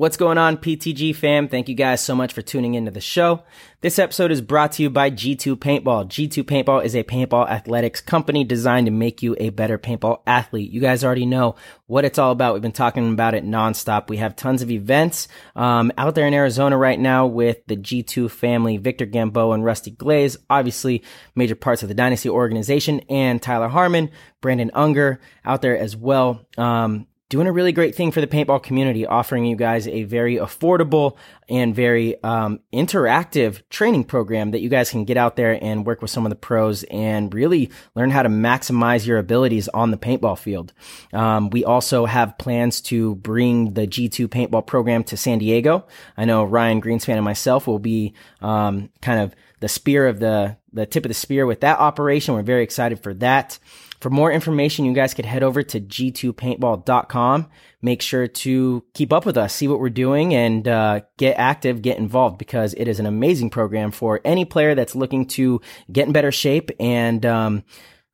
What's 0.00 0.16
going 0.16 0.38
on, 0.38 0.56
PTG 0.56 1.14
fam? 1.14 1.46
Thank 1.46 1.68
you 1.68 1.74
guys 1.74 2.00
so 2.02 2.14
much 2.14 2.32
for 2.32 2.40
tuning 2.40 2.72
into 2.72 2.90
the 2.90 3.02
show. 3.02 3.42
This 3.82 3.98
episode 3.98 4.30
is 4.30 4.40
brought 4.40 4.72
to 4.72 4.82
you 4.82 4.88
by 4.88 5.10
G2 5.10 5.56
Paintball. 5.56 6.06
G2 6.06 6.42
Paintball 6.44 6.82
is 6.82 6.96
a 6.96 7.04
paintball 7.04 7.50
athletics 7.50 8.00
company 8.00 8.42
designed 8.42 8.86
to 8.86 8.90
make 8.90 9.22
you 9.22 9.36
a 9.38 9.50
better 9.50 9.76
paintball 9.76 10.22
athlete. 10.26 10.70
You 10.70 10.80
guys 10.80 11.04
already 11.04 11.26
know 11.26 11.54
what 11.86 12.06
it's 12.06 12.18
all 12.18 12.32
about. 12.32 12.54
We've 12.54 12.62
been 12.62 12.72
talking 12.72 13.12
about 13.12 13.34
it 13.34 13.44
nonstop. 13.44 14.08
We 14.08 14.16
have 14.16 14.36
tons 14.36 14.62
of 14.62 14.70
events 14.70 15.28
um, 15.54 15.92
out 15.98 16.14
there 16.14 16.26
in 16.26 16.32
Arizona 16.32 16.78
right 16.78 16.98
now 16.98 17.26
with 17.26 17.58
the 17.66 17.76
G2 17.76 18.30
family, 18.30 18.78
Victor 18.78 19.06
Gambo 19.06 19.52
and 19.52 19.62
Rusty 19.62 19.90
Glaze, 19.90 20.38
obviously 20.48 21.02
major 21.34 21.56
parts 21.56 21.82
of 21.82 21.90
the 21.90 21.94
Dynasty 21.94 22.30
organization, 22.30 23.00
and 23.10 23.42
Tyler 23.42 23.68
Harmon, 23.68 24.10
Brandon 24.40 24.70
Unger 24.72 25.20
out 25.44 25.60
there 25.60 25.76
as 25.76 25.94
well. 25.94 26.46
Um, 26.56 27.06
doing 27.30 27.46
a 27.46 27.52
really 27.52 27.70
great 27.70 27.94
thing 27.94 28.10
for 28.10 28.20
the 28.20 28.26
paintball 28.26 28.60
community, 28.60 29.06
offering 29.06 29.44
you 29.46 29.54
guys 29.54 29.86
a 29.86 30.02
very 30.02 30.36
affordable 30.36 31.16
and 31.48 31.74
very 31.74 32.22
um, 32.24 32.58
interactive 32.72 33.62
training 33.70 34.02
program 34.02 34.50
that 34.50 34.60
you 34.60 34.68
guys 34.68 34.90
can 34.90 35.04
get 35.04 35.16
out 35.16 35.36
there 35.36 35.56
and 35.62 35.86
work 35.86 36.02
with 36.02 36.10
some 36.10 36.26
of 36.26 36.30
the 36.30 36.36
pros 36.36 36.82
and 36.84 37.32
really 37.32 37.70
learn 37.94 38.10
how 38.10 38.22
to 38.22 38.28
maximize 38.28 39.06
your 39.06 39.16
abilities 39.16 39.68
on 39.68 39.92
the 39.92 39.96
paintball 39.96 40.36
field. 40.36 40.72
Um, 41.12 41.50
we 41.50 41.64
also 41.64 42.04
have 42.04 42.36
plans 42.36 42.80
to 42.82 43.14
bring 43.14 43.74
the 43.74 43.86
G2 43.86 44.26
paintball 44.26 44.66
program 44.66 45.04
to 45.04 45.16
San 45.16 45.38
Diego. 45.38 45.86
I 46.16 46.24
know 46.24 46.42
Ryan 46.42 46.82
Greenspan 46.82 47.14
and 47.14 47.24
myself 47.24 47.68
will 47.68 47.78
be 47.78 48.12
um, 48.40 48.90
kind 49.00 49.20
of 49.20 49.36
the 49.60 49.68
spear 49.68 50.08
of 50.08 50.18
the 50.18 50.56
the 50.72 50.86
tip 50.86 51.04
of 51.04 51.08
the 51.08 51.14
spear 51.14 51.46
with 51.46 51.60
that 51.60 51.78
operation. 51.78 52.34
We're 52.34 52.42
very 52.42 52.62
excited 52.62 53.02
for 53.02 53.12
that. 53.14 53.58
For 54.00 54.08
more 54.08 54.32
information, 54.32 54.86
you 54.86 54.94
guys 54.94 55.12
could 55.12 55.26
head 55.26 55.42
over 55.42 55.62
to 55.62 55.78
g2paintball.com. 55.80 57.50
Make 57.82 58.00
sure 58.00 58.26
to 58.26 58.84
keep 58.94 59.12
up 59.12 59.26
with 59.26 59.36
us, 59.36 59.54
see 59.54 59.68
what 59.68 59.78
we're 59.78 59.90
doing, 59.90 60.34
and 60.34 60.66
uh, 60.66 61.00
get 61.18 61.34
active, 61.34 61.82
get 61.82 61.98
involved 61.98 62.38
because 62.38 62.72
it 62.74 62.88
is 62.88 62.98
an 62.98 63.04
amazing 63.04 63.50
program 63.50 63.90
for 63.90 64.20
any 64.24 64.46
player 64.46 64.74
that's 64.74 64.94
looking 64.94 65.26
to 65.26 65.60
get 65.92 66.06
in 66.06 66.12
better 66.12 66.32
shape 66.32 66.70
and, 66.80 67.26
um, 67.26 67.62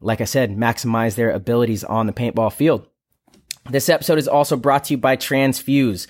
like 0.00 0.20
I 0.20 0.24
said, 0.24 0.56
maximize 0.56 1.14
their 1.14 1.30
abilities 1.30 1.84
on 1.84 2.06
the 2.06 2.12
paintball 2.12 2.52
field. 2.52 2.86
This 3.70 3.88
episode 3.88 4.18
is 4.18 4.28
also 4.28 4.56
brought 4.56 4.84
to 4.84 4.94
you 4.94 4.98
by 4.98 5.16
Transfuse. 5.16 6.06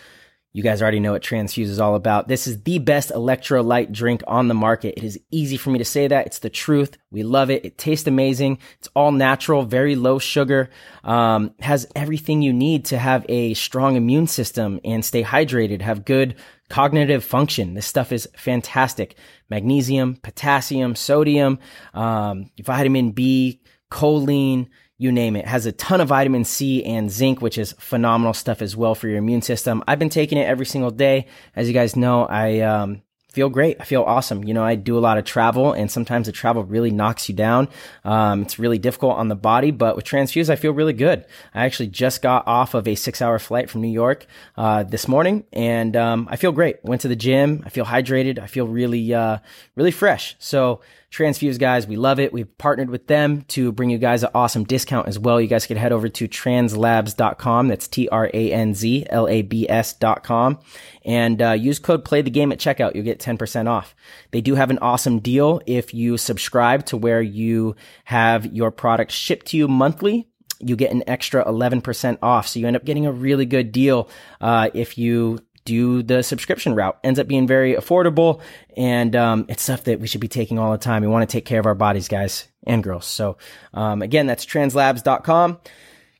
You 0.56 0.62
guys 0.62 0.80
already 0.80 1.00
know 1.00 1.12
what 1.12 1.22
Transfuse 1.22 1.68
is 1.68 1.80
all 1.80 1.96
about. 1.96 2.28
This 2.28 2.46
is 2.46 2.62
the 2.62 2.78
best 2.78 3.10
electrolyte 3.10 3.92
drink 3.92 4.22
on 4.26 4.48
the 4.48 4.54
market. 4.54 4.94
It 4.96 5.04
is 5.04 5.20
easy 5.30 5.58
for 5.58 5.68
me 5.68 5.78
to 5.78 5.84
say 5.84 6.08
that. 6.08 6.24
It's 6.24 6.38
the 6.38 6.48
truth. 6.48 6.96
We 7.10 7.24
love 7.24 7.50
it. 7.50 7.66
It 7.66 7.76
tastes 7.76 8.06
amazing. 8.06 8.60
It's 8.78 8.88
all 8.96 9.12
natural, 9.12 9.64
very 9.66 9.96
low 9.96 10.18
sugar, 10.18 10.70
um, 11.04 11.52
has 11.60 11.86
everything 11.94 12.40
you 12.40 12.54
need 12.54 12.86
to 12.86 12.96
have 12.96 13.26
a 13.28 13.52
strong 13.52 13.96
immune 13.96 14.28
system 14.28 14.80
and 14.82 15.04
stay 15.04 15.22
hydrated, 15.22 15.82
have 15.82 16.06
good 16.06 16.36
cognitive 16.70 17.22
function. 17.22 17.74
This 17.74 17.86
stuff 17.86 18.10
is 18.10 18.26
fantastic. 18.34 19.16
Magnesium, 19.50 20.16
potassium, 20.16 20.94
sodium, 20.94 21.58
um, 21.92 22.50
vitamin 22.62 23.10
B, 23.10 23.60
choline, 23.90 24.68
you 24.98 25.12
name 25.12 25.36
it. 25.36 25.46
has 25.46 25.66
a 25.66 25.72
ton 25.72 26.00
of 26.00 26.08
vitamin 26.08 26.44
C 26.44 26.84
and 26.84 27.10
zinc, 27.10 27.42
which 27.42 27.58
is 27.58 27.72
phenomenal 27.72 28.32
stuff 28.32 28.62
as 28.62 28.76
well 28.76 28.94
for 28.94 29.08
your 29.08 29.18
immune 29.18 29.42
system. 29.42 29.82
I've 29.86 29.98
been 29.98 30.08
taking 30.08 30.38
it 30.38 30.46
every 30.46 30.66
single 30.66 30.90
day. 30.90 31.26
As 31.54 31.68
you 31.68 31.74
guys 31.74 31.96
know, 31.96 32.24
I 32.24 32.60
um, 32.60 33.02
feel 33.36 33.50
great. 33.50 33.76
I 33.78 33.84
feel 33.84 34.02
awesome. 34.02 34.44
You 34.44 34.54
know, 34.54 34.64
I 34.64 34.74
do 34.74 34.96
a 34.96 35.00
lot 35.00 35.18
of 35.18 35.26
travel 35.26 35.74
and 35.74 35.90
sometimes 35.90 36.24
the 36.24 36.32
travel 36.32 36.64
really 36.64 36.90
knocks 36.90 37.28
you 37.28 37.34
down. 37.34 37.68
Um, 38.02 38.40
it's 38.40 38.58
really 38.58 38.78
difficult 38.78 39.18
on 39.18 39.28
the 39.28 39.36
body, 39.36 39.70
but 39.70 39.96
with 39.96 40.06
Transfuse, 40.06 40.48
I 40.48 40.56
feel 40.56 40.72
really 40.72 40.94
good. 40.94 41.26
I 41.52 41.66
actually 41.66 41.88
just 41.88 42.22
got 42.22 42.46
off 42.46 42.72
of 42.72 42.88
a 42.88 42.94
six 42.94 43.20
hour 43.20 43.38
flight 43.38 43.68
from 43.68 43.82
New 43.82 43.92
York, 43.92 44.24
uh, 44.56 44.84
this 44.84 45.06
morning 45.06 45.44
and, 45.52 45.94
um, 45.94 46.26
I 46.30 46.36
feel 46.36 46.52
great. 46.52 46.82
Went 46.82 47.02
to 47.02 47.08
the 47.08 47.16
gym. 47.16 47.62
I 47.66 47.68
feel 47.68 47.84
hydrated. 47.84 48.38
I 48.38 48.46
feel 48.46 48.66
really, 48.66 49.12
uh, 49.12 49.38
really 49.74 49.90
fresh. 49.90 50.36
So, 50.38 50.80
Transfuse 51.16 51.58
guys, 51.58 51.86
we 51.86 51.96
love 51.96 52.20
it. 52.20 52.30
We've 52.30 52.58
partnered 52.58 52.90
with 52.90 53.06
them 53.06 53.40
to 53.48 53.72
bring 53.72 53.88
you 53.88 53.96
guys 53.96 54.22
an 54.22 54.28
awesome 54.34 54.64
discount 54.64 55.08
as 55.08 55.18
well. 55.18 55.40
You 55.40 55.46
guys 55.46 55.66
can 55.66 55.78
head 55.78 55.90
over 55.90 56.10
to 56.10 56.28
tranzlabs.com. 56.28 57.68
That's 57.68 57.88
T 57.88 58.06
R 58.10 58.30
A 58.34 58.52
N 58.52 58.74
Z 58.74 59.06
L 59.08 59.26
A 59.26 59.40
B 59.40 59.66
S.com 59.66 60.58
and 61.06 61.40
uh, 61.40 61.52
use 61.52 61.78
code 61.78 62.04
play 62.04 62.20
the 62.20 62.28
game 62.28 62.52
at 62.52 62.58
checkout. 62.58 62.94
You'll 62.94 63.04
get 63.04 63.18
10% 63.18 63.66
off. 63.66 63.94
They 64.30 64.42
do 64.42 64.56
have 64.56 64.68
an 64.68 64.78
awesome 64.80 65.20
deal 65.20 65.62
if 65.64 65.94
you 65.94 66.18
subscribe 66.18 66.84
to 66.86 66.98
where 66.98 67.22
you 67.22 67.76
have 68.04 68.44
your 68.54 68.70
product 68.70 69.10
shipped 69.10 69.46
to 69.46 69.56
you 69.56 69.68
monthly 69.68 70.28
you 70.58 70.76
get 70.76 70.90
an 70.90 71.02
extra 71.06 71.44
11% 71.44 72.18
off. 72.22 72.48
So 72.48 72.58
you 72.58 72.66
end 72.66 72.76
up 72.76 72.84
getting 72.84 73.06
a 73.06 73.12
really 73.12 73.46
good 73.46 73.72
deal 73.72 74.08
uh, 74.40 74.70
if 74.72 74.96
you 74.96 75.38
do 75.66 76.02
the 76.02 76.22
subscription 76.22 76.74
route. 76.74 76.98
Ends 77.04 77.20
up 77.20 77.28
being 77.28 77.46
very 77.46 77.74
affordable, 77.74 78.40
and 78.76 79.14
um, 79.14 79.44
it's 79.50 79.62
stuff 79.62 79.84
that 79.84 80.00
we 80.00 80.06
should 80.06 80.22
be 80.22 80.28
taking 80.28 80.58
all 80.58 80.72
the 80.72 80.78
time. 80.78 81.02
We 81.02 81.08
want 81.08 81.28
to 81.28 81.32
take 81.32 81.44
care 81.44 81.60
of 81.60 81.66
our 81.66 81.74
bodies, 81.74 82.08
guys 82.08 82.48
and 82.66 82.82
girls. 82.82 83.04
So 83.04 83.36
um, 83.74 84.00
again, 84.00 84.26
that's 84.26 84.46
tranzlabs.com. 84.46 85.58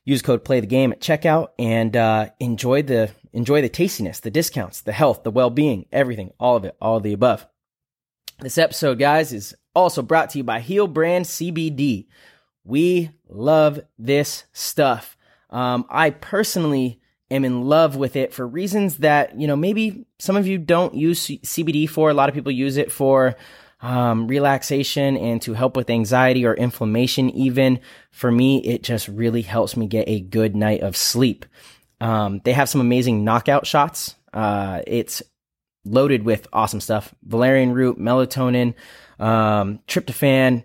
Use 0.05 0.21
code 0.21 0.45
play 0.45 0.59
the 0.59 0.67
game 0.67 0.91
at 0.91 1.01
checkout 1.01 1.49
and 1.57 1.97
uh, 1.97 2.29
enjoy 2.39 2.83
the 2.83 3.09
enjoy 3.33 3.61
the 3.61 3.69
tastiness, 3.69 4.19
the 4.21 4.31
discounts, 4.31 4.81
the 4.81 4.93
health, 4.93 5.23
the 5.23 5.31
well 5.31 5.49
being, 5.49 5.85
everything, 5.91 6.31
all 6.39 6.55
of 6.55 6.63
it, 6.63 6.77
all 6.81 6.97
of 6.97 7.03
the 7.03 7.13
above. 7.13 7.45
This 8.39 8.57
episode, 8.57 8.99
guys, 8.99 9.33
is 9.33 9.55
also 9.75 10.01
brought 10.01 10.29
to 10.29 10.37
you 10.37 10.43
by 10.43 10.59
Heal 10.59 10.87
Brand 10.87 11.25
CBD. 11.25 12.07
We 12.63 13.11
love 13.27 13.79
this 13.97 14.45
stuff. 14.53 15.17
Um, 15.49 15.85
I 15.89 16.11
personally 16.11 16.99
am 17.29 17.45
in 17.45 17.63
love 17.63 17.95
with 17.95 18.15
it 18.15 18.33
for 18.33 18.47
reasons 18.47 18.97
that, 18.97 19.39
you 19.39 19.47
know, 19.47 19.55
maybe 19.55 20.05
some 20.19 20.35
of 20.35 20.47
you 20.47 20.57
don't 20.57 20.93
use 20.93 21.25
CBD 21.25 21.89
for. 21.89 22.09
A 22.09 22.13
lot 22.13 22.29
of 22.29 22.35
people 22.35 22.51
use 22.51 22.77
it 22.77 22.91
for 22.91 23.35
um, 23.81 24.27
relaxation 24.27 25.17
and 25.17 25.41
to 25.43 25.53
help 25.53 25.75
with 25.75 25.89
anxiety 25.89 26.45
or 26.45 26.53
inflammation, 26.53 27.29
even. 27.31 27.79
For 28.11 28.31
me, 28.31 28.63
it 28.63 28.83
just 28.83 29.07
really 29.07 29.41
helps 29.41 29.77
me 29.77 29.87
get 29.87 30.07
a 30.07 30.19
good 30.19 30.55
night 30.55 30.81
of 30.81 30.95
sleep. 30.95 31.45
Um, 31.99 32.41
they 32.43 32.53
have 32.53 32.69
some 32.69 32.81
amazing 32.81 33.23
knockout 33.23 33.67
shots. 33.67 34.15
Uh, 34.33 34.81
it's 34.87 35.21
loaded 35.85 36.23
with 36.23 36.47
awesome 36.51 36.81
stuff 36.81 37.13
valerian 37.23 37.73
root, 37.73 37.97
melatonin, 37.97 38.73
um, 39.19 39.79
tryptophan, 39.87 40.63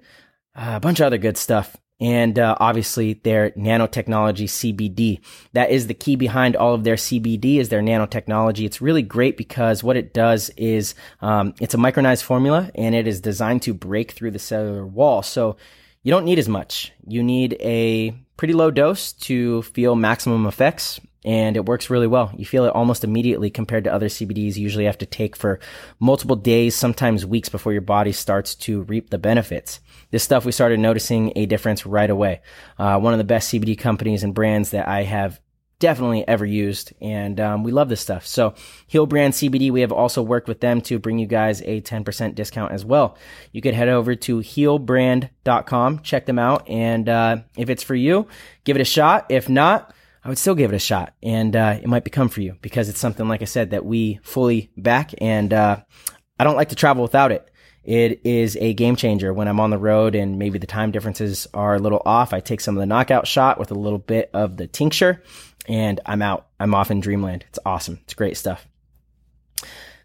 uh, 0.55 0.73
a 0.75 0.81
bunch 0.81 1.01
of 1.01 1.07
other 1.07 1.19
good 1.19 1.37
stuff 1.37 1.77
and 2.03 2.37
uh, 2.37 2.57
obviously 2.59 3.15
their 3.15 3.51
nanotechnology 3.51 4.49
CBD. 4.49 5.21
That 5.53 5.71
is 5.71 5.87
the 5.87 5.95
key 5.95 6.17
behind 6.17 6.57
all 6.57 6.75
of 6.75 6.83
their 6.83 6.97
CBD 6.97 7.59
is 7.59 7.69
their 7.69 7.81
nanotechnology. 7.81 8.67
It's 8.67 8.83
really 8.83 9.03
great 9.03 9.37
because 9.37 9.85
what 9.85 9.97
it 9.97 10.13
does 10.13 10.51
is 10.57 10.97
um, 11.21 11.55
it's 11.61 11.75
a 11.75 11.79
micronized 11.79 12.25
formula 12.25 12.73
and 12.75 12.97
it 12.97 13.07
is 13.07 13.21
designed 13.21 13.63
to 13.63 13.73
break 13.73 14.11
through 14.11 14.33
the 14.33 14.41
cellular 14.41 14.85
wall. 14.85 15.23
So 15.23 15.57
you 16.03 16.11
don't 16.11 16.25
need 16.25 16.41
as 16.41 16.49
much. 16.49 16.93
You 17.07 17.23
need 17.23 17.57
a 17.61 18.11
pretty 18.37 18.55
low 18.55 18.73
dose 18.73 19.13
to 19.13 19.63
feel 19.63 19.95
maximum 19.95 20.47
effects 20.47 20.99
and 21.25 21.57
it 21.57 21.67
works 21.67 21.89
really 21.89 22.09
well. 22.09 22.33
You 22.37 22.45
feel 22.45 22.65
it 22.65 22.75
almost 22.75 23.05
immediately 23.05 23.49
compared 23.49 23.85
to 23.85 23.93
other 23.93 24.09
CBDs 24.09 24.57
you 24.57 24.65
usually 24.65 24.87
have 24.87 24.99
to 24.99 25.07
take 25.07 25.37
for 25.37 25.61
multiple 26.01 26.35
days, 26.35 26.75
sometimes 26.75 27.25
weeks 27.25 27.49
before 27.49 27.73
your 27.73 27.81
body 27.81 28.11
starts 28.11 28.57
to 28.57 28.83
reap 28.83 29.11
the 29.11 29.19
benefits. 29.19 29.79
This 30.13 30.23
stuff 30.23 30.45
we 30.45 30.53
started 30.53 30.79
noticing 30.79 31.33
a 31.35 31.47
difference 31.47 31.85
right 31.85 32.09
away. 32.09 32.43
Uh, 32.79 33.01
one 33.01 33.15
of 33.15 33.19
the 33.19 33.25
best 33.25 33.53
CBD 33.53 33.77
companies 33.77 34.23
and 34.23 34.35
brands 34.35 34.71
that 34.71 34.87
I 34.87 35.03
have 35.03 35.41
definitely 35.81 36.27
ever 36.29 36.47
used, 36.47 36.93
and 37.01 37.41
um, 37.41 37.65
we 37.65 37.73
love 37.73 37.89
this 37.89 38.01
stuff. 38.01 38.25
So, 38.25 38.55
Heal 38.87 39.07
Brand 39.07 39.35
CBD, 39.35 39.73
we 39.73 39.81
have 39.81 39.91
also 39.91 40.23
worked 40.23 40.47
with 40.47 40.61
them 40.61 40.81
to 40.83 41.01
bring 41.01 41.19
you 41.19 41.27
guys 41.27 41.61
a 41.63 41.81
10% 41.81 42.37
discount 42.37 42.71
as 42.71 42.85
well. 42.85 43.19
You 43.51 43.63
could 43.63 43.75
head 43.75 43.89
over 43.89 44.15
to 44.15 44.39
healbrand.com, 44.39 46.03
check 46.03 46.27
them 46.27 46.39
out, 46.39 46.69
and 46.69 47.09
uh, 47.09 47.39
if 47.57 47.69
it's 47.69 47.83
for 47.83 47.97
you, 47.97 48.29
give 48.63 48.77
it 48.77 48.81
a 48.81 48.85
shot. 48.85 49.27
If 49.29 49.49
not, 49.49 49.93
I 50.25 50.29
would 50.29 50.39
still 50.39 50.55
give 50.55 50.73
it 50.73 50.77
a 50.77 50.79
shot 50.79 51.15
and 51.23 51.57
uh, 51.57 51.79
it 51.83 51.89
might 51.89 52.05
become 52.05 52.29
for 52.29 52.43
you 52.43 52.57
because 52.63 52.89
it's 52.89 53.01
something, 53.01 53.27
like 53.27 53.43
I 53.43 53.47
said, 53.47 53.71
that 53.71 53.85
we 53.85 54.21
fully 54.23 54.71
back. 54.77 55.13
And 55.19 55.53
uh, 55.53 55.81
I 56.39 56.45
don't 56.45 56.55
like 56.55 56.69
to 56.69 56.77
travel 56.77 57.03
without 57.03 57.33
it. 57.33 57.51
It 57.85 58.21
is 58.25 58.57
a 58.61 58.75
game 58.75 58.95
changer 58.95 59.33
when 59.33 59.49
I'm 59.49 59.59
on 59.59 59.71
the 59.71 59.79
road 59.79 60.15
and 60.15 60.39
maybe 60.39 60.59
the 60.59 60.67
time 60.67 60.93
differences 60.93 61.49
are 61.53 61.75
a 61.75 61.79
little 61.81 62.03
off. 62.07 62.33
I 62.33 62.41
take 62.41 62.61
some 62.61 62.77
of 62.77 62.81
the 62.81 62.87
knockout 62.87 63.27
shot 63.27 63.59
with 63.59 63.71
a 63.71 63.75
little 63.75 63.99
bit 63.99 64.31
of 64.33 64.57
the 64.57 64.69
tincture 64.69 65.23
and 65.67 66.01
I'm 66.07 66.23
out. 66.23 66.47
I'm 66.61 66.75
off 66.75 66.91
in 66.91 67.01
dreamland. 67.01 67.45
It's 67.49 67.59
awesome. 67.67 68.01
It's 68.05 68.15
great 68.15 68.37
stuff. 68.37 68.67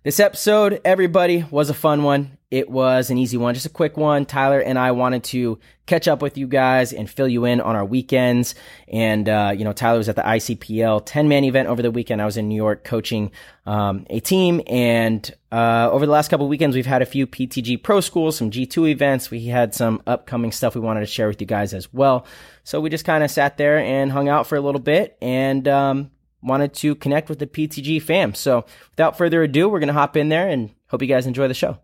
This 0.03 0.19
episode, 0.19 0.81
everybody, 0.85 1.45
was 1.51 1.69
a 1.69 1.73
fun 1.73 2.03
one. 2.03 2.36
It 2.49 2.69
was 2.69 3.09
an 3.09 3.17
easy 3.17 3.35
one, 3.35 3.53
just 3.55 3.65
a 3.65 3.69
quick 3.69 3.97
one. 3.97 4.25
Tyler 4.25 4.61
and 4.61 4.79
I 4.79 4.91
wanted 4.91 5.25
to 5.25 5.59
catch 5.85 6.07
up 6.07 6.21
with 6.21 6.37
you 6.37 6.47
guys 6.47 6.93
and 6.93 7.09
fill 7.09 7.27
you 7.27 7.43
in 7.43 7.59
on 7.59 7.75
our 7.75 7.83
weekends. 7.83 8.55
And, 8.87 9.27
uh, 9.27 9.53
you 9.53 9.65
know, 9.65 9.73
Tyler 9.73 9.97
was 9.97 10.07
at 10.07 10.15
the 10.15 10.21
ICPL 10.21 11.01
10 11.05 11.27
man 11.27 11.43
event 11.43 11.67
over 11.67 11.81
the 11.81 11.91
weekend. 11.91 12.21
I 12.21 12.25
was 12.25 12.37
in 12.37 12.47
New 12.47 12.55
York 12.55 12.85
coaching, 12.85 13.31
um, 13.65 14.05
a 14.09 14.21
team. 14.21 14.61
And, 14.65 15.29
uh, 15.51 15.89
over 15.91 16.05
the 16.05 16.11
last 16.13 16.29
couple 16.29 16.47
weekends, 16.47 16.73
we've 16.73 16.85
had 16.85 17.01
a 17.01 17.05
few 17.05 17.27
PTG 17.27 17.75
pro 17.83 17.99
schools, 17.99 18.37
some 18.37 18.49
G2 18.49 18.91
events. 18.91 19.29
We 19.29 19.47
had 19.47 19.73
some 19.73 20.01
upcoming 20.07 20.53
stuff 20.53 20.73
we 20.73 20.79
wanted 20.79 21.01
to 21.01 21.05
share 21.05 21.27
with 21.27 21.41
you 21.41 21.47
guys 21.47 21.73
as 21.73 21.93
well. 21.93 22.25
So 22.63 22.79
we 22.79 22.89
just 22.89 23.03
kind 23.03 23.25
of 23.25 23.31
sat 23.31 23.57
there 23.57 23.77
and 23.77 24.09
hung 24.09 24.29
out 24.29 24.47
for 24.47 24.55
a 24.55 24.61
little 24.61 24.79
bit 24.79 25.17
and, 25.21 25.67
um, 25.67 26.11
wanted 26.41 26.73
to 26.75 26.95
connect 26.95 27.27
with 27.27 27.39
the 27.39 27.47
PTG 27.47 28.01
fam. 28.01 28.33
So 28.35 28.63
without 28.91 29.17
further 29.17 29.43
ado, 29.43 29.67
we're 29.67 29.79
going 29.79 29.87
to 29.87 29.93
hop 29.93 30.15
in 30.15 30.29
there 30.29 30.47
and 30.47 30.69
hope 30.87 31.01
you 31.01 31.09
guys 31.09 31.27
enjoy 31.27 31.49
the 31.49 31.53
show. 31.53 31.79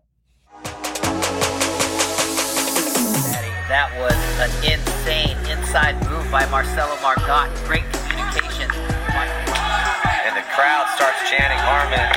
Inside 5.74 6.08
move 6.08 6.30
by 6.30 6.46
Marcelo 6.50 6.94
Margott. 7.02 7.50
Great 7.66 7.82
communication. 8.06 8.70
And 8.70 10.36
the 10.36 10.46
crowd 10.54 10.86
starts 10.94 11.28
chanting 11.28 11.58
Harmon. 11.58 12.14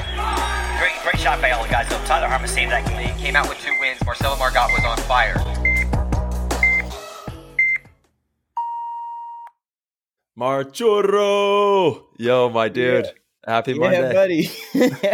Great, 0.77 0.93
great 1.01 1.19
shot 1.19 1.41
by 1.41 1.49
all 1.49 1.63
the 1.63 1.69
guys. 1.69 1.87
So 1.87 1.97
Tyler 2.05 2.27
Harmon 2.27 2.47
saved 2.47 2.69
that 2.69 2.85
game. 2.87 3.09
He 3.09 3.19
came 3.19 3.35
out 3.35 3.49
with 3.49 3.57
two 3.57 3.75
wins. 3.79 3.97
Marcelo 4.05 4.35
Margott 4.35 4.69
was 4.69 4.85
on 4.85 4.97
fire. 5.07 5.33
Marchurro! 10.37 12.03
Yo, 12.19 12.49
my 12.49 12.69
dude. 12.69 13.05
Yeah. 13.05 13.11
Happy 13.47 13.73
Monday. 13.73 14.01
Yeah, 14.01 14.13
buddy. 14.13 14.51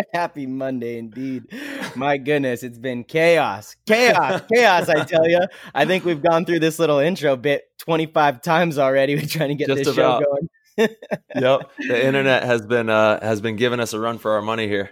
Happy 0.13 0.47
Monday 0.47 0.97
indeed. 0.97 1.45
My 1.95 2.17
goodness, 2.17 2.63
it's 2.63 2.77
been 2.77 3.03
chaos. 3.03 3.75
Chaos. 3.85 4.41
chaos, 4.51 4.89
I 4.89 5.03
tell 5.03 5.27
you. 5.27 5.41
I 5.73 5.85
think 5.85 6.05
we've 6.05 6.21
gone 6.21 6.45
through 6.45 6.59
this 6.59 6.79
little 6.79 6.99
intro 6.99 7.35
bit 7.35 7.63
25 7.79 8.41
times 8.41 8.77
already. 8.77 9.15
We're 9.15 9.25
trying 9.25 9.49
to 9.49 9.55
get 9.55 9.67
Just 9.67 9.83
this 9.83 9.93
about. 9.93 10.23
show 10.23 10.29
going. 10.29 10.49
yep. 11.35 11.71
The 11.87 12.05
internet 12.05 12.43
has 12.43 12.65
been 12.65 12.89
uh 12.89 13.23
has 13.23 13.41
been 13.41 13.55
giving 13.55 13.79
us 13.79 13.93
a 13.93 13.99
run 13.99 14.17
for 14.17 14.31
our 14.31 14.41
money 14.41 14.67
here. 14.67 14.91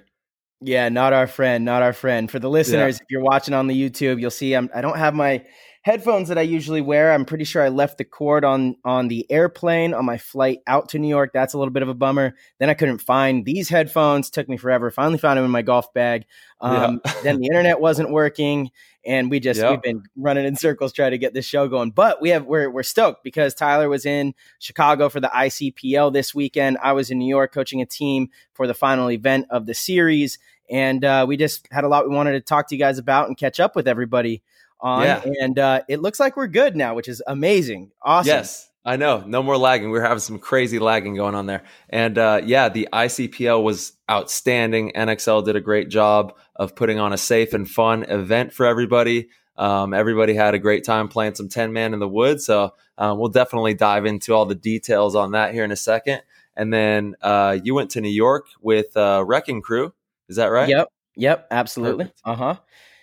Yeah, 0.64 0.90
not 0.90 1.12
our 1.12 1.26
friend, 1.26 1.66
not 1.66 1.82
our 1.82 1.94
friend. 1.94 2.30
For 2.30 2.38
the 2.38 2.50
listeners, 2.50 2.98
yeah. 2.98 3.04
if 3.04 3.08
you're 3.10 3.24
watching 3.24 3.56
on 3.56 3.66
the 3.66 3.74
YouTube, 3.74 4.22
you'll 4.22 4.30
see 4.30 4.54
I'm 4.54 4.70
I 4.76 4.82
don't 4.82 4.98
have 4.98 5.16
my 5.16 5.44
headphones 5.84 6.30
that 6.30 6.38
I 6.38 6.42
usually 6.42 6.82
wear. 6.82 7.12
I'm 7.12 7.26
pretty 7.26 7.44
sure 7.44 7.62
I 7.62 7.70
left 7.70 7.98
the 7.98 8.06
cord 8.06 8.46
on 8.46 8.76
on 8.86 9.08
the 9.08 9.30
airplane 9.30 9.94
on 9.94 10.06
my 10.06 10.18
flight 10.18 10.60
out 10.68 10.90
to 10.90 11.00
New 11.00 11.08
York. 11.08 11.32
That's 11.34 11.54
a 11.54 11.58
little 11.58 11.74
bit 11.74 11.84
of 11.84 11.90
a 11.90 11.94
bummer. 11.94 12.36
Then 12.60 12.70
I 12.70 12.74
couldn't 12.76 13.00
find 13.00 13.46
these 13.46 13.70
headphones. 13.70 14.30
Took 14.30 14.48
me 14.48 14.58
forever. 14.58 14.92
Finally 14.92 15.18
found 15.18 15.38
them 15.38 15.46
in 15.46 15.52
my 15.52 15.64
golf 15.64 15.94
bag. 15.94 16.26
Um, 16.60 17.02
yeah. 17.04 17.14
then 17.24 17.40
the 17.40 17.48
internet 17.48 17.80
wasn't 17.80 18.12
working, 18.12 18.70
and 19.04 19.32
we 19.32 19.40
just 19.40 19.60
yep. 19.60 19.72
we've 19.72 19.82
been 19.82 20.04
running 20.16 20.46
in 20.46 20.56
circles 20.56 20.94
trying 20.94 21.12
to 21.12 21.18
get 21.18 21.34
this 21.34 21.46
show 21.46 21.68
going. 21.68 21.92
But 21.92 22.22
we 22.22 22.30
have 22.30 22.46
we're 22.46 22.70
we're 22.70 22.84
stoked 22.84 23.24
because 23.24 23.54
Tyler 23.56 23.90
was 23.90 24.06
in 24.06 24.36
Chicago 24.60 25.10
for 25.10 25.20
the 25.20 25.30
ICPL 25.30 26.14
this 26.14 26.36
weekend. 26.36 26.78
I 26.82 26.94
was 26.94 27.10
in 27.10 27.18
New 27.18 27.30
York 27.30 27.54
coaching 27.54 27.82
a 27.82 27.86
team 27.86 28.30
for 28.54 28.68
the 28.68 28.74
final 28.76 29.10
event 29.10 29.48
of 29.50 29.66
the 29.66 29.74
series. 29.74 30.38
And 30.70 31.04
uh, 31.04 31.26
we 31.28 31.36
just 31.36 31.68
had 31.70 31.84
a 31.84 31.90
lot 31.90 32.08
we 32.08 32.16
wanted 32.16 32.32
to 32.32 32.40
talk 32.40 32.70
to 32.70 32.76
you 32.76 32.80
guys 32.80 32.98
about 32.98 33.28
and 33.28 33.38
catch 33.38 33.60
up 33.60 33.76
with 33.76 33.90
everybody 33.90 34.42
on. 34.82 35.04
Yeah. 35.04 35.24
And 35.42 35.58
uh, 35.58 35.82
it 35.88 36.02
looks 36.02 36.20
like 36.20 36.36
we're 36.38 36.48
good 36.48 36.76
now, 36.76 36.96
which 36.96 37.08
is 37.08 37.22
amazing. 37.28 37.92
Awesome. 38.02 38.28
Yes. 38.28 38.70
I 38.84 38.98
know. 38.98 39.24
No 39.26 39.44
more 39.44 39.58
lagging. 39.58 39.92
We 39.92 40.00
are 40.00 40.04
having 40.04 40.20
some 40.20 40.40
crazy 40.40 40.80
lagging 40.80 41.16
going 41.16 41.36
on 41.36 41.46
there. 41.46 41.64
And 41.90 42.18
uh, 42.18 42.42
yeah, 42.44 42.68
the 42.70 42.90
ICPL 42.92 43.64
was 43.64 43.94
outstanding. 44.10 44.92
NXL 44.96 45.46
did 45.46 45.56
a 45.56 45.62
great 45.62 45.90
job 45.90 46.36
of 46.56 46.76
putting 46.76 47.00
on 47.00 47.14
a 47.14 47.18
safe 47.18 47.54
and 47.54 47.70
fun 47.70 48.04
event 48.04 48.54
for 48.54 48.66
everybody. 48.66 49.30
Um, 49.56 49.94
everybody 49.94 50.34
had 50.34 50.56
a 50.56 50.60
great 50.60 50.84
time 50.84 51.10
playing 51.10 51.36
some 51.36 51.48
10 51.48 51.72
man 51.74 51.94
in 51.94 52.00
the 52.00 52.08
woods. 52.08 52.46
So 52.46 52.74
um, 52.98 53.20
we'll 53.20 53.30
definitely 53.30 53.76
dive 53.76 54.08
into 54.08 54.34
all 54.34 54.48
the 54.48 54.56
details 54.56 55.16
on 55.16 55.34
that 55.34 55.54
here 55.54 55.64
in 55.64 55.72
a 55.72 55.76
second. 55.76 56.24
And 56.56 56.74
then 56.74 57.16
uh, 57.22 57.60
you 57.64 57.76
went 57.76 57.92
to 57.92 58.02
New 58.02 58.10
York 58.10 58.48
with 58.62 58.98
uh, 58.98 59.24
Wrecking 59.26 59.62
Crew. 59.62 59.94
Is 60.28 60.38
that 60.38 60.48
right? 60.48 60.68
Yep. 60.68 60.88
Yep. 61.18 61.48
Absolutely. 61.52 62.12
Uh 62.26 62.36
huh. 62.36 62.56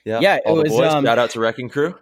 Yeah, 0.09 0.21
yeah. 0.21 0.39
All 0.47 0.61
it 0.61 0.71
was. 0.71 0.81
Um, 0.81 1.05
shout 1.05 1.19
out 1.19 1.31
to 1.31 1.41
Wrecking 1.41 1.69
Crew. 1.69 1.95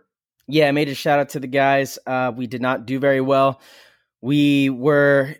Yeah, 0.46 0.68
I 0.68 0.72
made 0.72 0.88
a 0.88 0.94
shout 0.94 1.18
out 1.18 1.30
to 1.30 1.40
the 1.40 1.48
guys. 1.48 1.98
Uh, 2.06 2.32
we 2.34 2.46
did 2.46 2.62
not 2.62 2.86
do 2.86 3.00
very 3.00 3.20
well. 3.20 3.60
We 4.20 4.70
were 4.70 5.34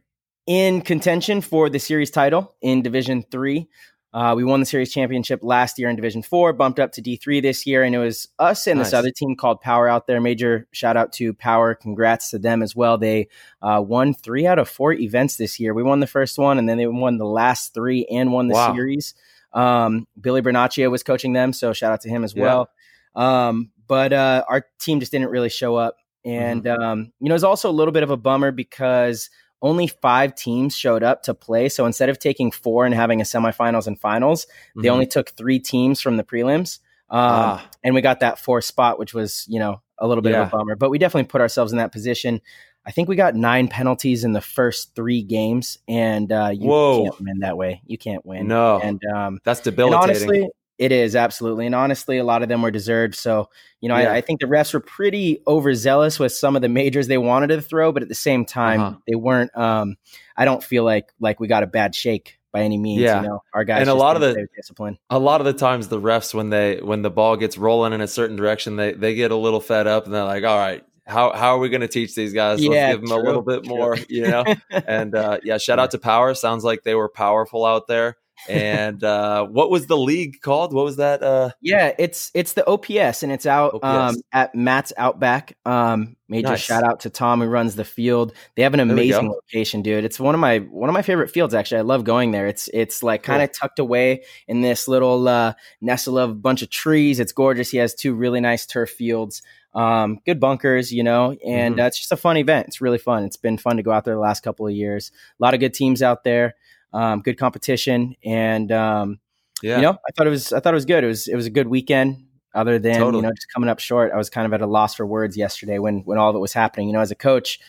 in 0.47 0.83
contention 0.83 1.41
for 1.41 1.71
the 1.71 1.79
series 1.79 2.11
title 2.11 2.55
in 2.61 2.83
Division 2.83 3.23
Three. 3.31 3.69
Uh, 4.13 4.35
we 4.35 4.45
won 4.45 4.61
the 4.61 4.67
series 4.67 4.91
championship 4.91 5.41
last 5.43 5.79
year 5.79 5.91
in 5.91 5.95
Division 5.95 6.23
Four, 6.23 6.55
bumped 6.55 6.81
up 6.81 6.93
to 6.93 7.03
D 7.03 7.17
three 7.17 7.41
this 7.41 7.67
year, 7.67 7.83
and 7.83 7.95
it 7.95 7.99
was 7.99 8.29
us 8.39 8.67
and 8.67 8.79
nice. 8.79 8.87
this 8.87 8.95
other 8.95 9.11
team 9.11 9.37
called 9.37 9.61
Power 9.61 9.89
out 9.89 10.07
there. 10.07 10.21
Major 10.21 10.67
shout 10.73 10.97
out 10.97 11.13
to 11.15 11.35
Power, 11.35 11.75
congrats 11.75 12.31
to 12.31 12.39
them 12.39 12.63
as 12.63 12.75
well. 12.75 12.97
They 12.97 13.29
uh, 13.61 13.85
won 13.87 14.15
three 14.15 14.47
out 14.47 14.59
of 14.59 14.69
four 14.69 14.93
events 14.93 15.37
this 15.37 15.61
year. 15.61 15.75
We 15.75 15.83
won 15.83 16.01
the 16.01 16.07
first 16.07 16.39
one, 16.39 16.59
and 16.59 16.69
then 16.69 16.79
they 16.79 16.87
won 16.87 17.19
the 17.19 17.27
last 17.27 17.75
three 17.75 18.07
and 18.07 18.33
won 18.33 18.49
the 18.49 18.55
wow. 18.55 18.75
series. 18.75 19.15
Um, 19.53 20.07
Billy 20.21 20.43
Bernacchia 20.43 20.91
was 20.91 21.03
coaching 21.03 21.33
them, 21.33 21.53
so 21.53 21.73
shout 21.73 21.93
out 21.93 22.03
to 22.03 22.09
him 22.09 22.25
as 22.25 22.35
well. 22.35 22.69
Um, 23.15 23.71
but 23.87 24.13
uh, 24.13 24.45
our 24.49 24.67
team 24.79 25.01
just 25.01 25.13
didn't 25.13 25.31
really 25.31 25.49
show 25.49 25.77
up, 25.77 25.97
and 26.25 26.65
mm-hmm. 26.65 26.83
um, 26.83 27.13
you 27.21 27.29
know, 27.29 27.35
it's 27.35 27.45
also 27.45 27.71
a 27.71 27.73
little 27.73 27.93
bit 27.93 28.03
of 28.03 28.11
a 28.11 28.17
bummer 28.17 28.51
because 28.51 29.31
only 29.63 29.87
five 29.87 30.35
teams 30.35 30.77
showed 30.77 31.03
up 31.03 31.23
to 31.25 31.35
play. 31.35 31.69
So 31.69 31.87
instead 31.87 32.09
of 32.09 32.19
taking 32.19 32.51
four 32.51 32.85
and 32.85 32.95
having 32.95 33.21
a 33.21 33.25
semifinals 33.25 33.87
and 33.87 33.99
finals, 33.99 34.45
mm-hmm. 34.45 34.83
they 34.83 34.89
only 34.91 35.07
took 35.07 35.31
three 35.31 35.59
teams 35.59 36.01
from 36.01 36.17
the 36.17 36.25
prelims. 36.25 36.81
Um, 37.09 37.21
ah. 37.21 37.71
And 37.83 37.95
we 37.95 38.01
got 38.01 38.21
that 38.21 38.39
fourth 38.39 38.65
spot, 38.65 38.99
which 38.99 39.15
was, 39.15 39.47
you 39.49 39.59
know, 39.59 39.81
a 39.99 40.07
little 40.07 40.23
bit 40.23 40.33
yeah. 40.33 40.43
of 40.43 40.49
a 40.49 40.51
bummer. 40.51 40.77
But 40.77 40.91
we 40.91 40.99
definitely 40.99 41.29
put 41.29 41.41
ourselves 41.41 41.73
in 41.73 41.79
that 41.79 41.93
position. 41.93 42.41
I 42.87 42.93
think 42.93 43.09
we 43.09 43.17
got 43.17 43.35
nine 43.35 43.67
penalties 43.67 44.23
in 44.23 44.33
the 44.33 44.41
first 44.41 44.95
three 44.95 45.23
games, 45.23 45.79
and 45.89 46.31
uh, 46.31 46.51
you 46.55 46.69
Whoa. 46.69 47.03
can't 47.03 47.21
win 47.21 47.39
that 47.41 47.57
way. 47.57 47.83
You 47.85 47.99
can't 47.99 48.25
win. 48.25 48.47
No, 48.47 48.79
and 48.81 49.03
um, 49.13 49.41
that's 49.43 49.61
debilitating. 49.61 50.03
honestly, 50.03 50.49
it 50.79 50.93
is 50.93 51.17
absolutely, 51.17 51.67
and 51.67 51.75
honestly, 51.75 52.19
a 52.19 52.25
lot 52.25 52.45
of 52.45 52.49
them 52.49 52.63
were 52.63 52.71
deserved. 52.71 53.17
So 53.17 53.51
you 53.81 53.89
know, 53.89 53.97
yeah. 53.97 54.13
I, 54.13 54.17
I, 54.17 54.21
think 54.21 54.41
the 54.41 54.47
refs 54.47 54.73
were 54.73 54.81
pretty 54.81 55.43
overzealous 55.49 56.21
with 56.21 56.33
some 56.33 56.55
of 56.55 56.63
the 56.63 56.69
majors 56.69 57.09
they 57.09 57.19
wanted 57.19 57.49
to 57.49 57.61
throw, 57.61 57.91
but 57.91 58.03
at 58.03 58.09
the 58.09 58.15
same 58.15 58.45
time, 58.45 58.81
uh-huh. 58.81 58.99
they 59.09 59.17
weren't. 59.17 59.57
Um, 59.57 59.97
I 60.37 60.45
don't 60.45 60.63
feel 60.63 60.85
like 60.85 61.13
like 61.19 61.41
we 61.41 61.49
got 61.49 61.65
a 61.65 61.67
bad 61.67 61.93
shake 61.93 62.39
by 62.53 62.63
any 62.63 62.79
means. 62.79 63.03
Yeah. 63.03 63.21
You 63.21 63.29
know, 63.29 63.43
our 63.53 63.65
guys 63.65 63.81
and 63.81 63.91
a 63.91 63.95
lot 63.95 64.15
of 64.17 64.23
the 64.23 64.47
discipline. 64.55 64.97
A 65.11 65.19
lot 65.19 65.41
of 65.41 65.45
the 65.45 65.53
times, 65.55 65.89
the 65.89 66.01
refs 66.01 66.33
when 66.33 66.51
they 66.51 66.77
when 66.77 67.03
the 67.03 67.11
ball 67.11 67.37
gets 67.37 67.59
rolling 67.59 67.93
in 67.93 68.01
a 68.01 68.09
certain 68.09 68.37
direction, 68.37 68.77
they 68.77 68.93
they 68.93 69.15
get 69.17 69.33
a 69.33 69.37
little 69.37 69.61
fed 69.61 69.87
up 69.87 70.05
and 70.05 70.15
they're 70.15 70.25
like, 70.25 70.45
"All 70.45 70.57
right, 70.57 70.85
how 71.07 71.33
how 71.33 71.55
are 71.55 71.59
we 71.59 71.69
going 71.69 71.83
to 71.83 71.89
teach 71.89 72.15
these 72.15 72.33
guys? 72.33 72.61
Yeah, 72.61 72.71
Let's 72.71 72.93
give 72.93 73.01
them 73.03 73.11
true, 73.11 73.19
a 73.19 73.27
little 73.27 73.43
bit 73.43 73.65
true. 73.65 73.77
more, 73.77 73.97
you 74.09 74.27
know. 74.27 74.45
and 74.71 75.15
uh, 75.15 75.39
yeah, 75.45 75.59
shout 75.59 75.79
out 75.79 75.93
to 75.93 75.99
Power. 75.99 76.35
Sounds 76.35 76.65
like 76.65 76.83
they 76.83 76.95
were 76.95 77.09
powerful 77.09 77.65
out 77.65 77.87
there. 77.87 78.17
and 78.49 79.03
uh, 79.03 79.47
what 79.47 79.71
was 79.71 79.87
the 79.87 79.97
league 79.97 80.41
called? 80.43 80.75
What 80.75 80.85
was 80.85 80.97
that? 80.97 81.23
Uh... 81.23 81.51
Yeah, 81.63 81.93
it's 81.99 82.31
it's 82.35 82.53
the 82.53 82.67
OPS, 82.67 83.23
and 83.23 83.33
it's 83.33 83.47
out 83.47 83.79
um, 83.83 84.17
at 84.33 84.55
Matt's 84.55 84.93
Outback. 84.99 85.57
Um, 85.65 86.17
major 86.29 86.49
nice. 86.49 86.61
shout 86.61 86.83
out 86.83 87.01
to 87.01 87.11
Tom 87.11 87.41
who 87.41 87.47
runs 87.47 87.77
the 87.77 87.85
field. 87.85 88.35
They 88.55 88.63
have 88.63 88.75
an 88.75 88.81
amazing 88.81 89.31
location, 89.31 89.83
dude. 89.83 90.05
It's 90.05 90.21
one 90.21 90.35
of 90.35 90.41
my 90.41 90.59
one 90.59 90.91
of 90.91 90.95
my 90.95 91.03
favorite 91.03 91.31
fields. 91.31 91.55
Actually, 91.55 91.79
I 91.79 91.83
love 91.83 92.05
going 92.05 92.33
there. 92.33 92.47
It's 92.47 92.69
it's 92.75 93.03
like 93.03 93.23
kind 93.23 93.43
of 93.43 93.51
cool. 93.51 93.55
tucked 93.61 93.79
away 93.79 94.25
in 94.49 94.61
this 94.61 94.87
little 94.87 95.27
uh, 95.29 95.55
nestle 95.81 96.19
of 96.19 96.31
a 96.31 96.35
bunch 96.35 96.63
of 96.63 96.69
trees. 96.69 97.21
It's 97.21 97.33
gorgeous. 97.33 97.71
He 97.71 97.79
has 97.79 97.95
two 97.95 98.15
really 98.15 98.41
nice 98.41 98.67
turf 98.67 98.91
fields 98.91 99.41
um, 99.77 100.21
good 100.25 100.41
bunkers, 100.41 100.91
you 100.91 101.03
know, 101.03 101.37
and 101.47 101.75
mm-hmm. 101.75 101.83
uh, 101.83 101.87
it's 101.87 101.99
just 101.99 102.11
a 102.11 102.17
fun 102.17 102.39
event. 102.39 102.67
It's 102.67 102.81
really 102.81 102.99
fun. 102.99 103.25
It's 103.25 103.37
been 103.37 103.59
fun 103.59 103.77
to 103.77 103.83
go 103.83 103.93
out 103.93 104.07
there 104.07 104.15
the 104.15 104.21
last 104.21 104.43
couple 104.43 104.67
of 104.67 104.73
years. 104.73 105.13
A 105.39 105.45
lot 105.45 105.53
of 105.53 105.61
good 105.61 105.75
teams 105.75 106.03
out 106.03 106.25
there, 106.25 106.55
um, 106.95 107.21
good 107.21 107.39
competition, 107.39 108.17
and 108.25 108.73
um, 108.73 109.21
yeah, 109.63 109.77
you 109.77 109.83
know, 109.83 109.93
I 109.93 110.13
thought 110.17 110.27
it 110.27 110.31
was 110.31 110.53
I 110.53 110.61
thought 110.61 110.73
it 110.73 110.77
was 110.77 110.87
good. 110.87 111.05
It 111.05 111.09
was 111.09 111.29
it 111.29 111.37
was 111.37 111.47
a 111.47 111.51
good 111.51 111.69
weekend. 111.69 112.25
Other 112.55 112.79
than 112.79 112.95
totally. 112.95 113.17
you 113.17 113.23
know 113.23 113.35
just 113.35 113.53
coming 113.53 113.69
up 113.69 113.79
short, 113.81 114.13
I 114.13 114.17
was 114.17 114.31
kind 114.31 114.47
of 114.47 114.55
at 114.55 114.63
a 114.63 114.67
loss 114.67 114.95
for 114.95 115.05
words 115.05 115.37
yesterday 115.37 115.79
when 115.79 116.01
when 116.07 116.17
all 116.17 116.31
of 116.31 116.37
it 116.37 116.41
was 116.41 116.55
happening. 116.55 116.87
You 116.87 116.95
know, 116.95 117.01
as 117.01 117.11
a 117.11 117.15
coach, 117.15 117.61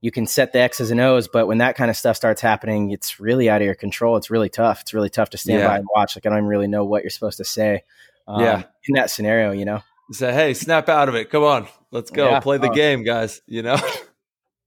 you 0.00 0.12
can 0.12 0.28
set 0.28 0.52
the 0.52 0.60
X's 0.60 0.92
and 0.92 1.00
O's, 1.00 1.26
but 1.26 1.48
when 1.48 1.58
that 1.58 1.74
kind 1.74 1.90
of 1.90 1.96
stuff 1.96 2.14
starts 2.14 2.40
happening, 2.40 2.92
it's 2.92 3.18
really 3.18 3.50
out 3.50 3.60
of 3.60 3.66
your 3.66 3.74
control. 3.74 4.16
It's 4.16 4.30
really 4.30 4.48
tough. 4.48 4.82
It's 4.82 4.94
really 4.94 5.10
tough 5.10 5.30
to 5.30 5.36
stand 5.36 5.62
yeah. 5.62 5.66
by 5.66 5.78
and 5.78 5.88
watch. 5.96 6.14
Like 6.14 6.26
I 6.26 6.28
don't 6.28 6.38
even 6.38 6.48
really 6.48 6.68
know 6.68 6.84
what 6.84 7.02
you're 7.02 7.10
supposed 7.10 7.38
to 7.38 7.44
say. 7.44 7.82
Um, 8.28 8.40
yeah, 8.40 8.62
in 8.84 8.94
that 8.94 9.10
scenario, 9.10 9.50
you 9.50 9.64
know 9.64 9.82
say, 10.14 10.32
hey, 10.32 10.54
snap 10.54 10.88
out 10.88 11.08
of 11.08 11.14
it. 11.14 11.30
Come 11.30 11.42
on, 11.42 11.68
let's 11.90 12.10
go 12.10 12.28
yeah. 12.28 12.40
play 12.40 12.58
the 12.58 12.70
uh, 12.70 12.74
game, 12.74 13.02
guys. 13.04 13.40
You 13.46 13.62
know. 13.62 13.76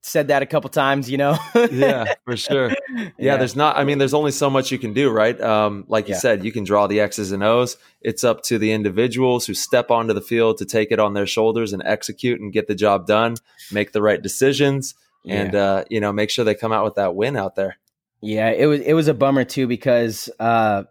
Said 0.06 0.28
that 0.28 0.44
a 0.44 0.46
couple 0.46 0.70
times, 0.70 1.10
you 1.10 1.18
know. 1.18 1.38
yeah, 1.72 2.16
for 2.26 2.36
sure. 2.36 2.72
Yeah, 2.96 3.10
yeah, 3.18 3.38
there's 3.38 3.56
not. 3.56 3.78
I 3.78 3.86
mean, 3.86 3.98
there's 3.98 4.14
only 4.14 4.32
so 4.32 4.50
much 4.50 4.72
you 4.72 4.78
can 4.78 4.94
do, 4.94 5.10
right? 5.10 5.40
Um, 5.42 5.86
like 5.88 6.08
you 6.08 6.14
yeah. 6.14 6.20
said, 6.20 6.46
you 6.46 6.52
can 6.52 6.64
draw 6.64 6.86
the 6.86 7.00
X's 7.00 7.32
and 7.32 7.42
O's. 7.42 7.76
It's 8.02 8.24
up 8.24 8.44
to 8.44 8.60
the 8.60 8.72
individuals 8.72 9.48
who 9.48 9.56
step 9.56 9.90
onto 9.90 10.14
the 10.14 10.22
field 10.22 10.58
to 10.60 10.66
take 10.66 10.92
it 10.92 11.00
on 11.00 11.14
their 11.14 11.26
shoulders 11.26 11.74
and 11.74 11.82
execute 11.84 12.40
and 12.40 12.54
get 12.54 12.68
the 12.68 12.76
job 12.76 13.08
done, 13.08 13.36
make 13.72 13.94
the 13.94 14.02
right 14.02 14.22
decisions, 14.22 14.94
and 15.26 15.56
uh, 15.56 15.86
you 15.90 16.00
know, 16.00 16.14
make 16.14 16.30
sure 16.30 16.46
they 16.46 16.54
come 16.54 16.72
out 16.72 16.84
with 16.84 16.96
that 16.96 17.16
win 17.16 17.36
out 17.36 17.56
there. 17.56 17.78
Yeah, 18.22 18.52
it 18.52 18.68
was 18.68 18.80
it 18.82 18.94
was 18.94 19.08
a 19.08 19.14
bummer 19.14 19.44
too 19.44 19.68
because 19.68 20.30
uh, 20.40 20.84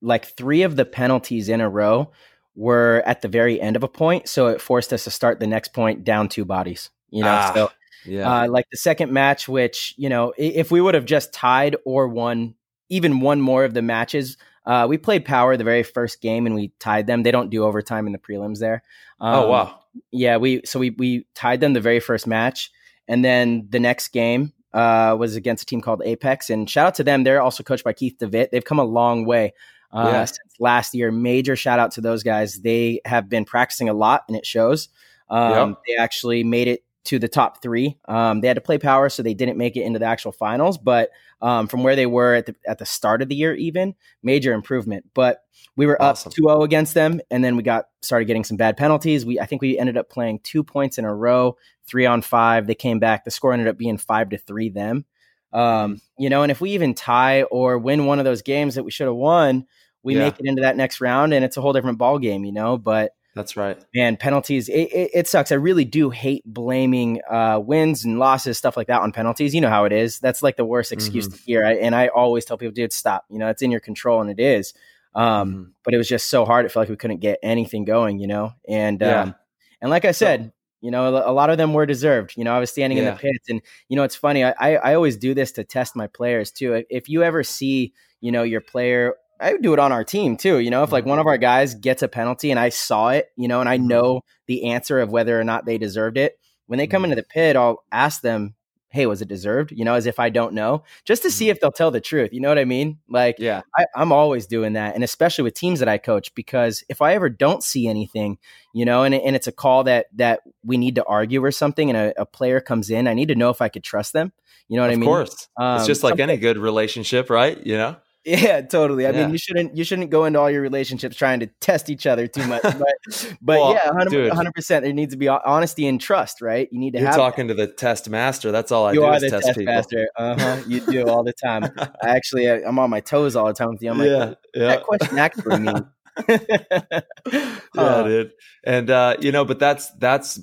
like 0.00 0.26
three 0.26 0.62
of 0.62 0.76
the 0.76 0.84
penalties 0.84 1.48
in 1.48 1.60
a 1.60 1.68
row 1.68 2.12
were 2.56 3.02
at 3.06 3.22
the 3.22 3.28
very 3.28 3.60
end 3.60 3.76
of 3.76 3.82
a 3.82 3.88
point, 3.88 4.28
so 4.28 4.48
it 4.48 4.60
forced 4.60 4.92
us 4.92 5.04
to 5.04 5.10
start 5.10 5.40
the 5.40 5.46
next 5.46 5.72
point 5.72 6.04
down 6.04 6.28
two 6.28 6.44
bodies. 6.44 6.90
You 7.10 7.22
know, 7.22 7.30
ah, 7.30 7.52
so 7.54 7.70
yeah. 8.04 8.42
Uh, 8.42 8.48
like 8.48 8.66
the 8.70 8.76
second 8.76 9.12
match, 9.12 9.48
which 9.48 9.94
you 9.96 10.08
know, 10.08 10.32
if 10.36 10.70
we 10.70 10.80
would 10.80 10.94
have 10.94 11.04
just 11.04 11.32
tied 11.32 11.76
or 11.84 12.08
won 12.08 12.54
even 12.88 13.20
one 13.20 13.40
more 13.40 13.64
of 13.64 13.74
the 13.74 13.82
matches, 13.82 14.36
uh, 14.66 14.86
we 14.88 14.98
played 14.98 15.24
power 15.24 15.56
the 15.56 15.64
very 15.64 15.82
first 15.82 16.20
game 16.20 16.46
and 16.46 16.54
we 16.54 16.72
tied 16.78 17.06
them. 17.06 17.22
They 17.22 17.30
don't 17.30 17.50
do 17.50 17.64
overtime 17.64 18.06
in 18.06 18.12
the 18.12 18.18
prelims 18.18 18.58
there. 18.58 18.82
Oh, 19.20 19.26
um, 19.26 19.34
oh 19.34 19.48
wow! 19.48 19.78
Yeah, 20.10 20.36
we 20.36 20.62
so 20.64 20.78
we 20.78 20.90
we 20.90 21.26
tied 21.34 21.60
them 21.60 21.72
the 21.72 21.80
very 21.80 22.00
first 22.00 22.26
match, 22.26 22.70
and 23.08 23.24
then 23.24 23.66
the 23.70 23.80
next 23.80 24.08
game 24.08 24.52
uh, 24.72 25.16
was 25.18 25.36
against 25.36 25.62
a 25.62 25.66
team 25.66 25.80
called 25.80 26.02
Apex, 26.04 26.50
and 26.50 26.68
shout 26.68 26.86
out 26.86 26.94
to 26.96 27.04
them. 27.04 27.24
They're 27.24 27.42
also 27.42 27.62
coached 27.62 27.84
by 27.84 27.92
Keith 27.92 28.18
Devitt. 28.18 28.50
They've 28.50 28.64
come 28.64 28.78
a 28.78 28.84
long 28.84 29.24
way 29.24 29.54
uh, 29.94 30.08
Yeah. 30.12 30.24
since 30.24 30.54
last 30.60 30.94
year. 30.94 31.10
Major 31.10 31.56
shout 31.56 31.78
out 31.78 31.92
to 31.92 32.00
those 32.00 32.22
guys. 32.22 32.60
They 32.60 33.00
have 33.06 33.28
been 33.28 33.44
practicing 33.44 33.88
a 33.88 33.94
lot, 33.94 34.24
and 34.28 34.36
it 34.36 34.44
shows. 34.44 34.88
Um, 35.30 35.70
Yep. 35.70 35.78
They 35.88 35.96
actually 35.96 36.44
made 36.44 36.68
it 36.68 36.84
to 37.04 37.18
the 37.18 37.28
top 37.28 37.60
three. 37.62 37.98
Um, 38.08 38.40
they 38.40 38.48
had 38.48 38.54
to 38.54 38.60
play 38.62 38.78
power, 38.78 39.08
so 39.10 39.22
they 39.22 39.34
didn't 39.34 39.58
make 39.58 39.76
it 39.76 39.82
into 39.82 39.98
the 39.98 40.06
actual 40.06 40.32
finals. 40.32 40.78
But 40.78 41.10
um, 41.42 41.66
from 41.68 41.82
where 41.82 41.96
they 41.96 42.06
were 42.06 42.34
at 42.34 42.46
the 42.46 42.54
at 42.66 42.78
the 42.78 42.86
start 42.86 43.20
of 43.22 43.28
the 43.28 43.34
year, 43.34 43.54
even 43.54 43.94
major 44.22 44.52
improvement. 44.54 45.04
But 45.14 45.40
we 45.76 45.84
were 45.86 46.00
Awesome. 46.00 46.30
up 46.30 46.34
2-0 46.34 46.64
against 46.64 46.94
them, 46.94 47.20
and 47.30 47.44
then 47.44 47.56
we 47.56 47.62
got 47.62 47.86
started 48.00 48.24
getting 48.26 48.44
some 48.44 48.56
bad 48.56 48.76
penalties. 48.78 49.26
We 49.26 49.38
I 49.40 49.44
think 49.46 49.60
we 49.60 49.78
ended 49.78 49.96
up 49.98 50.08
playing 50.08 50.40
two 50.44 50.64
points 50.64 50.96
in 50.98 51.04
a 51.04 51.14
row, 51.14 51.56
three 51.86 52.06
on 52.06 52.22
five. 52.22 52.66
They 52.66 52.74
came 52.74 52.98
back. 53.00 53.24
The 53.24 53.30
score 53.30 53.52
ended 53.52 53.68
up 53.68 53.76
being 53.76 53.98
five 53.98 54.30
to 54.30 54.38
three. 54.38 54.70
Them, 54.70 55.04
um, 55.52 56.00
you 56.18 56.30
know, 56.30 56.42
and 56.42 56.50
if 56.50 56.60
we 56.62 56.70
even 56.70 56.94
tie 56.94 57.42
or 57.44 57.76
win 57.78 58.06
one 58.06 58.18
of 58.18 58.24
those 58.24 58.40
games 58.42 58.76
that 58.76 58.84
we 58.84 58.90
should 58.90 59.06
have 59.08 59.16
won, 59.16 59.66
we 60.04 60.14
Yeah. 60.14 60.20
make 60.26 60.38
it 60.38 60.46
into 60.46 60.62
that 60.62 60.76
next 60.76 61.00
round, 61.00 61.34
and 61.34 61.44
it's 61.44 61.56
a 61.56 61.60
whole 61.60 61.72
different 61.72 61.98
ball 61.98 62.18
game, 62.20 62.44
you 62.44 62.52
know. 62.52 62.76
But 62.78 63.12
That's 63.34 63.56
right. 63.56 63.76
man, 63.92 64.16
penalties, 64.16 64.68
it, 64.68 64.74
it, 64.92 65.10
it 65.14 65.28
sucks. 65.28 65.50
I 65.50 65.56
really 65.56 65.84
do 65.84 66.10
hate 66.10 66.44
blaming 66.46 67.20
uh, 67.28 67.60
wins 67.64 68.04
and 68.04 68.18
losses, 68.20 68.56
stuff 68.58 68.76
like 68.76 68.86
that 68.86 69.00
on 69.00 69.10
penalties. 69.10 69.54
You 69.54 69.60
know 69.60 69.70
how 69.70 69.84
it 69.86 69.92
is. 69.92 70.20
That's 70.20 70.42
like 70.42 70.56
the 70.56 70.64
worst 70.64 70.92
excuse 70.92 71.26
Mm-hmm. 71.26 71.36
to 71.36 71.42
hear. 71.42 71.64
I, 71.66 71.72
and 71.74 71.94
I 71.96 72.08
always 72.08 72.44
tell 72.44 72.56
people, 72.58 72.72
dude, 72.74 72.92
stop. 72.92 73.24
You 73.30 73.38
know, 73.38 73.48
it's 73.48 73.62
in 73.62 73.70
your 73.72 73.80
control, 73.80 74.20
and 74.20 74.30
it 74.30 74.38
is. 74.38 74.74
Um, 75.16 75.54
Mhm. 75.54 75.70
But 75.84 75.94
it 75.94 75.98
was 75.98 76.08
just 76.08 76.28
so 76.28 76.44
hard. 76.44 76.64
It 76.66 76.70
felt 76.72 76.82
like 76.82 76.90
we 76.90 76.96
couldn't 76.96 77.20
get 77.20 77.38
anything 77.42 77.84
going, 77.84 78.18
you 78.18 78.26
know. 78.26 78.52
And 78.68 79.00
Yeah. 79.00 79.22
um, 79.22 79.34
and 79.80 79.90
like 79.90 80.04
I 80.04 80.12
said, 80.12 80.52
you 80.80 80.90
know, 80.90 81.08
a 81.08 81.32
lot 81.32 81.48
of 81.50 81.56
them 81.56 81.72
were 81.72 81.86
deserved. 81.86 82.34
You 82.36 82.44
know, 82.44 82.54
I 82.54 82.58
was 82.58 82.70
standing 82.70 82.98
in 82.98 83.04
the 83.06 83.12
pits, 83.12 83.48
and 83.48 83.62
you 83.88 83.96
know, 83.96 84.02
it's 84.02 84.16
funny. 84.16 84.44
I 84.44 84.52
I 84.74 84.94
always 84.94 85.16
do 85.16 85.32
this 85.34 85.52
to 85.52 85.64
test 85.64 85.96
my 85.96 86.06
players 86.08 86.50
too. 86.50 86.84
If 86.90 87.08
you 87.08 87.22
ever 87.22 87.42
see, 87.42 87.94
you 88.20 88.30
know, 88.32 88.42
your 88.42 88.60
player. 88.60 89.14
I 89.40 89.52
would 89.52 89.62
do 89.62 89.72
it 89.72 89.78
on 89.78 89.92
our 89.92 90.04
team 90.04 90.36
too. 90.36 90.58
You 90.58 90.70
know, 90.70 90.82
if 90.82 90.92
like 90.92 91.04
one 91.06 91.18
of 91.18 91.26
our 91.26 91.38
guys 91.38 91.74
gets 91.74 92.02
a 92.02 92.08
penalty 92.08 92.50
and 92.50 92.60
I 92.60 92.68
saw 92.68 93.10
it, 93.10 93.28
you 93.36 93.48
know, 93.48 93.60
and 93.60 93.68
I 93.68 93.78
Mhm. 93.78 93.88
know 93.88 94.20
the 94.46 94.64
answer 94.70 95.00
of 95.00 95.10
whether 95.10 95.38
or 95.38 95.44
not 95.44 95.64
they 95.66 95.78
deserved 95.78 96.16
it, 96.18 96.38
when 96.66 96.78
they 96.78 96.86
come 96.86 97.02
Mhm. 97.02 97.04
into 97.06 97.16
the 97.16 97.22
pit, 97.24 97.56
I'll 97.56 97.82
ask 97.92 98.22
them, 98.22 98.54
"Hey, 98.90 99.06
was 99.06 99.20
it 99.20 99.28
deserved?" 99.28 99.72
You 99.72 99.84
know, 99.84 99.94
as 99.94 100.06
if 100.06 100.18
I 100.20 100.30
don't 100.30 100.54
know, 100.54 100.84
just 101.04 101.22
to 101.22 101.30
see 101.30 101.48
if 101.50 101.60
they'll 101.60 101.72
tell 101.72 101.90
the 101.90 102.00
truth. 102.00 102.30
You 102.32 102.40
know 102.40 102.48
what 102.48 102.58
I 102.58 102.64
mean? 102.64 102.98
Like, 103.08 103.36
Yeah. 103.38 103.62
I, 103.76 103.86
I'm 103.96 104.12
always 104.12 104.46
doing 104.46 104.74
that, 104.74 104.94
and 104.94 105.02
especially 105.04 105.42
with 105.42 105.54
teams 105.54 105.80
that 105.80 105.88
I 105.88 105.98
coach, 105.98 106.34
because 106.34 106.84
if 106.88 107.02
I 107.02 107.14
ever 107.14 107.28
don't 107.28 107.62
see 107.62 107.86
anything, 107.88 108.38
you 108.72 108.84
know, 108.84 109.02
and, 109.02 109.14
and 109.14 109.34
it's 109.36 109.46
a 109.48 109.52
call 109.52 109.84
that 109.84 110.06
that 110.14 110.40
we 110.64 110.76
need 110.78 110.94
to 110.94 111.04
argue 111.04 111.44
or 111.44 111.50
something, 111.50 111.90
and 111.90 111.96
a, 111.96 112.22
a 112.22 112.26
player 112.26 112.60
comes 112.60 112.88
in, 112.88 113.08
I 113.08 113.14
need 113.14 113.28
to 113.28 113.34
know 113.34 113.50
if 113.50 113.60
I 113.60 113.68
could 113.68 113.84
trust 113.84 114.12
them. 114.12 114.32
You 114.68 114.76
know 114.76 114.82
what 114.84 114.90
of 114.90 114.94
I 114.94 114.96
mean? 115.00 115.08
Of 115.10 115.28
course. 115.28 115.48
Um, 115.58 115.76
it's 115.76 115.86
just 115.86 116.02
like 116.04 116.18
any 116.20 116.36
good 116.38 116.56
relationship, 116.56 117.28
right? 117.30 117.58
You 117.66 117.76
know? 117.76 117.96
Yeah, 118.26 118.62
totally. 118.62 119.06
I 119.06 119.10
Yeah. 119.10 119.22
mean, 119.24 119.30
you 119.32 119.38
shouldn't 119.38 119.76
you 119.76 119.84
shouldn't 119.84 120.08
go 120.10 120.24
into 120.24 120.40
all 120.40 120.50
your 120.50 120.62
relationships 120.62 121.14
trying 121.16 121.40
to 121.40 121.46
test 121.60 121.90
each 121.90 122.06
other 122.06 122.26
too 122.26 122.46
much. 122.46 122.62
But 122.62 122.78
but 123.42 123.60
Well, 123.60 123.72
yeah, 123.74 124.04
dude. 124.08 124.28
100 124.28 124.54
percent. 124.54 124.82
There 124.84 124.92
needs 124.94 125.12
to 125.12 125.18
be 125.18 125.28
honesty 125.28 125.86
and 125.86 126.00
trust, 126.00 126.40
right? 126.40 126.68
You 126.72 126.78
need 126.80 126.92
to 126.94 127.00
You're 127.00 127.08
have. 127.08 127.16
talking 127.16 127.48
to 127.48 127.54
the 127.54 127.66
test 127.66 128.08
master. 128.08 128.50
That's 128.50 128.72
all 128.72 128.86
I 128.86 128.92
you 128.92 129.00
do 129.00 129.04
are 129.06 129.16
is 129.16 129.22
the 129.22 129.30
test, 129.30 129.46
test 129.48 129.60
master. 129.60 130.08
Uh 130.16 130.36
huh. 130.38 130.62
You 130.66 130.80
do 130.80 131.06
all 131.08 131.22
the 131.22 131.34
time. 131.34 131.64
I 132.02 132.08
actually, 132.08 132.50
I- 132.50 132.62
I'm 132.66 132.78
on 132.78 132.88
my 132.88 133.00
toes 133.00 133.36
all 133.36 133.46
the 133.46 133.52
time 133.52 133.70
with 133.70 133.82
you. 133.82 133.90
I'm 133.90 133.98
like, 133.98 134.08
yeah, 134.08 134.34
yeah. 134.54 134.66
that 134.68 134.82
question 134.84 135.18
actually 135.18 135.68
yeah, 136.28 138.02
dude. 138.04 138.32
And 138.64 138.88
uh, 138.90 139.16
you 139.20 139.32
know, 139.32 139.44
but 139.44 139.58
that's 139.58 139.90
that's 139.98 140.40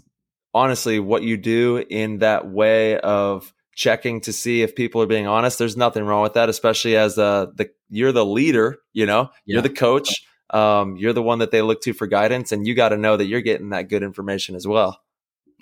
honestly 0.54 1.00
what 1.00 1.24
you 1.24 1.38
do 1.38 1.78
in 1.90 2.20
that 2.20 2.48
way 2.50 3.00
of 3.00 3.52
checking 3.82 4.22
to 4.22 4.32
see 4.32 4.62
if 4.62 4.76
people 4.76 5.02
are 5.02 5.08
being 5.08 5.28
honest. 5.28 5.58
There's 5.58 5.76
nothing 5.76 6.04
wrong 6.06 6.22
with 6.22 6.34
that, 6.34 6.50
especially 6.50 6.96
as 6.96 7.18
uh, 7.18 7.48
the 7.56 7.70
you're 7.90 8.12
the 8.12 8.26
leader. 8.26 8.78
You 8.94 9.06
know, 9.08 9.30
Yeah. 9.46 9.56
you're 9.56 9.62
the 9.64 9.70
coach. 9.70 10.24
Um, 10.52 10.98
you're 10.98 11.14
the 11.14 11.24
one 11.24 11.40
that 11.40 11.52
they 11.52 11.62
look 11.62 11.82
to 11.84 11.94
for 11.94 12.08
guidance, 12.08 12.52
and 12.52 12.68
you 12.68 12.76
got 12.76 12.90
to 12.90 12.98
know 12.98 13.18
that 13.18 13.26
you're 13.26 13.42
getting 13.42 13.70
that 13.70 13.90
good 13.90 14.04
information 14.04 14.56
as 14.56 14.68
well. 14.68 15.00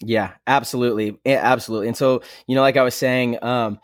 Yeah, 0.02 0.32
absolutely. 0.48 1.18
Yeah, 1.26 1.42
absolutely. 1.44 1.88
And 1.90 1.98
so, 1.98 2.22
you 2.48 2.56
know, 2.56 2.62
like 2.62 2.78
I 2.78 2.84
was 2.84 2.96
saying, 2.96 3.38
um, 3.44 3.80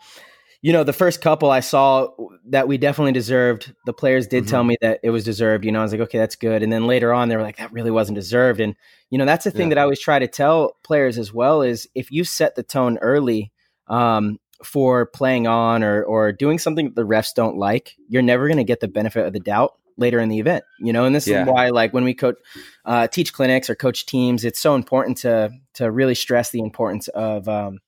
you 0.62 0.72
know, 0.72 0.82
the 0.82 0.92
first 0.92 1.20
couple 1.20 1.50
I 1.50 1.60
saw 1.60 2.08
that 2.48 2.66
we 2.66 2.78
definitely 2.78 3.12
deserved, 3.12 3.72
the 3.84 3.92
players 3.92 4.26
did 4.26 4.48
tell 4.48 4.64
Mhm. 4.64 4.68
me 4.68 4.76
that 4.80 4.98
it 5.04 5.10
was 5.10 5.24
deserved. 5.24 5.64
You 5.64 5.70
know, 5.72 5.80
I 5.80 5.82
was 5.82 5.92
like, 5.92 6.00
okay, 6.00 6.18
that's 6.18 6.34
good. 6.34 6.62
And 6.62 6.72
then 6.72 6.86
later 6.86 7.12
on, 7.12 7.28
they 7.28 7.36
were 7.36 7.42
like, 7.42 7.58
that 7.58 7.72
really 7.72 7.90
wasn't 7.92 8.16
deserved. 8.16 8.58
And, 8.60 8.74
you 9.10 9.18
know, 9.18 9.26
that's 9.26 9.44
the 9.44 9.50
thing 9.50 9.68
Yeah. 9.68 9.74
that 9.74 9.78
I 9.78 9.82
always 9.82 10.00
try 10.00 10.18
to 10.18 10.26
tell 10.26 10.76
players 10.82 11.18
as 11.18 11.32
well 11.32 11.62
is 11.62 11.86
if 11.94 12.10
you 12.10 12.24
set 12.24 12.56
the 12.56 12.62
tone 12.64 12.98
early, 12.98 13.52
um, 13.88 14.38
for 14.64 15.06
playing 15.06 15.46
on 15.46 15.82
or, 15.82 16.02
or 16.02 16.32
doing 16.32 16.58
something 16.58 16.86
that 16.86 16.96
the 16.96 17.06
refs 17.06 17.34
don't 17.34 17.56
like, 17.56 17.94
you're 18.08 18.22
never 18.22 18.48
going 18.48 18.56
to 18.56 18.64
get 18.64 18.80
the 18.80 18.88
benefit 18.88 19.26
of 19.26 19.32
the 19.32 19.40
doubt 19.40 19.74
later 19.98 20.18
in 20.18 20.28
the 20.28 20.38
event, 20.38 20.64
you 20.78 20.92
know, 20.92 21.04
and 21.04 21.14
this 21.14 21.26
Yeah. 21.26 21.42
is 21.42 21.48
why, 21.48 21.70
like 21.70 21.92
when 21.94 22.04
we 22.04 22.14
coach, 22.14 22.36
uh, 22.84 23.06
teach 23.06 23.32
clinics 23.32 23.70
or 23.70 23.74
coach 23.74 24.04
teams, 24.06 24.44
it's 24.44 24.60
so 24.60 24.74
important 24.74 25.18
to, 25.18 25.50
to 25.74 25.90
really 25.90 26.14
stress 26.14 26.50
the 26.50 26.60
importance 26.60 27.08
of, 27.08 27.48
um, 27.48 27.78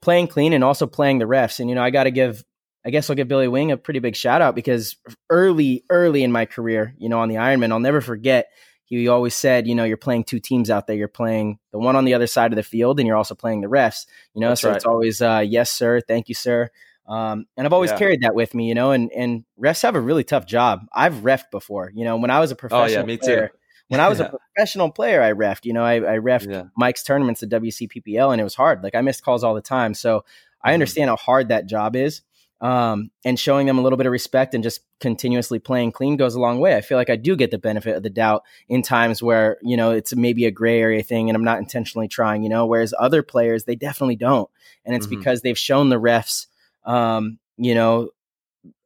playing 0.00 0.28
clean 0.28 0.52
and 0.52 0.64
also 0.64 0.86
playing 0.86 1.18
the 1.18 1.26
refs. 1.26 1.60
And, 1.60 1.68
you 1.68 1.74
know, 1.74 1.82
I 1.82 1.90
got 1.90 2.04
to 2.04 2.10
give, 2.10 2.44
I 2.86 2.90
guess 2.90 3.10
I'll 3.10 3.16
give 3.16 3.28
Billy 3.28 3.48
Wing 3.48 3.70
a 3.72 3.76
pretty 3.76 4.00
big 4.00 4.16
shout 4.16 4.40
out 4.40 4.54
because 4.54 4.96
early, 5.28 5.84
early 5.90 6.22
in 6.22 6.32
my 6.32 6.46
career, 6.46 6.94
you 6.98 7.08
know, 7.08 7.18
on 7.18 7.28
the 7.28 7.34
Ironman, 7.34 7.72
I'll 7.72 7.80
never 7.80 8.00
forget. 8.00 8.48
He 8.88 9.08
always 9.08 9.34
said, 9.34 9.66
you 9.66 9.74
know, 9.74 9.84
you're 9.84 9.96
playing 9.96 10.24
two 10.24 10.40
teams 10.40 10.70
out 10.70 10.86
there. 10.86 10.96
You're 10.96 11.08
playing 11.08 11.58
the 11.72 11.78
one 11.78 11.94
on 11.96 12.04
the 12.04 12.14
other 12.14 12.26
side 12.26 12.52
of 12.52 12.56
the 12.56 12.62
field, 12.62 12.98
and 12.98 13.06
you're 13.06 13.16
also 13.16 13.34
playing 13.34 13.60
the 13.60 13.68
refs. 13.68 14.06
You 14.34 14.40
know, 14.40 14.50
That's 14.50 14.60
so 14.62 14.68
right. 14.68 14.76
it's 14.76 14.84
always, 14.86 15.20
uh, 15.22 15.44
yes, 15.46 15.70
sir, 15.70 16.00
thank 16.00 16.28
you, 16.28 16.34
sir. 16.34 16.70
Um, 17.06 17.46
and 17.56 17.66
I've 17.66 17.72
always 17.72 17.90
Yeah. 17.90 17.98
carried 17.98 18.20
that 18.22 18.34
with 18.34 18.54
me, 18.54 18.68
you 18.68 18.74
know. 18.74 18.90
And 18.92 19.10
and 19.12 19.44
refs 19.60 19.82
have 19.82 19.94
a 19.94 20.00
really 20.00 20.24
tough 20.24 20.46
job. 20.46 20.80
I've 20.92 21.14
refed 21.16 21.50
before, 21.50 21.90
you 21.94 22.04
know. 22.04 22.16
When 22.16 22.30
I 22.30 22.40
was 22.40 22.50
a 22.50 22.56
professional, 22.56 22.84
Oh, 22.84 23.00
yeah, 23.00 23.02
me 23.06 23.16
too. 23.18 23.48
When 23.88 24.00
I 24.00 24.08
was 24.08 24.20
Yeah. 24.20 24.26
a 24.26 24.38
professional 24.54 24.90
player, 24.90 25.22
I 25.22 25.32
refed. 25.32 25.64
You 25.64 25.72
know, 25.72 25.84
I, 25.84 25.96
I 25.96 26.18
refed 26.18 26.48
Yeah. 26.50 26.64
Mike's 26.76 27.02
tournaments 27.02 27.42
at 27.42 27.48
WCPPL, 27.48 28.30
and 28.32 28.40
it 28.40 28.44
was 28.44 28.54
hard. 28.54 28.82
Like 28.82 28.94
I 28.94 29.00
missed 29.00 29.22
calls 29.24 29.42
all 29.44 29.54
the 29.54 29.62
time, 29.62 29.94
so 29.94 30.24
I 30.62 30.74
Mhm. 30.74 30.74
understand 30.74 31.08
how 31.10 31.16
hard 31.16 31.48
that 31.48 31.66
job 31.66 31.96
is. 31.96 32.20
Um, 32.60 33.12
and 33.24 33.38
showing 33.38 33.68
them 33.68 33.78
a 33.78 33.82
little 33.82 33.96
bit 33.96 34.06
of 34.06 34.10
respect 34.12 34.52
and 34.52 34.64
just 34.64 34.80
continuously 34.98 35.60
playing 35.60 35.92
clean 35.92 36.16
goes 36.16 36.34
a 36.34 36.40
long 36.40 36.58
way. 36.58 36.74
I 36.74 36.80
feel 36.80 36.98
like 36.98 37.08
I 37.08 37.14
do 37.14 37.36
get 37.36 37.52
the 37.52 37.58
benefit 37.58 37.96
of 37.96 38.02
the 38.02 38.10
doubt 38.10 38.42
in 38.68 38.82
times 38.82 39.22
where 39.22 39.58
you 39.62 39.76
know 39.76 39.92
it's 39.92 40.14
maybe 40.16 40.44
a 40.44 40.50
gray 40.50 40.80
area 40.80 41.04
thing, 41.04 41.28
and 41.30 41.36
I'm 41.36 41.44
not 41.44 41.58
intentionally 41.58 42.08
trying. 42.08 42.42
You 42.42 42.48
know, 42.48 42.66
whereas 42.66 42.92
other 42.98 43.22
players 43.22 43.62
they 43.62 43.76
definitely 43.76 44.16
don't, 44.16 44.50
and 44.84 44.96
it's 44.96 45.06
Mhm. 45.06 45.10
because 45.10 45.42
they've 45.42 45.56
shown 45.56 45.88
the 45.88 46.00
refs, 46.00 46.46
um, 46.84 47.38
you 47.58 47.76
know, 47.76 48.10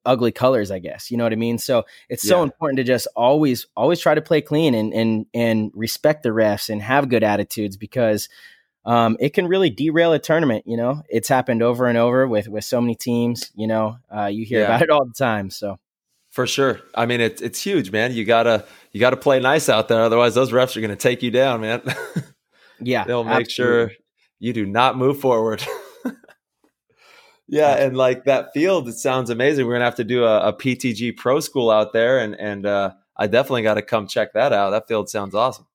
ugly 0.04 0.32
colors, 0.32 0.70
I 0.70 0.78
guess. 0.78 1.10
You 1.10 1.16
know 1.16 1.24
what 1.24 1.32
I 1.32 1.36
mean? 1.36 1.56
So 1.58 1.84
it's 2.10 2.26
so 2.26 2.38
Yeah. 2.38 2.42
important 2.44 2.76
to 2.78 2.84
just 2.84 3.06
always 3.16 3.66
always 3.74 4.00
try 4.00 4.14
to 4.14 4.20
play 4.20 4.42
clean 4.42 4.74
and 4.74 4.92
and 4.92 5.26
and 5.32 5.70
respect 5.74 6.24
the 6.24 6.28
refs 6.30 6.68
and 6.68 6.82
have 6.82 7.08
good 7.08 7.22
attitudes 7.24 7.76
because 7.78 8.28
um, 8.84 9.16
it 9.20 9.30
can 9.34 9.46
really 9.46 9.70
derail 9.70 10.12
a 10.12 10.18
tournament. 10.18 10.64
You 10.66 10.76
know, 10.76 11.02
it's 11.08 11.28
happened 11.28 11.62
over 11.62 11.86
and 11.86 11.96
over 11.98 12.26
with 12.26 12.48
with 12.48 12.64
so 12.64 12.80
many 12.80 12.94
teams. 12.94 13.50
You 13.54 13.66
know, 13.66 13.98
uh, 14.14 14.26
you 14.26 14.44
hear 14.44 14.60
Yeah. 14.60 14.66
about 14.66 14.82
it 14.82 14.90
all 14.90 15.04
the 15.04 15.14
time. 15.14 15.50
So 15.50 15.78
For 16.30 16.46
sure. 16.46 16.80
I 16.94 17.06
mean, 17.06 17.20
it's 17.20 17.40
it's 17.42 17.62
huge, 17.62 17.90
man. 17.92 18.12
You 18.12 18.24
gotta 18.24 18.64
you 18.92 19.00
gotta 19.00 19.16
play 19.16 19.38
nice 19.40 19.68
out 19.68 19.88
there, 19.88 20.02
otherwise 20.02 20.34
those 20.34 20.50
refs 20.52 20.76
are 20.76 20.80
gonna 20.80 20.96
take 20.96 21.22
you 21.22 21.30
down, 21.30 21.60
man. 21.60 21.82
yeah, 22.80 23.04
They'll 23.04 23.24
make 23.24 23.46
absolutely. 23.46 23.50
sure 23.50 23.92
you 24.40 24.52
do 24.52 24.66
not 24.66 24.96
move 24.98 25.20
forward. 25.20 25.64
yeah, 27.48 27.74
and 27.76 27.96
like 27.96 28.24
that 28.24 28.52
field, 28.54 28.88
it 28.88 28.94
sounds 28.94 29.30
amazing. 29.30 29.66
We're 29.66 29.74
gonna 29.74 29.84
have 29.84 29.96
to 29.96 30.04
do 30.04 30.24
a, 30.24 30.48
a 30.48 30.52
PTG 30.52 31.16
Pro 31.16 31.40
School 31.40 31.70
out 31.70 31.92
there, 31.92 32.18
and 32.18 32.34
and 32.34 32.64
uh, 32.66 32.92
I 33.16 33.26
definitely 33.26 33.62
got 33.62 33.74
to 33.74 33.82
come 33.82 34.06
check 34.06 34.32
that 34.32 34.52
out. 34.52 34.70
That 34.70 34.88
field 34.88 35.08
sounds 35.10 35.34
awesome. 35.34 35.66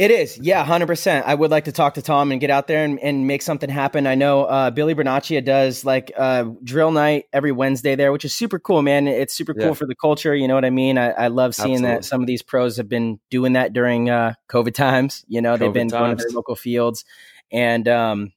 It 0.00 0.10
is, 0.10 0.38
yeah, 0.38 0.64
hundred 0.64 0.86
percent. 0.86 1.26
I 1.26 1.34
would 1.34 1.50
like 1.50 1.66
to 1.66 1.72
talk 1.72 1.92
to 1.92 2.00
Tom 2.00 2.32
and 2.32 2.40
get 2.40 2.48
out 2.48 2.66
there 2.66 2.86
and, 2.86 2.98
and 3.00 3.26
make 3.26 3.42
something 3.42 3.68
happen. 3.68 4.06
I 4.06 4.14
know 4.14 4.44
uh, 4.44 4.70
Billy 4.70 4.94
Bernacchia 4.94 5.44
does 5.44 5.84
like 5.84 6.10
uh, 6.16 6.44
drill 6.64 6.90
night 6.90 7.26
every 7.34 7.52
Wednesday 7.52 7.96
there, 7.96 8.10
which 8.10 8.24
is 8.24 8.34
super 8.34 8.58
cool, 8.58 8.80
man. 8.80 9.06
It's 9.06 9.34
super 9.34 9.52
cool 9.52 9.62
Yeah. 9.66 9.72
for 9.74 9.84
the 9.86 9.94
culture. 9.94 10.34
You 10.34 10.48
know 10.48 10.54
what 10.54 10.64
I 10.64 10.70
mean? 10.70 10.96
I, 10.96 11.10
I 11.10 11.28
love 11.28 11.54
seeing 11.54 11.72
Absolutely. 11.74 11.96
that 11.96 12.04
some 12.06 12.22
of 12.22 12.26
these 12.26 12.40
pros 12.40 12.78
have 12.78 12.88
been 12.88 13.20
doing 13.28 13.52
that 13.52 13.74
during 13.74 14.08
uh, 14.08 14.32
COVID 14.48 14.72
times. 14.72 15.22
You 15.28 15.42
know, 15.42 15.58
they've 15.58 15.68
COVID 15.68 15.74
been 15.74 15.88
going 15.88 16.16
to 16.16 16.24
their 16.24 16.32
local 16.32 16.56
fields 16.56 17.04
and 17.52 17.86
um, 17.86 18.32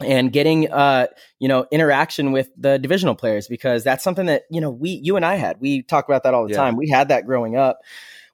and 0.00 0.30
getting 0.30 0.70
uh, 0.70 1.06
you 1.38 1.48
know 1.48 1.66
interaction 1.70 2.30
with 2.32 2.50
the 2.58 2.78
divisional 2.78 3.14
players 3.14 3.48
because 3.48 3.84
that's 3.84 4.04
something 4.04 4.26
that 4.26 4.42
you 4.50 4.60
know 4.60 4.68
we 4.68 4.90
you 5.02 5.16
and 5.16 5.24
I 5.24 5.36
had. 5.36 5.62
We 5.62 5.80
talk 5.80 6.06
about 6.06 6.24
that 6.24 6.34
all 6.34 6.44
the 6.44 6.50
Yeah. 6.50 6.58
time. 6.58 6.76
We 6.76 6.90
had 6.90 7.08
that 7.08 7.24
growing 7.24 7.56
up 7.56 7.78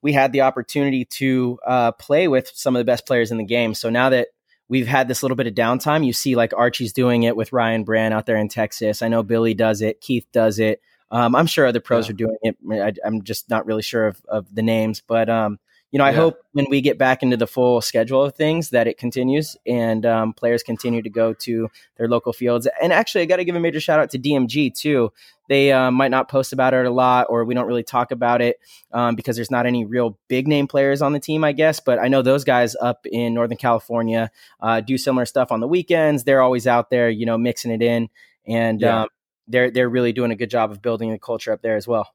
we 0.06 0.12
had 0.12 0.30
the 0.30 0.42
opportunity 0.42 1.04
to 1.04 1.58
uh, 1.66 1.90
play 1.90 2.28
with 2.28 2.48
some 2.54 2.76
of 2.76 2.80
the 2.80 2.84
best 2.84 3.06
players 3.06 3.32
in 3.32 3.38
the 3.38 3.44
game. 3.44 3.74
So 3.74 3.90
now 3.90 4.10
that 4.10 4.28
we've 4.68 4.86
had 4.86 5.08
this 5.08 5.20
little 5.24 5.34
bit 5.34 5.48
of 5.48 5.54
downtime, 5.54 6.06
you 6.06 6.12
see 6.12 6.36
like 6.36 6.52
Archie's 6.56 6.92
doing 6.92 7.24
it 7.24 7.34
with 7.34 7.52
Ryan 7.52 7.82
Brand 7.82 8.14
out 8.14 8.24
there 8.24 8.36
in 8.36 8.48
Texas. 8.48 9.02
I 9.02 9.08
know 9.08 9.24
Billy 9.24 9.52
does 9.52 9.82
it. 9.82 10.00
Keith 10.00 10.28
does 10.30 10.60
it. 10.60 10.80
Um, 11.10 11.34
I'm 11.34 11.46
sure 11.48 11.66
other 11.66 11.80
pros 11.80 12.06
Yeah. 12.06 12.12
are 12.12 12.16
doing 12.16 12.36
it. 12.42 12.56
I, 12.70 12.92
I'm 13.04 13.22
just 13.24 13.50
not 13.50 13.66
really 13.66 13.82
sure 13.82 14.06
of, 14.06 14.24
of 14.28 14.54
the 14.54 14.62
names, 14.62 15.02
but 15.04 15.28
um, 15.28 15.58
you 15.92 15.98
know, 15.98 16.04
I 16.04 16.10
Yeah. 16.10 16.16
hope 16.16 16.38
when 16.52 16.66
we 16.68 16.80
get 16.80 16.98
back 16.98 17.22
into 17.22 17.36
the 17.36 17.46
full 17.46 17.80
schedule 17.80 18.22
of 18.24 18.34
things 18.34 18.70
that 18.70 18.86
it 18.86 18.98
continues 18.98 19.56
and 19.66 20.04
um, 20.04 20.32
players 20.32 20.62
continue 20.62 21.00
to 21.02 21.08
go 21.10 21.32
to 21.34 21.68
their 21.96 22.08
local 22.08 22.32
fields. 22.32 22.66
And 22.82 22.92
actually, 22.92 23.22
I 23.22 23.26
got 23.26 23.36
to 23.36 23.44
give 23.44 23.54
a 23.56 23.60
major 23.60 23.80
shout 23.80 24.00
out 24.00 24.10
to 24.10 24.18
DMG 24.18 24.74
too. 24.74 25.12
They 25.48 25.70
uh, 25.72 25.92
might 25.92 26.10
not 26.10 26.28
post 26.28 26.52
about 26.52 26.74
it 26.74 26.86
a 26.86 26.90
lot, 26.90 27.28
or 27.30 27.44
we 27.44 27.54
don't 27.54 27.68
really 27.68 27.84
talk 27.84 28.10
about 28.10 28.42
it 28.42 28.58
um, 28.92 29.14
because 29.14 29.36
there's 29.36 29.50
not 29.50 29.64
any 29.64 29.84
real 29.84 30.18
big 30.26 30.48
name 30.48 30.66
players 30.66 31.02
on 31.02 31.12
the 31.12 31.20
team, 31.20 31.44
I 31.44 31.52
guess. 31.52 31.78
But 31.78 32.00
I 32.00 32.08
know 32.08 32.20
those 32.20 32.42
guys 32.42 32.74
up 32.74 33.06
in 33.06 33.32
Northern 33.34 33.56
California 33.56 34.32
uh, 34.60 34.80
do 34.80 34.98
similar 34.98 35.24
stuff 35.24 35.52
on 35.52 35.60
the 35.60 35.68
weekends. 35.68 36.24
They're 36.24 36.42
always 36.42 36.66
out 36.66 36.90
there, 36.90 37.08
you 37.08 37.26
know, 37.26 37.38
mixing 37.38 37.70
it 37.70 37.80
in, 37.80 38.08
and 38.44 38.82
Yeah. 38.82 39.02
um, 39.02 39.08
they're 39.46 39.70
they're 39.70 39.88
really 39.88 40.12
doing 40.12 40.32
a 40.32 40.36
good 40.36 40.50
job 40.50 40.72
of 40.72 40.82
building 40.82 41.12
the 41.12 41.18
culture 41.20 41.52
up 41.52 41.62
there 41.62 41.76
as 41.76 41.86
well. 41.86 42.08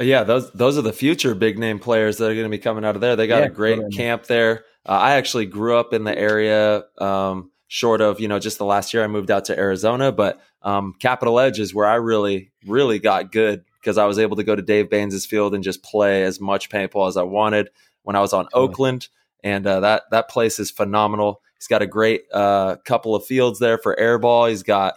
Uh, 0.00 0.04
Yeah, 0.04 0.24
those 0.24 0.50
those 0.52 0.78
are 0.78 0.82
the 0.82 0.92
future 0.92 1.34
big 1.34 1.58
name 1.58 1.78
players 1.78 2.18
that 2.18 2.30
are 2.30 2.34
going 2.34 2.44
to 2.46 2.50
be 2.50 2.58
coming 2.58 2.84
out 2.84 2.94
of 2.94 3.00
there. 3.00 3.16
They 3.16 3.26
got 3.26 3.40
Yeah, 3.40 3.46
a 3.46 3.50
great 3.50 3.76
totally. 3.76 3.92
camp 3.96 4.24
there. 4.26 4.64
Uh, 4.86 4.92
I 4.92 5.14
actually 5.14 5.46
grew 5.46 5.76
up 5.76 5.92
in 5.92 6.04
the 6.04 6.16
area. 6.16 6.84
Um, 6.98 7.50
short 7.68 8.00
of 8.00 8.20
you 8.20 8.28
know, 8.28 8.38
just 8.38 8.58
the 8.58 8.64
last 8.64 8.92
year 8.94 9.02
I 9.02 9.06
moved 9.08 9.30
out 9.30 9.46
to 9.46 9.58
Arizona, 9.58 10.12
but 10.12 10.40
um, 10.62 10.94
Capital 11.00 11.40
Edge 11.40 11.58
is 11.58 11.74
where 11.74 11.86
I 11.86 11.94
really 11.96 12.52
really 12.66 12.98
got 12.98 13.32
good 13.32 13.64
because 13.80 13.98
I 13.98 14.06
was 14.06 14.18
able 14.18 14.36
to 14.36 14.44
go 14.44 14.56
to 14.56 14.62
Dave 14.62 14.88
Baines's 14.90 15.26
field 15.26 15.54
and 15.54 15.62
just 15.62 15.82
play 15.82 16.22
as 16.24 16.40
much 16.40 16.70
paintball 16.70 17.06
as 17.08 17.16
I 17.16 17.22
wanted 17.22 17.68
when 18.02 18.16
I 18.16 18.20
was 18.20 18.32
on 18.32 18.44
Totally. 18.46 18.62
Oakland, 18.68 19.08
and 19.42 19.66
uh, 19.66 19.80
that 19.80 20.04
that 20.10 20.28
place 20.28 20.58
is 20.58 20.70
phenomenal. 20.70 21.40
He's 21.58 21.66
got 21.68 21.82
a 21.82 21.86
great 21.86 22.22
uh, 22.32 22.76
couple 22.84 23.14
of 23.14 23.24
fields 23.24 23.58
there 23.58 23.78
for 23.78 23.96
airball. 23.96 24.48
He's 24.50 24.62
got 24.62 24.94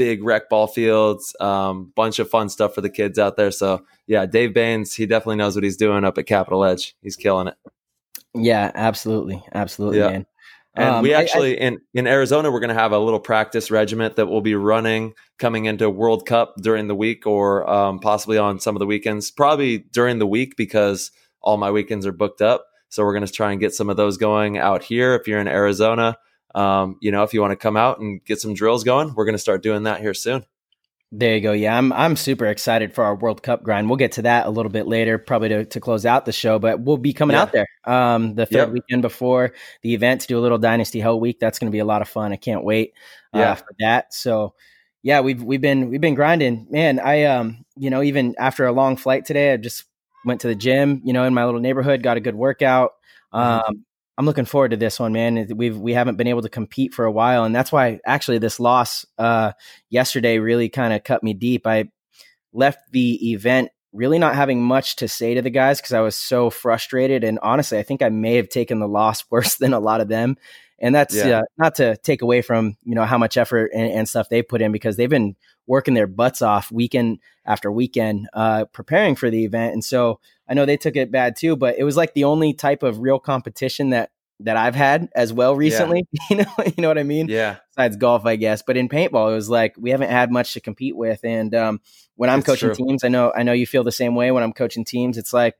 big 0.00 0.24
rec 0.24 0.48
ball 0.48 0.66
fields, 0.66 1.36
um, 1.40 1.92
bunch 1.94 2.18
of 2.18 2.30
fun 2.30 2.48
stuff 2.48 2.74
for 2.74 2.80
the 2.80 2.88
kids 2.88 3.18
out 3.18 3.36
there. 3.36 3.50
So 3.50 3.84
yeah, 4.06 4.24
Dave 4.24 4.54
Baines, 4.54 4.94
he 4.94 5.04
definitely 5.04 5.36
knows 5.36 5.54
what 5.54 5.62
he's 5.62 5.76
doing 5.76 6.04
up 6.06 6.16
at 6.16 6.24
Capital 6.26 6.64
Edge. 6.64 6.96
He's 7.02 7.16
killing 7.16 7.48
it. 7.48 7.54
Yeah, 8.34 8.70
absolutely, 8.74 9.42
absolutely, 9.52 9.98
Yeah. 9.98 10.10
man. 10.10 10.26
And 10.74 10.88
Um, 10.88 11.02
we 11.02 11.12
I- 11.14 11.18
I- 11.18 11.22
actually 11.22 11.60
in 11.60 11.80
in 11.92 12.06
Arizona, 12.06 12.50
we're 12.50 12.60
going 12.60 12.74
to 12.74 12.80
have 12.80 12.92
a 12.92 12.98
little 12.98 13.20
practice 13.20 13.70
regiment 13.70 14.16
that 14.16 14.26
we'll 14.28 14.40
be 14.40 14.54
running 14.54 15.12
coming 15.38 15.66
into 15.66 15.90
World 15.90 16.24
Cup 16.26 16.54
during 16.62 16.86
the 16.88 16.94
week, 16.94 17.26
or 17.26 17.68
um, 17.68 17.98
possibly 17.98 18.38
on 18.38 18.58
some 18.60 18.74
of 18.76 18.80
the 18.80 18.86
weekends. 18.86 19.30
Probably 19.30 19.78
during 19.92 20.18
the 20.18 20.26
week 20.26 20.56
because 20.56 21.10
all 21.42 21.56
my 21.58 21.70
weekends 21.70 22.06
are 22.06 22.12
booked 22.12 22.40
up. 22.40 22.64
So 22.88 23.04
we're 23.04 23.12
going 23.14 23.26
to 23.26 23.32
try 23.32 23.50
and 23.52 23.60
get 23.60 23.74
some 23.74 23.90
of 23.90 23.96
those 23.96 24.16
going 24.16 24.58
out 24.58 24.82
here. 24.82 25.14
If 25.14 25.28
you're 25.28 25.40
in 25.40 25.48
Arizona, 25.48 26.16
um, 26.54 26.96
you 27.00 27.10
know, 27.12 27.22
if 27.22 27.32
you 27.34 27.40
want 27.40 27.52
to 27.52 27.56
come 27.56 27.76
out 27.76 28.00
and 28.00 28.24
get 28.24 28.40
some 28.40 28.54
drills 28.54 28.84
going, 28.84 29.14
we're 29.14 29.24
going 29.24 29.34
to 29.34 29.38
start 29.38 29.62
doing 29.62 29.84
that 29.84 30.00
here 30.00 30.14
soon. 30.14 30.44
There 31.12 31.34
you 31.34 31.40
go. 31.40 31.50
Yeah, 31.52 31.76
I'm 31.76 31.92
I'm 31.92 32.14
super 32.14 32.46
excited 32.46 32.94
for 32.94 33.02
our 33.02 33.16
World 33.16 33.42
Cup 33.42 33.64
grind. 33.64 33.88
We'll 33.88 33.96
get 33.96 34.12
to 34.12 34.22
that 34.22 34.46
a 34.46 34.50
little 34.50 34.70
bit 34.70 34.86
later, 34.86 35.18
probably 35.18 35.48
to, 35.48 35.64
to 35.64 35.80
close 35.80 36.06
out 36.06 36.24
the 36.24 36.30
show. 36.32 36.60
But 36.60 36.80
we'll 36.82 36.98
be 36.98 37.12
coming 37.12 37.34
Yeah. 37.34 37.42
out 37.42 37.52
there 37.52 37.66
um, 37.84 38.36
the 38.36 38.46
third 38.46 38.68
Yep. 38.68 38.70
weekend 38.70 39.02
before 39.02 39.52
the 39.82 39.92
event 39.94 40.20
to 40.20 40.26
do 40.28 40.38
a 40.38 40.40
little 40.40 40.58
Dynasty 40.58 41.00
Hell 41.00 41.18
Week. 41.18 41.40
That's 41.40 41.58
going 41.58 41.66
to 41.66 41.72
be 41.74 41.80
a 41.80 41.84
lot 41.84 42.00
of 42.00 42.08
fun. 42.08 42.32
I 42.32 42.36
can't 42.36 42.62
wait 42.62 42.92
uh, 43.34 43.38
Yeah. 43.40 43.54
for 43.56 43.66
that. 43.80 44.14
So 44.14 44.54
yeah, 45.02 45.18
we've 45.20 45.42
we've 45.42 45.60
been 45.60 45.90
we've 45.90 46.00
been 46.00 46.14
grinding, 46.14 46.68
man. 46.70 47.00
I 47.00 47.24
um 47.24 47.64
you 47.76 47.90
know 47.90 48.04
even 48.04 48.36
after 48.38 48.64
a 48.66 48.72
long 48.72 48.96
flight 48.96 49.24
today, 49.24 49.52
I 49.52 49.56
just 49.56 49.86
went 50.24 50.42
to 50.42 50.46
the 50.46 50.54
gym. 50.54 51.00
You 51.04 51.12
know, 51.12 51.24
in 51.24 51.34
my 51.34 51.44
little 51.44 51.60
neighborhood, 51.60 52.04
got 52.04 52.18
a 52.18 52.20
good 52.20 52.36
workout. 52.36 52.92
Mhm. 53.34 53.68
Um, 53.68 53.84
I'm 54.20 54.26
looking 54.26 54.44
forward 54.44 54.72
to 54.72 54.76
this 54.76 55.00
one, 55.00 55.14
man. 55.14 55.48
We've 55.56 55.78
we 55.78 55.94
haven't 55.94 56.16
been 56.16 56.26
able 56.26 56.42
to 56.42 56.50
compete 56.50 56.92
for 56.92 57.06
a 57.06 57.10
while, 57.10 57.44
and 57.44 57.54
that's 57.54 57.72
why 57.72 58.00
actually 58.04 58.36
this 58.36 58.60
loss 58.60 59.06
uh, 59.16 59.52
yesterday 59.88 60.38
really 60.38 60.68
kind 60.68 60.92
of 60.92 61.02
cut 61.04 61.22
me 61.22 61.32
deep. 61.32 61.66
I 61.66 61.86
left 62.52 62.80
the 62.92 63.32
event 63.32 63.70
really 63.94 64.18
not 64.18 64.34
having 64.34 64.62
much 64.62 64.96
to 64.96 65.08
say 65.08 65.32
to 65.32 65.40
the 65.40 65.48
guys 65.48 65.80
because 65.80 65.94
I 65.94 66.00
was 66.00 66.16
so 66.16 66.50
frustrated, 66.50 67.24
and 67.24 67.38
honestly, 67.40 67.78
I 67.78 67.82
think 67.82 68.02
I 68.02 68.10
may 68.10 68.34
have 68.34 68.50
taken 68.50 68.78
the 68.78 68.86
loss 68.86 69.24
worse 69.30 69.54
than 69.54 69.72
a 69.72 69.80
lot 69.80 70.02
of 70.02 70.08
them. 70.08 70.36
And 70.78 70.94
that's 70.94 71.14
Yeah. 71.14 71.38
uh, 71.38 71.42
not 71.56 71.76
to 71.76 71.96
take 71.96 72.20
away 72.20 72.42
from 72.42 72.76
you 72.84 72.94
know 72.94 73.06
how 73.06 73.16
much 73.16 73.38
effort 73.38 73.70
and, 73.74 73.90
and 73.90 74.06
stuff 74.06 74.28
they 74.28 74.42
put 74.42 74.60
in 74.60 74.70
because 74.70 74.96
they've 74.96 75.08
been 75.08 75.34
working 75.66 75.94
their 75.94 76.06
butts 76.06 76.42
off 76.42 76.70
weekend 76.70 77.20
after 77.46 77.72
weekend 77.72 78.28
uh, 78.34 78.66
preparing 78.66 79.16
for 79.16 79.30
the 79.30 79.46
event, 79.46 79.72
and 79.72 79.82
so 79.82 80.20
I 80.50 80.54
know 80.54 80.66
they 80.66 80.76
took 80.76 80.96
it 80.96 81.12
bad 81.12 81.36
too, 81.36 81.54
but 81.56 81.78
it 81.78 81.84
was 81.84 81.96
like 81.96 82.12
the 82.14 82.24
only 82.24 82.52
type 82.52 82.82
of 82.82 82.98
real 82.98 83.18
competition 83.20 83.90
that 83.90 84.10
that 84.40 84.56
I've 84.56 84.74
had 84.74 85.10
as 85.14 85.32
well 85.34 85.54
recently. 85.54 86.06
you 86.30 86.36
know, 86.38 86.44
you 86.64 86.74
know 86.82 86.88
what 86.88 86.98
I 86.98 87.02
mean? 87.02 87.28
Yeah, 87.28 87.56
Besides 87.76 87.96
golf, 87.96 88.24
I 88.24 88.36
guess. 88.36 88.62
But 88.62 88.76
in 88.78 88.88
paintball, 88.88 89.30
it 89.30 89.34
was 89.34 89.50
like 89.50 89.74
we 89.78 89.90
haven't 89.90 90.10
had 90.10 90.32
much 90.32 90.54
to 90.54 90.60
compete 90.60 90.96
with. 90.96 91.20
And 91.24 91.54
um, 91.54 91.80
when 92.16 92.30
I'm 92.30 92.38
It's 92.40 92.46
coaching 92.46 92.74
true. 92.74 92.86
teams, 92.86 93.04
I 93.04 93.08
know 93.08 93.32
I 93.36 93.42
know 93.42 93.52
you 93.52 93.66
feel 93.66 93.84
the 93.84 93.92
same 93.92 94.14
way. 94.14 94.30
When 94.32 94.42
I'm 94.42 94.52
coaching 94.54 94.84
teams, 94.84 95.16
it's 95.18 95.32
like 95.32 95.56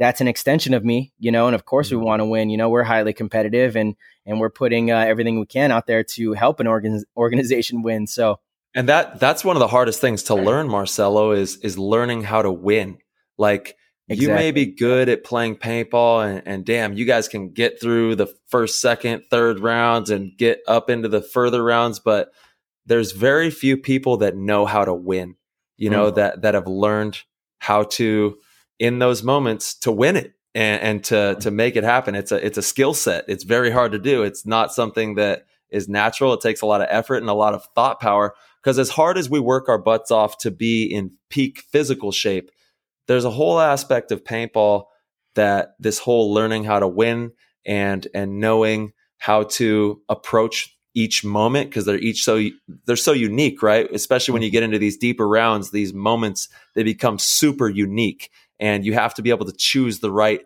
that's 0.00 0.20
an 0.20 0.28
extension 0.28 0.74
of 0.74 0.84
me, 0.84 1.12
you 1.18 1.30
know. 1.32 1.46
And 1.46 1.54
of 1.54 1.64
course, 1.64 1.88
Mhm. 1.88 1.92
we 1.92 1.96
want 1.98 2.20
to 2.20 2.26
win. 2.26 2.50
You 2.50 2.56
know, 2.56 2.68
we're 2.68 2.82
highly 2.84 3.12
competitive, 3.12 3.76
and 3.76 3.94
and 4.26 4.38
we're 4.40 4.50
putting 4.50 4.90
uh, 4.90 4.98
everything 4.98 5.40
we 5.40 5.46
can 5.46 5.70
out 5.72 5.86
there 5.86 6.02
to 6.04 6.32
help 6.34 6.60
an 6.60 6.66
organ- 6.66 7.04
organization 7.16 7.82
win. 7.82 8.06
So 8.06 8.40
and 8.74 8.88
that 8.88 9.20
that's 9.20 9.44
one 9.44 9.56
of 9.56 9.60
the 9.60 9.68
hardest 9.68 10.00
things 10.00 10.24
to 10.24 10.34
learn, 10.34 10.68
Marcelo, 10.68 11.30
is 11.32 11.56
is 11.58 11.78
learning 11.78 12.24
how 12.24 12.42
to 12.42 12.50
win. 12.52 12.98
Like 13.38 13.76
you 14.08 14.28
may 14.28 14.50
be 14.52 14.66
good 14.66 15.08
at 15.08 15.24
playing 15.24 15.56
paintball, 15.56 16.26
and, 16.26 16.42
and 16.46 16.64
damn, 16.64 16.94
you 16.94 17.04
guys 17.04 17.28
can 17.28 17.50
get 17.50 17.80
through 17.80 18.16
the 18.16 18.26
first, 18.48 18.80
second, 18.80 19.24
third 19.30 19.60
rounds 19.60 20.10
and 20.10 20.36
get 20.36 20.60
up 20.66 20.88
into 20.90 21.08
the 21.08 21.20
further 21.22 21.62
rounds, 21.62 21.98
but 22.00 22.30
there's 22.86 23.12
very 23.12 23.50
few 23.50 23.76
people 23.76 24.16
that 24.18 24.36
know 24.36 24.64
how 24.64 24.84
to 24.84 24.94
win. 24.94 25.36
You 25.76 25.90
know 25.90 26.10
Mhm. 26.10 26.14
that 26.16 26.42
that 26.42 26.54
have 26.54 26.66
learned 26.66 27.22
how 27.58 27.84
to 27.84 28.38
in 28.78 28.98
those 28.98 29.22
moments 29.22 29.74
to 29.80 29.92
win 29.92 30.16
it 30.16 30.32
and, 30.54 30.80
and 30.82 31.04
to 31.04 31.36
to 31.40 31.50
make 31.50 31.76
it 31.76 31.84
happen. 31.84 32.14
It's 32.14 32.32
a 32.32 32.44
it's 32.44 32.58
a 32.58 32.62
skill 32.62 32.94
set. 32.94 33.24
It's 33.28 33.44
very 33.44 33.70
hard 33.70 33.92
to 33.92 33.98
do. 33.98 34.22
It's 34.24 34.44
not 34.46 34.72
something 34.74 35.14
that 35.16 35.44
is 35.70 35.88
natural. 35.88 36.32
It 36.32 36.40
takes 36.40 36.62
a 36.62 36.66
lot 36.66 36.80
of 36.80 36.88
effort 36.90 37.18
and 37.18 37.28
a 37.28 37.34
lot 37.34 37.54
of 37.54 37.64
thought 37.74 38.00
power. 38.00 38.34
Because 38.62 38.78
as 38.78 38.88
hard 38.90 39.18
as 39.18 39.30
we 39.30 39.38
work 39.38 39.68
our 39.68 39.78
butts 39.78 40.10
off 40.10 40.38
to 40.38 40.50
be 40.50 40.84
in 40.84 41.12
peak 41.30 41.62
physical 41.70 42.10
shape, 42.10 42.50
there's 43.08 43.24
a 43.24 43.30
whole 43.30 43.58
aspect 43.58 44.12
of 44.12 44.22
paintball 44.22 44.84
that 45.34 45.74
this 45.80 45.98
whole 45.98 46.32
learning 46.32 46.64
how 46.64 46.78
to 46.78 46.86
win 46.86 47.32
and 47.66 48.06
and 48.14 48.38
knowing 48.38 48.92
how 49.18 49.42
to 49.42 50.00
approach 50.08 50.76
each 50.94 51.24
moment 51.24 51.68
because 51.68 51.84
they're 51.84 51.98
each 51.98 52.22
so 52.22 52.42
they're 52.86 52.96
so 52.96 53.12
unique 53.12 53.62
right? 53.62 53.90
Especially 53.92 54.32
when 54.32 54.42
you 54.42 54.50
get 54.50 54.62
into 54.62 54.78
these 54.78 54.96
deeper 54.96 55.26
rounds 55.26 55.70
these 55.70 55.92
moments 55.92 56.48
they 56.74 56.82
become 56.82 57.18
super 57.18 57.68
unique 57.68 58.30
and 58.60 58.84
you 58.84 58.94
have 58.94 59.14
to 59.14 59.22
be 59.22 59.30
able 59.30 59.46
to 59.46 59.56
choose 59.56 60.00
the 60.00 60.10
right 60.10 60.42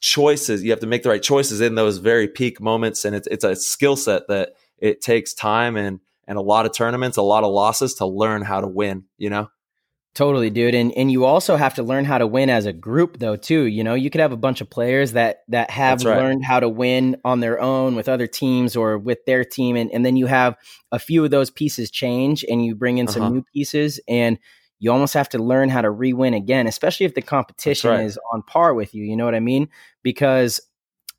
choices. 0.00 0.62
You 0.62 0.70
have 0.70 0.80
to 0.80 0.86
make 0.86 1.02
the 1.02 1.08
right 1.08 1.22
choices 1.22 1.60
in 1.60 1.74
those 1.74 1.98
very 1.98 2.28
peak 2.28 2.60
moments 2.60 3.04
and 3.04 3.14
it's 3.14 3.26
it's 3.28 3.44
a 3.44 3.56
skill 3.56 3.96
set 3.96 4.28
that 4.28 4.50
it 4.78 5.00
takes 5.00 5.34
time 5.34 5.76
and 5.76 6.00
and 6.28 6.36
a 6.38 6.42
lot 6.42 6.66
of 6.66 6.72
tournaments 6.72 7.16
a 7.16 7.22
lot 7.22 7.44
of 7.44 7.52
losses 7.52 7.94
to 7.94 8.06
learn 8.06 8.42
how 8.42 8.60
to 8.60 8.66
win 8.66 9.04
you 9.16 9.30
know 9.30 9.48
Totally, 10.16 10.48
dude. 10.48 10.74
And 10.74 10.92
and 10.96 11.12
you 11.12 11.26
also 11.26 11.56
have 11.56 11.74
to 11.74 11.82
learn 11.82 12.06
how 12.06 12.16
to 12.16 12.26
win 12.26 12.48
as 12.48 12.64
a 12.64 12.72
group 12.72 13.18
though, 13.18 13.36
too. 13.36 13.64
You 13.64 13.84
know, 13.84 13.92
you 13.92 14.08
could 14.08 14.22
have 14.22 14.32
a 14.32 14.36
bunch 14.38 14.62
of 14.62 14.70
players 14.70 15.12
that 15.12 15.42
that 15.48 15.68
have 15.68 16.02
right. 16.04 16.16
learned 16.16 16.42
how 16.42 16.58
to 16.58 16.70
win 16.70 17.18
on 17.22 17.40
their 17.40 17.60
own 17.60 17.94
with 17.94 18.08
other 18.08 18.26
teams 18.26 18.76
or 18.76 18.96
with 18.96 19.18
their 19.26 19.44
team. 19.44 19.76
And, 19.76 19.90
and 19.92 20.06
then 20.06 20.16
you 20.16 20.24
have 20.24 20.56
a 20.90 20.98
few 20.98 21.22
of 21.22 21.30
those 21.30 21.50
pieces 21.50 21.90
change 21.90 22.46
and 22.48 22.64
you 22.64 22.74
bring 22.74 22.96
in 22.96 23.06
Uh-huh. 23.06 23.12
some 23.12 23.34
new 23.34 23.44
pieces 23.52 24.00
and 24.08 24.38
you 24.78 24.90
almost 24.90 25.12
have 25.12 25.28
to 25.28 25.38
learn 25.38 25.68
how 25.68 25.82
to 25.82 25.90
re-win 25.90 26.32
again, 26.32 26.66
especially 26.66 27.04
if 27.04 27.14
the 27.14 27.20
competition 27.20 27.90
right. 27.90 28.06
is 28.06 28.18
on 28.32 28.42
par 28.42 28.72
with 28.72 28.94
you. 28.94 29.04
You 29.04 29.18
know 29.18 29.26
what 29.26 29.34
I 29.34 29.40
mean? 29.40 29.68
Because 30.02 30.62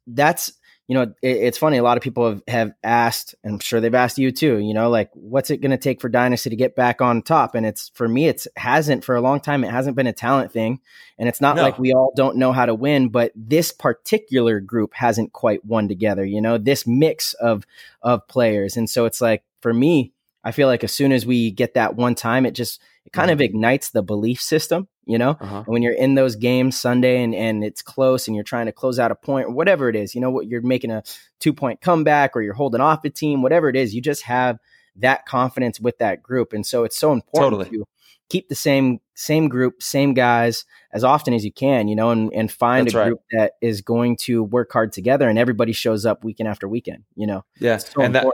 that's 0.08 0.54
you 0.88 0.94
know, 0.96 1.02
it, 1.02 1.16
it's 1.22 1.58
funny. 1.58 1.78
A 1.78 1.84
lot 1.84 1.98
of 1.98 2.04
people 2.04 2.30
have, 2.30 2.42
have 2.48 2.72
asked, 2.84 3.36
and 3.44 3.56
I'm 3.56 3.60
sure 3.60 3.82
they've 3.82 3.94
asked 3.94 4.18
you 4.18 4.32
too. 4.32 4.58
You 4.58 4.74
know, 4.74 4.90
like 4.90 5.10
what's 5.14 5.50
it 5.50 5.58
going 5.62 5.72
to 5.72 5.78
take 5.78 6.00
for 6.00 6.10
Dynasty 6.10 6.50
to 6.50 6.56
get 6.56 6.76
back 6.76 7.02
on 7.02 7.22
top? 7.22 7.56
And 7.56 7.66
it's 7.66 7.90
for 7.94 8.08
me, 8.08 8.28
it's 8.28 8.48
hasn't 8.56 9.04
for 9.04 9.16
a 9.16 9.22
long 9.22 9.40
time. 9.42 9.64
It 9.64 9.72
hasn't 9.72 9.98
been 9.98 10.08
a 10.08 10.14
talent 10.14 10.52
thing, 10.52 10.80
and 11.20 11.28
it's 11.28 11.42
not 11.42 11.58
No. 11.58 11.64
like 11.64 11.78
we 11.78 11.94
all 11.94 12.14
don't 12.16 12.38
know 12.38 12.54
how 12.54 12.66
to 12.66 12.74
win. 12.74 13.10
But 13.10 13.32
this 13.36 13.72
particular 13.72 14.60
group 14.60 14.94
hasn't 14.94 15.34
quite 15.34 15.64
won 15.66 15.88
together. 15.88 16.24
You 16.24 16.42
know, 16.42 16.58
this 16.58 16.88
mix 16.88 17.34
of 17.34 17.66
of 18.02 18.28
players, 18.28 18.78
and 18.78 18.90
so 18.90 19.06
it's 19.06 19.20
like 19.20 19.44
for 19.62 19.74
me, 19.74 20.14
I 20.44 20.52
feel 20.52 20.68
like 20.70 20.84
as 20.86 20.94
soon 20.94 21.12
as 21.12 21.26
we 21.26 21.52
get 21.52 21.74
that 21.74 21.96
one 21.96 22.16
time, 22.16 22.46
it 22.46 22.52
just 22.52 22.80
it 23.08 23.14
kind 23.14 23.32
of 23.32 23.40
ignites 23.42 23.90
the 23.90 24.04
belief 24.04 24.42
system. 24.42 24.88
You 25.06 25.18
know, 25.18 25.38
uh-huh. 25.40 25.60
and 25.60 25.68
when 25.68 25.82
you're 25.82 25.94
in 25.94 26.16
those 26.16 26.36
games 26.36 26.78
Sunday 26.78 27.24
and, 27.24 27.34
and 27.34 27.64
it's 27.64 27.82
close 27.82 28.28
and 28.28 28.36
you're 28.36 28.44
trying 28.44 28.66
to 28.66 28.74
close 28.74 29.00
out 29.00 29.10
a 29.10 29.16
point 29.16 29.48
or 29.48 29.52
whatever 29.52 29.88
it 29.88 29.96
is, 29.96 30.14
you 30.14 30.20
know 30.20 30.30
what 30.30 30.48
you're 30.48 30.62
making 30.62 30.92
a 30.92 31.02
two 31.40 31.54
point 31.54 31.80
comeback 31.80 32.36
or 32.36 32.42
you're 32.42 32.54
holding 32.54 32.82
off 32.82 33.06
a 33.06 33.10
team, 33.10 33.42
whatever 33.42 33.70
it 33.70 33.78
is, 33.78 33.96
you 33.96 34.02
just 34.02 34.24
have 34.24 34.60
that 34.98 35.26
confidence 35.26 35.80
with 35.80 35.98
that 36.00 36.22
group. 36.22 36.52
And 36.52 36.66
so 36.66 36.84
it's 36.84 36.98
so 36.98 37.14
important 37.14 37.54
Totally. 37.54 37.78
to 37.78 37.86
keep 38.30 38.50
the 38.50 38.56
same 38.56 39.00
same 39.16 39.48
group, 39.48 39.82
same 39.82 40.14
guys 40.14 40.66
as 40.92 41.06
often 41.06 41.34
as 41.34 41.46
you 41.46 41.54
can, 41.54 41.88
you 41.88 41.96
know, 41.96 42.10
and, 42.10 42.30
and 42.34 42.52
find 42.52 42.88
That's 42.88 42.96
a 42.96 43.00
right. 43.00 43.08
group 43.08 43.22
that 43.32 43.54
is 43.62 43.82
going 43.82 44.18
to 44.24 44.44
work 44.44 44.74
hard 44.74 44.92
together 44.92 45.30
and 45.30 45.40
everybody 45.40 45.72
shows 45.72 46.06
up 46.06 46.26
weekend 46.26 46.50
after 46.50 46.68
weekend, 46.68 47.06
you 47.16 47.28
know. 47.28 47.46
yeah 47.62 47.78
so 47.78 48.02
and 48.02 48.14
that 48.14 48.26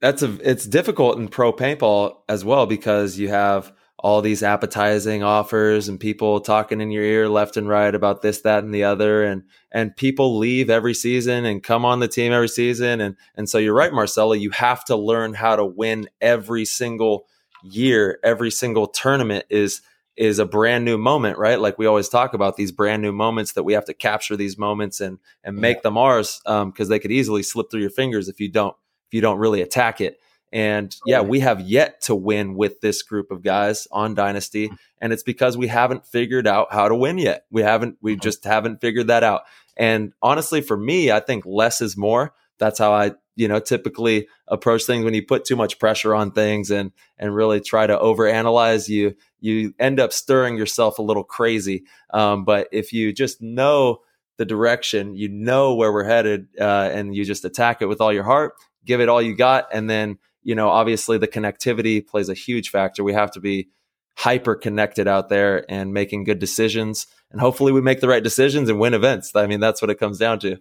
that's 0.00 0.22
a 0.22 0.38
it's 0.42 0.66
difficult 0.66 1.18
in 1.18 1.28
pro 1.28 1.52
paintball 1.52 2.16
as 2.28 2.44
well 2.44 2.66
because 2.66 3.18
you 3.18 3.28
have 3.28 3.72
all 3.98 4.20
these 4.20 4.42
appetizing 4.42 5.22
offers 5.22 5.88
and 5.88 6.00
people 6.00 6.40
talking 6.40 6.80
in 6.80 6.90
your 6.90 7.04
ear 7.04 7.28
left 7.28 7.56
and 7.56 7.68
right 7.68 7.94
about 7.94 8.22
this 8.22 8.40
that 8.42 8.64
and 8.64 8.74
the 8.74 8.84
other. 8.84 9.24
And 9.24 9.44
and 9.72 9.96
people 9.96 10.38
leave 10.38 10.68
every 10.68 10.94
season 10.94 11.44
and 11.44 11.62
come 11.62 11.84
on 11.84 12.00
the 12.00 12.08
team 12.08 12.32
every 12.32 12.48
season. 12.48 13.00
And 13.00 13.16
and 13.34 13.48
so 13.48 13.58
you're 13.58 13.74
right 13.74 13.92
Marcelo 13.92 14.32
you 14.32 14.50
have 14.50 14.84
to 14.86 14.96
learn 14.96 15.34
how 15.34 15.56
to 15.56 15.64
win 15.64 16.08
every 16.20 16.64
single 16.64 17.26
year. 17.62 18.18
Every 18.22 18.50
single 18.50 18.86
tournament 18.88 19.46
is 19.48 19.80
is 20.16 20.38
a 20.38 20.44
brand 20.44 20.84
new 20.84 20.98
moment 20.98 21.38
right? 21.38 21.58
Like 21.58 21.78
we 21.78 21.86
always 21.86 22.08
talk 22.08 22.34
about 22.34 22.56
these 22.56 22.72
brand 22.72 23.00
new 23.02 23.12
moments 23.12 23.52
that 23.52 23.64
we 23.64 23.72
have 23.72 23.86
to 23.86 23.94
capture 23.94 24.36
these 24.36 24.58
moments 24.58 25.00
and 25.00 25.18
and 25.44 25.56
make 25.56 25.78
yeah. 25.78 25.82
them 25.84 25.98
ours 25.98 26.40
because 26.44 26.80
um, 26.80 26.88
they 26.88 26.98
could 26.98 27.12
easily 27.12 27.42
slip 27.42 27.70
through 27.70 27.80
your 27.80 27.90
fingers 27.90 28.28
if 28.28 28.40
you 28.40 28.50
don't 28.50 28.76
if 29.06 29.14
you 29.14 29.20
don't 29.20 29.38
really 29.38 29.62
attack 29.62 30.00
it 30.00 30.18
and 30.54 30.94
yeah, 31.04 31.20
we 31.20 31.40
have 31.40 31.60
yet 31.60 32.00
to 32.02 32.14
win 32.14 32.54
with 32.54 32.80
this 32.80 33.02
group 33.02 33.32
of 33.32 33.42
guys 33.42 33.88
on 33.90 34.14
Dynasty. 34.14 34.68
Mm. 34.68 34.78
And 35.00 35.12
it's 35.12 35.24
because 35.24 35.56
we 35.56 35.66
haven't 35.66 36.06
figured 36.06 36.46
out 36.46 36.72
how 36.72 36.88
to 36.88 36.94
win 36.94 37.18
yet. 37.18 37.44
We 37.50 37.62
haven't, 37.62 37.98
we 38.00 38.12
mm-hmm. 38.12 38.20
just 38.20 38.44
haven't 38.44 38.80
figured 38.80 39.08
that 39.08 39.24
out. 39.24 39.42
And 39.76 40.12
honestly, 40.22 40.60
for 40.60 40.76
me, 40.76 41.10
I 41.10 41.18
think 41.18 41.44
less 41.44 41.80
is 41.80 41.96
more. 41.96 42.34
That's 42.58 42.78
how 42.78 42.92
I, 42.92 43.14
you 43.34 43.48
know, 43.48 43.58
typically 43.58 44.28
approach 44.46 44.84
things 44.84 45.04
when 45.04 45.12
you 45.12 45.26
put 45.26 45.44
too 45.44 45.56
much 45.56 45.80
pressure 45.80 46.14
on 46.14 46.30
things 46.30 46.70
and 46.70 46.92
and 47.18 47.34
really 47.34 47.60
try 47.60 47.84
to 47.88 47.98
overanalyze 47.98 48.88
you 48.88 49.16
you 49.40 49.74
end 49.80 49.98
up 49.98 50.12
stirring 50.12 50.56
yourself 50.56 51.00
a 51.00 51.02
little 51.02 51.24
crazy. 51.24 51.82
Um, 52.10 52.44
but 52.44 52.68
if 52.70 52.92
you 52.92 53.12
just 53.12 53.42
know 53.42 54.02
the 54.36 54.44
direction, 54.44 55.16
you 55.16 55.28
know 55.28 55.74
where 55.74 55.92
we're 55.92 56.04
headed, 56.04 56.46
uh, 56.60 56.90
and 56.92 57.14
you 57.14 57.24
just 57.24 57.44
attack 57.44 57.82
it 57.82 57.86
with 57.86 58.00
all 58.00 58.12
your 58.12 58.22
heart, 58.22 58.54
give 58.84 59.00
it 59.00 59.08
all 59.08 59.20
you 59.20 59.34
got, 59.34 59.66
and 59.72 59.90
then 59.90 60.18
you 60.44 60.54
know, 60.54 60.68
obviously 60.68 61.18
the 61.18 61.26
connectivity 61.26 62.06
plays 62.06 62.28
a 62.28 62.34
huge 62.34 62.70
factor. 62.70 63.02
We 63.02 63.14
have 63.14 63.32
to 63.32 63.40
be 63.40 63.68
hyper 64.16 64.54
connected 64.54 65.08
out 65.08 65.28
there 65.28 65.64
and 65.68 65.92
making 65.92 66.24
good 66.24 66.38
decisions. 66.38 67.06
And 67.32 67.40
hopefully 67.40 67.72
we 67.72 67.80
make 67.80 68.00
the 68.00 68.08
right 68.08 68.22
decisions 68.22 68.68
and 68.68 68.78
win 68.78 68.94
events. 68.94 69.34
I 69.34 69.46
mean, 69.46 69.60
that's 69.60 69.82
what 69.82 69.90
it 69.90 69.98
comes 69.98 70.18
down 70.18 70.38
to. 70.40 70.58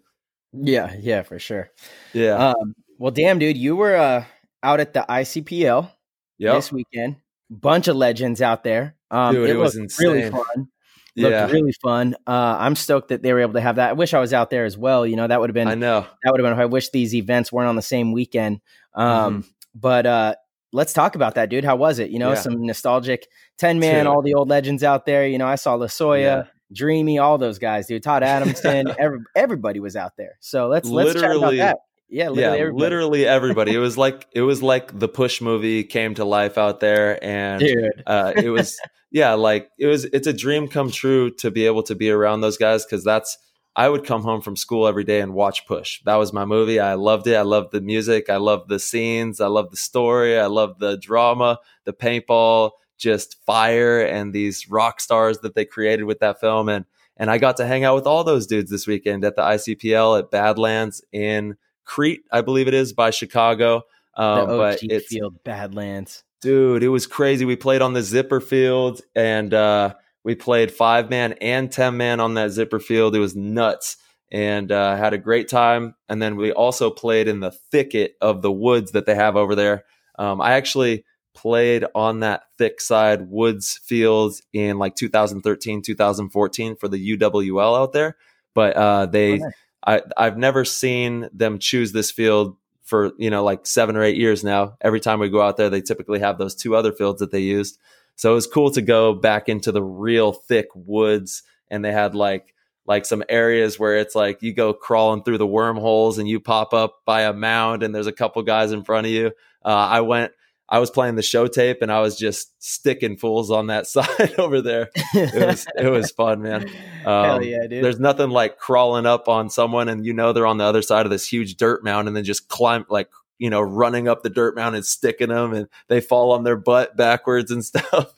Yeah, 0.54 0.96
yeah, 1.00 1.24
for 1.24 1.38
sure. 1.38 1.70
Yeah. 2.14 2.50
Um, 2.50 2.74
well, 2.98 3.12
damn, 3.12 3.40
dude, 3.40 3.58
you 3.58 3.76
were 3.76 3.96
uh, 3.96 4.24
out 4.64 4.80
at 4.80 4.94
the 4.94 5.06
ICPL 5.08 5.92
yep. 6.38 6.56
this 6.56 6.72
weekend. 6.72 7.18
Bunch 7.50 7.88
of 7.88 7.96
legends 7.96 8.42
out 8.42 8.64
there. 8.64 8.96
Um, 9.12 9.36
dude, 9.36 9.50
it, 9.50 9.56
it 9.56 9.60
was 9.60 9.76
insane. 9.76 10.08
really 10.08 10.30
fun. 10.32 10.70
Looked 11.16 11.32
yeah. 11.32 11.52
really 11.52 11.74
fun. 11.84 12.16
Uh, 12.26 12.58
I'm 12.60 12.76
stoked 12.76 13.10
that 13.10 13.22
they 13.22 13.34
were 13.34 13.42
able 13.42 13.54
to 13.54 13.62
have 13.62 13.76
that. 13.76 13.92
I 13.92 13.94
wish 13.94 14.16
I 14.16 14.20
was 14.20 14.34
out 14.34 14.50
there 14.50 14.66
as 14.66 14.76
well. 14.76 15.06
You 15.06 15.16
know, 15.16 15.28
that 15.28 15.40
would 15.40 15.52
have 15.52 15.54
been. 15.54 15.68
I 15.68 15.76
know 15.76 16.02
that 16.24 16.32
would 16.32 16.40
have 16.40 16.56
been. 16.56 16.60
I 16.60 16.66
wish 16.66 16.90
these 16.90 17.14
events 17.14 17.52
weren't 17.52 17.70
on 17.70 17.76
the 17.76 17.84
same 17.84 18.14
weekend. 18.14 18.62
Um, 18.96 19.44
mm-hmm. 19.44 19.50
But 19.76 20.06
uh, 20.06 20.36
let's 20.72 20.94
talk 20.94 21.16
about 21.16 21.36
that, 21.36 21.50
dude. 21.50 21.64
How 21.64 21.76
was 21.76 22.00
it? 22.00 22.10
You 22.10 22.20
know, 22.20 22.30
yeah. 22.30 22.36
some 22.36 22.66
nostalgic 22.66 23.28
10 23.60 23.80
man, 23.80 24.08
all 24.08 24.22
the 24.22 24.34
old 24.34 24.50
legends 24.50 24.84
out 24.84 25.06
there. 25.06 25.28
You 25.28 25.38
know, 25.38 25.48
I 25.48 25.56
saw 25.56 25.78
Lasoya, 25.78 26.20
yeah. 26.20 26.44
Dreamy, 26.74 27.20
all 27.20 27.38
those 27.38 27.60
guys, 27.60 27.88
dude. 27.88 28.04
Todd 28.04 28.24
Adamson, 28.24 28.88
every, 29.00 29.20
everybody 29.36 29.80
was 29.80 29.96
out 29.96 30.14
there. 30.18 30.38
So 30.40 30.68
let's 30.68 30.90
let's 30.90 31.14
literally, 31.14 31.28
chat 31.28 31.38
about 31.38 31.56
that. 31.58 31.78
Yeah, 32.10 32.30
literally, 32.30 32.42
yeah, 32.42 32.62
everybody. 32.62 32.82
literally 32.82 33.26
everybody. 33.26 33.74
it 33.74 33.80
was 33.80 33.98
like 33.98 34.28
it 34.34 34.42
was 34.42 34.62
like 34.62 34.98
the 34.98 35.08
Push 35.08 35.42
movie 35.42 35.84
came 35.84 36.14
to 36.16 36.26
life 36.26 36.58
out 36.58 36.80
there, 36.80 37.24
and 37.24 37.64
uh, 38.06 38.34
it 38.36 38.50
was 38.50 38.80
yeah, 39.12 39.34
like 39.34 39.70
it 39.80 39.88
was. 39.88 40.06
It's 40.06 40.28
a 40.28 40.34
dream 40.34 40.68
come 40.68 40.92
true 40.92 41.32
to 41.38 41.50
be 41.50 41.66
able 41.66 41.84
to 41.84 41.96
be 41.96 42.12
around 42.12 42.42
those 42.42 42.58
guys 42.58 42.86
because 42.86 43.04
that's 43.04 43.38
I 43.76 43.90
would 43.90 44.06
come 44.06 44.22
home 44.22 44.42
from 44.42 44.56
school 44.56 44.88
every 44.88 45.04
day 45.04 45.20
and 45.20 45.34
watch 45.34 45.66
Push. 45.66 46.02
That 46.06 46.16
was 46.16 46.32
my 46.32 46.46
movie. 46.46 46.80
I 46.80 46.94
loved 46.94 47.26
it. 47.28 47.36
I 47.36 47.42
loved 47.42 47.72
the 47.72 47.82
music. 47.82 48.30
I 48.30 48.38
loved 48.38 48.70
the 48.70 48.80
scenes. 48.80 49.42
I 49.42 49.48
loved 49.48 49.74
the 49.74 49.78
story. 49.78 50.38
I 50.40 50.46
loved 50.46 50.80
the 50.80 50.98
drama, 50.98 51.58
the 51.86 51.94
paintball, 51.94 52.72
just 52.98 53.44
fire, 53.46 54.02
and 54.02 54.32
these 54.32 54.70
rock 54.70 55.02
stars 55.02 55.40
that 55.40 55.56
they 55.56 55.66
created 55.66 56.04
with 56.04 56.20
that 56.20 56.40
film. 56.40 56.70
And 56.70 56.86
and 57.18 57.32
I 57.32 57.38
got 57.38 57.58
to 57.58 57.66
hang 57.66 57.84
out 57.84 57.96
with 57.96 58.08
all 58.08 58.24
those 58.24 58.48
dudes 58.48 58.70
this 58.70 58.88
weekend 58.88 59.26
at 59.26 59.36
the 59.36 59.44
ICPL 59.44 60.20
at 60.20 60.32
Badlands 60.32 61.04
in 61.12 61.58
Crete, 61.86 62.24
I 62.32 62.42
believe 62.42 62.68
it 62.68 62.74
is, 62.74 62.94
by 62.94 63.10
Chicago. 63.10 63.84
Um, 64.16 64.48
but 64.48 64.80
it's 64.84 65.08
field 65.08 65.44
Badlands, 65.44 66.24
dude. 66.42 66.84
It 66.84 66.90
was 66.90 67.08
crazy. 67.08 67.46
We 67.46 67.56
played 67.56 67.82
on 67.82 67.94
the 67.94 68.04
zipper 68.04 68.40
field 68.40 69.02
and. 69.16 69.52
uh 69.52 69.96
we 70.24 70.36
played 70.36 70.72
five 70.72 71.10
man 71.10 71.34
and 71.34 71.72
10 71.72 71.98
man 71.98 72.20
on 72.20 72.36
that 72.36 72.52
zipper 72.52 72.80
field. 72.80 73.16
It 73.16 73.20
was 73.20 73.36
nuts 73.36 73.98
and 74.32 74.72
uh, 74.72 74.96
had 74.96 75.14
a 75.14 75.18
great 75.18 75.48
time. 75.48 75.96
And 76.10 76.22
then 76.22 76.36
we 76.36 76.52
also 76.52 76.90
played 76.90 77.28
in 77.28 77.40
the 77.40 77.52
thicket 77.52 78.16
of 78.22 78.42
the 78.42 78.52
woods 78.52 78.92
that 78.92 79.06
they 79.06 79.16
have 79.16 79.36
over 79.36 79.56
there. 79.56 79.86
Um, 80.18 80.42
I 80.42 80.54
actually 80.54 81.06
played 81.34 81.86
on 81.96 82.22
that 82.22 82.44
thick 82.58 82.80
side 82.80 83.30
woods 83.30 83.80
field 83.84 84.36
in 84.54 84.78
like 84.78 84.96
2013, 84.96 85.82
2014 85.82 86.76
for 86.76 86.88
the 86.88 87.18
UWL 87.18 87.78
out 87.78 87.94
there. 87.94 88.18
But 88.54 88.76
uh, 88.76 89.06
they, 89.08 89.36
okay. 89.36 89.44
I, 89.86 90.02
I've 90.16 90.38
never 90.38 90.64
seen 90.64 91.30
them 91.34 91.60
choose 91.60 91.92
this 91.92 92.12
field 92.12 92.56
for 92.84 93.14
you 93.18 93.30
know 93.30 93.44
like 93.44 93.66
seven 93.66 93.96
or 93.96 94.04
eight 94.04 94.18
years 94.18 94.44
now. 94.44 94.78
Every 94.82 95.00
time 95.00 95.20
we 95.20 95.30
go 95.30 95.42
out 95.42 95.58
there, 95.58 95.70
they 95.70 95.82
typically 95.82 96.20
have 96.20 96.38
those 96.38 96.56
two 96.56 96.76
other 96.76 96.92
fields 96.92 97.20
that 97.20 97.32
they 97.32 97.40
used. 97.40 97.80
So 98.16 98.32
it 98.32 98.36
was 98.36 98.48
cool 98.48 98.72
to 98.72 98.82
go 98.82 99.14
back 99.14 99.50
into 99.50 99.72
the 99.72 99.84
real 99.84 100.32
thick 100.32 100.68
woods 100.76 101.44
and 101.70 101.84
they 101.84 101.92
had 101.92 102.16
like 102.16 102.54
like 102.86 103.06
some 103.06 103.24
areas 103.30 103.80
where 103.80 103.98
it's 103.98 104.14
like 104.14 104.42
you 104.42 104.54
go 104.54 104.74
crawling 104.74 105.24
through 105.24 105.38
the 105.38 105.48
wormholes 105.48 106.18
and 106.18 106.28
you 106.28 106.40
pop 106.40 106.74
up 106.74 107.00
by 107.06 107.22
a 107.22 107.34
mound 107.34 107.82
and 107.82 107.96
there's 107.96 108.08
a 108.08 108.12
couple 108.12 108.42
guys 108.44 108.72
in 108.72 108.84
front 108.84 109.08
of 109.08 109.12
you. 109.12 109.28
Uh, 109.64 109.70
I 109.70 110.02
went 110.02 110.34
I 110.70 110.80
was 110.80 110.90
playing 110.90 111.16
the 111.16 111.22
show 111.22 111.48
tape 111.48 111.82
and 111.82 111.92
I 111.92 112.02
was 112.02 112.18
just 112.18 112.52
sticking 112.64 113.18
fools 113.18 113.52
on 113.52 113.68
that 113.68 113.88
side 113.88 114.34
over 114.38 114.62
there. 114.62 114.90
It 115.14 115.46
was 115.46 115.66
it 115.78 115.90
was 115.90 116.12
fun, 116.12 116.42
man. 116.42 116.64
Um, 117.06 117.26
Hell 117.26 117.44
yeah, 117.44 117.68
dude. 117.68 117.84
There's 117.84 118.00
nothing 118.00 118.30
like 118.30 118.58
crawling 118.58 119.06
up 119.06 119.28
on 119.28 119.50
someone 119.50 119.90
and 119.90 120.06
you 120.06 120.14
know 120.14 120.34
they're 120.34 120.48
on 120.48 120.58
the 120.58 120.64
other 120.66 120.82
side 120.82 121.06
of 121.06 121.10
this 121.10 121.28
huge 121.28 121.56
dirt 121.56 121.84
mound 121.84 122.08
and 122.08 122.18
then 122.18 122.24
just 122.24 122.50
climb 122.50 122.86
like 122.90 123.10
you 123.44 123.50
know, 123.50 123.60
running 123.60 124.08
up 124.08 124.24
the 124.24 124.30
dirt 124.30 124.56
mound 124.56 124.74
and 124.74 124.86
sticking 124.86 125.28
them 125.28 125.54
and 125.54 125.68
they 125.90 126.00
fall 126.00 126.32
on 126.32 126.46
their 126.46 126.56
butt 126.56 126.96
backwards 126.96 127.52
and 127.52 127.64
stuff. 127.66 128.14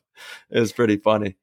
it 0.51 0.59
was 0.59 0.71
pretty 0.71 0.97
funny. 0.97 1.35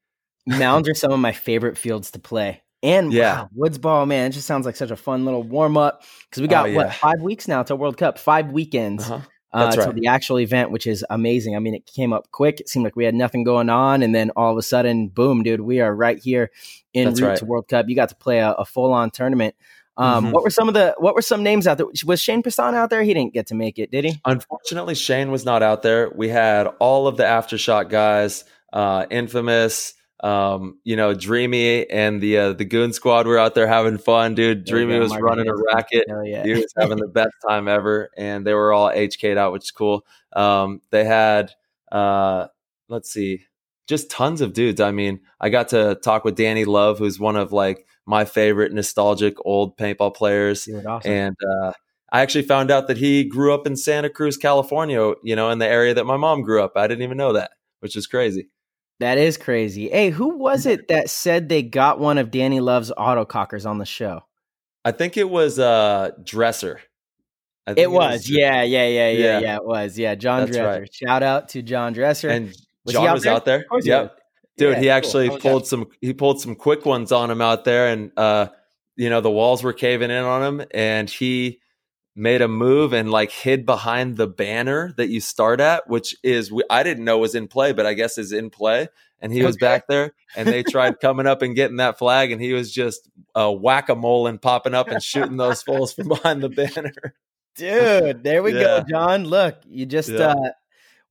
Mounds 0.47 0.87
are 0.87 0.93
some 0.93 1.11
of 1.11 1.19
my 1.19 1.33
favorite 1.33 1.77
fields 1.77 2.11
to 2.11 2.19
play. 2.19 2.61
And 2.81 3.11
yeah, 3.11 3.41
wow, 3.41 3.49
woods 3.53 3.77
ball, 3.77 4.05
man, 4.05 4.27
it 4.27 4.33
just 4.33 4.47
sounds 4.47 4.65
like 4.65 4.77
such 4.77 4.91
a 4.91 4.95
fun 4.95 5.25
little 5.25 5.43
warm 5.43 5.75
up 5.75 6.03
because 6.29 6.41
we 6.41 6.47
got 6.47 6.65
oh, 6.65 6.69
yeah. 6.69 6.75
what 6.77 6.93
five 6.93 7.21
weeks 7.21 7.45
now 7.45 7.61
to 7.63 7.75
World 7.75 7.97
Cup, 7.97 8.17
five 8.17 8.51
weekends. 8.51 9.03
Uh-huh. 9.09 9.19
Uh, 9.51 9.65
That's 9.65 9.77
uh, 9.77 9.81
right. 9.81 9.95
to 9.95 10.01
the 10.01 10.07
actual 10.07 10.39
event, 10.39 10.71
which 10.71 10.87
is 10.87 11.05
amazing. 11.09 11.55
I 11.55 11.59
mean, 11.59 11.75
it 11.75 11.85
came 11.85 12.11
up 12.13 12.31
quick. 12.31 12.61
It 12.61 12.69
seemed 12.69 12.85
like 12.85 12.95
we 12.95 13.05
had 13.05 13.15
nothing 13.15 13.43
going 13.43 13.69
on, 13.69 14.01
and 14.01 14.15
then 14.15 14.31
all 14.31 14.51
of 14.51 14.57
a 14.57 14.61
sudden, 14.61 15.09
boom, 15.09 15.43
dude, 15.43 15.61
we 15.61 15.81
are 15.81 15.93
right 15.93 16.17
here 16.17 16.51
in 16.93 17.05
That's 17.05 17.21
route 17.21 17.27
right. 17.27 17.37
to 17.39 17.45
World 17.45 17.67
Cup. 17.67 17.87
You 17.89 17.95
got 17.95 18.09
to 18.09 18.15
play 18.15 18.39
a, 18.39 18.51
a 18.51 18.65
full 18.65 18.93
on 18.93 19.11
tournament. 19.11 19.55
Um, 19.95 20.25
mm-hmm. 20.25 20.33
What 20.33 20.43
were 20.43 20.49
some 20.49 20.67
of 20.67 20.73
the 20.73 20.95
what 20.97 21.15
were 21.15 21.21
some 21.21 21.43
names 21.43 21.67
out 21.67 21.77
there? 21.77 21.87
Was 22.05 22.19
Shane 22.19 22.41
Pestana 22.41 22.75
out 22.75 22.89
there? 22.89 23.03
He 23.03 23.13
didn't 23.13 23.33
get 23.33 23.47
to 23.47 23.55
make 23.55 23.77
it, 23.77 23.91
did 23.91 24.05
he? 24.05 24.19
Unfortunately, 24.25 24.95
Shane 24.95 25.31
was 25.31 25.45
not 25.45 25.61
out 25.61 25.83
there. 25.83 26.11
We 26.15 26.29
had 26.29 26.67
all 26.79 27.07
of 27.07 27.17
the 27.17 27.23
aftershock 27.23 27.89
guys, 27.89 28.43
uh, 28.71 29.05
infamous, 29.11 29.93
um, 30.23 30.79
you 30.85 30.95
know, 30.95 31.13
Dreamy 31.13 31.89
and 31.89 32.21
the 32.21 32.37
uh, 32.37 32.53
the 32.53 32.63
Goon 32.63 32.93
Squad 32.93 33.27
were 33.27 33.37
out 33.37 33.55
there 33.55 33.67
having 33.67 33.97
fun, 33.97 34.35
dude. 34.35 34.65
Dreamy 34.65 34.97
was 34.97 35.15
running 35.15 35.47
a 35.49 35.53
racket. 35.53 36.05
Yeah. 36.23 36.43
He 36.43 36.53
was 36.53 36.73
having 36.79 36.97
the 36.97 37.09
best 37.09 37.33
time 37.47 37.67
ever, 37.67 38.09
and 38.17 38.47
they 38.47 38.53
were 38.53 38.71
all 38.71 38.89
HK'd 38.89 39.37
out, 39.37 39.51
which 39.51 39.65
is 39.65 39.71
cool. 39.71 40.05
Um, 40.33 40.81
they 40.91 41.03
had 41.03 41.51
uh, 41.91 42.47
let's 42.87 43.11
see, 43.11 43.45
just 43.85 44.09
tons 44.09 44.39
of 44.39 44.53
dudes. 44.53 44.79
I 44.79 44.91
mean, 44.91 45.19
I 45.41 45.49
got 45.49 45.69
to 45.69 45.95
talk 45.95 46.23
with 46.23 46.35
Danny 46.35 46.63
Love, 46.63 46.99
who's 46.99 47.19
one 47.19 47.35
of 47.35 47.51
like 47.51 47.85
my 48.05 48.25
favorite 48.25 48.73
nostalgic 48.73 49.35
old 49.45 49.77
paintball 49.77 50.15
players. 50.15 50.67
Awesome. 50.85 51.11
And 51.11 51.35
uh, 51.41 51.73
I 52.11 52.21
actually 52.21 52.43
found 52.43 52.69
out 52.69 52.87
that 52.87 52.97
he 52.97 53.23
grew 53.23 53.53
up 53.53 53.65
in 53.65 53.75
Santa 53.75 54.09
Cruz, 54.09 54.37
California, 54.37 55.13
you 55.23 55.35
know, 55.35 55.49
in 55.49 55.59
the 55.59 55.67
area 55.67 55.93
that 55.93 56.05
my 56.05 56.17
mom 56.17 56.41
grew 56.41 56.61
up. 56.61 56.73
I 56.75 56.87
didn't 56.87 57.03
even 57.03 57.17
know 57.17 57.33
that, 57.33 57.51
which 57.79 57.95
is 57.95 58.07
crazy. 58.07 58.49
That 58.99 59.17
is 59.17 59.37
crazy. 59.37 59.89
Hey, 59.89 60.11
who 60.11 60.37
was 60.37 60.65
it 60.65 60.87
that 60.89 61.09
said 61.09 61.49
they 61.49 61.63
got 61.63 61.99
one 61.99 62.17
of 62.17 62.29
Danny 62.29 62.59
Love's 62.59 62.91
autocockers 62.97 63.65
on 63.67 63.79
the 63.79 63.85
show? 63.85 64.21
I 64.85 64.91
think 64.91 65.17
it 65.17 65.29
was 65.29 65.59
uh 65.59 66.11
Dresser. 66.23 66.81
It 67.65 67.71
was, 67.71 67.77
it 67.77 67.91
was, 67.91 68.29
yeah, 68.29 68.61
yeah, 68.63 68.85
yeah, 68.85 69.09
yeah, 69.09 69.09
yeah, 69.09 69.39
yeah. 69.39 69.55
It 69.55 69.65
was, 69.65 69.97
yeah. 69.97 70.15
John 70.15 70.41
That's 70.41 70.51
Dresser. 70.51 70.81
Right. 70.81 70.93
Shout 70.93 71.23
out 71.23 71.49
to 71.49 71.61
John 71.61 71.93
Dresser. 71.93 72.29
And 72.29 72.53
was 72.83 72.93
John 72.93 73.07
out 73.07 73.13
was 73.13 73.23
there? 73.23 73.33
out 73.33 73.45
there. 73.45 73.65
Yep. 73.81 74.19
Dude, 74.57 74.73
yeah, 74.73 74.79
he 74.79 74.89
actually 74.89 75.29
cool. 75.29 75.39
pulled 75.39 75.67
some 75.67 75.87
he 76.01 76.13
pulled 76.13 76.41
some 76.41 76.55
quick 76.55 76.85
ones 76.85 77.11
on 77.11 77.31
him 77.31 77.41
out 77.41 77.65
there 77.65 77.87
and 77.87 78.11
uh 78.17 78.47
you 78.95 79.09
know 79.09 79.21
the 79.21 79.31
walls 79.31 79.63
were 79.63 79.73
caving 79.73 80.11
in 80.11 80.23
on 80.23 80.43
him 80.43 80.67
and 80.71 81.09
he 81.09 81.59
made 82.15 82.43
a 82.43 82.47
move 82.47 82.93
and 82.93 83.09
like 83.09 83.31
hid 83.31 83.65
behind 83.65 84.17
the 84.17 84.27
banner 84.27 84.93
that 84.97 85.09
you 85.09 85.19
start 85.19 85.59
at 85.59 85.89
which 85.89 86.15
is 86.23 86.53
I 86.69 86.83
didn't 86.83 87.03
know 87.03 87.17
was 87.17 87.33
in 87.33 87.47
play 87.47 87.73
but 87.73 87.87
I 87.87 87.95
guess 87.95 88.19
is 88.19 88.31
in 88.31 88.51
play 88.51 88.87
and 89.19 89.33
he 89.33 89.43
was 89.43 89.57
back 89.57 89.87
there 89.87 90.13
and 90.35 90.47
they 90.47 90.61
tried 90.61 90.99
coming 90.99 91.25
up 91.25 91.41
and 91.41 91.55
getting 91.55 91.77
that 91.77 91.97
flag 91.97 92.31
and 92.31 92.39
he 92.39 92.53
was 92.53 92.71
just 92.71 93.09
uh, 93.33 93.51
whack-a-mole 93.51 94.27
and 94.27 94.39
popping 94.39 94.75
up 94.75 94.89
and 94.89 95.01
shooting 95.01 95.37
those 95.37 95.63
fools 95.63 95.93
from 95.93 96.09
behind 96.09 96.43
the 96.43 96.49
banner. 96.49 97.15
Dude, 97.55 98.23
there 98.23 98.43
we 98.43 98.53
yeah. 98.53 98.61
go, 98.61 98.83
John. 98.89 99.23
Look, 99.23 99.61
you 99.65 99.85
just 99.85 100.09
yeah. 100.09 100.33
uh 100.33 100.51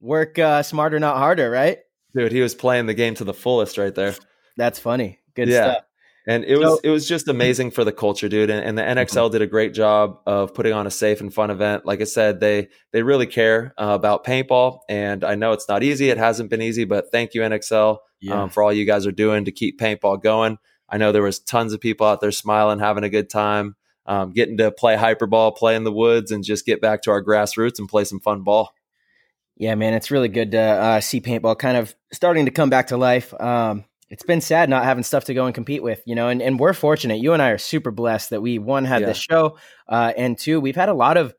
work 0.01 0.39
uh, 0.39 0.63
smarter, 0.63 1.01
not 1.01 1.17
harder, 1.17 1.51
right? 1.51 1.79
Dude, 2.15 2.33
he 2.33 2.41
was 2.41 2.55
playing 2.55 2.87
the 2.87 2.95
game 2.95 3.15
to 3.17 3.25
the 3.25 3.35
fullest 3.35 3.79
right 3.79 3.95
there. 3.95 4.15
That's 4.57 4.79
funny. 4.79 5.19
Good 5.35 5.49
Yeah. 5.49 5.73
stuff. 5.73 5.85
And 6.25 6.45
it 6.45 6.55
So- 6.57 6.61
was 6.61 6.81
it 6.85 6.91
was 6.91 7.09
just 7.09 7.27
amazing 7.27 7.73
for 7.73 7.83
the 7.83 7.91
culture, 7.91 8.29
dude. 8.29 8.49
And, 8.49 8.65
and 8.65 8.79
the 8.79 8.83
NXL 8.83 9.29
did 9.31 9.43
a 9.43 9.47
great 9.47 9.75
job 9.75 10.19
of 10.25 10.55
putting 10.55 10.73
on 10.73 10.87
a 10.87 10.91
safe 10.91 11.21
and 11.21 11.35
fun 11.35 11.51
event. 11.51 11.85
Like 11.85 12.01
I 12.01 12.05
said, 12.05 12.39
they 12.39 12.69
they 12.93 13.03
really 13.03 13.27
care 13.27 13.75
uh, 13.77 13.89
about 13.99 14.25
paintball, 14.25 14.81
and 14.89 15.25
I 15.25 15.35
know 15.35 15.51
it's 15.53 15.69
not 15.69 15.83
easy. 15.83 16.11
It 16.11 16.19
hasn't 16.19 16.49
been 16.49 16.63
easy, 16.63 16.85
but 16.85 17.11
thank 17.11 17.35
you 17.35 17.43
NXL 17.43 17.99
Yeah. 18.21 18.43
um, 18.45 18.51
for 18.51 18.63
all 18.63 18.73
you 18.73 18.85
guys 18.85 19.05
are 19.05 19.11
doing 19.13 19.45
to 19.47 19.51
keep 19.53 19.81
paintball 19.81 20.23
going. 20.23 20.59
I 20.89 20.97
know 20.99 21.11
there 21.11 21.23
was 21.23 21.41
tons 21.41 21.73
of 21.73 21.81
people 21.81 22.07
out 22.07 22.21
there 22.21 22.31
smiling, 22.31 22.79
having 22.79 23.03
a 23.03 23.09
good 23.09 23.29
time, 23.29 23.75
um, 24.07 24.31
getting 24.33 24.59
to 24.59 24.71
play 24.71 24.95
hyperball, 24.97 25.57
play 25.57 25.75
in 25.75 25.83
the 25.83 25.91
woods, 25.93 26.31
and 26.31 26.45
just 26.45 26.65
get 26.67 26.81
back 26.81 27.03
to 27.03 27.11
our 27.11 27.25
grassroots 27.25 27.81
and 27.81 27.89
play 27.89 28.05
some 28.05 28.21
fun 28.21 28.43
ball. 28.43 28.71
Yeah, 29.63 29.77
man, 29.77 29.95
it's 29.95 30.11
really 30.11 30.27
good 30.27 30.51
to 30.51 30.59
uh, 30.61 31.01
see 31.01 31.21
paintball 31.21 31.57
kind 31.57 31.77
of 31.77 31.95
starting 32.13 32.47
to 32.47 32.51
come 32.51 32.69
back 32.69 32.89
to 32.89 32.97
life. 32.97 33.33
Um, 33.41 33.85
it's 34.11 34.25
been 34.25 34.41
sad 34.41 34.69
not 34.69 34.83
having 34.83 35.05
stuff 35.05 35.27
to 35.27 35.35
go 35.35 35.47
and 35.47 35.55
compete 35.55 35.85
with, 35.85 36.03
you 36.05 36.17
know, 36.17 36.27
and, 36.27 36.43
and 36.43 36.59
we're 36.59 36.73
fortunate. 36.73 37.21
You 37.21 37.33
and 37.33 37.41
I 37.41 37.51
are 37.51 37.59
super 37.59 37.93
blessed 37.93 38.31
that 38.31 38.43
we 38.43 38.59
one 38.59 38.85
had 38.85 39.03
Yeah. 39.03 39.07
this 39.07 39.19
show, 39.19 39.59
uh, 39.89 40.13
and 40.17 40.37
two, 40.37 40.59
we've 40.61 40.75
had 40.75 40.89
a 40.89 40.95
lot 40.95 41.17
of 41.17 41.33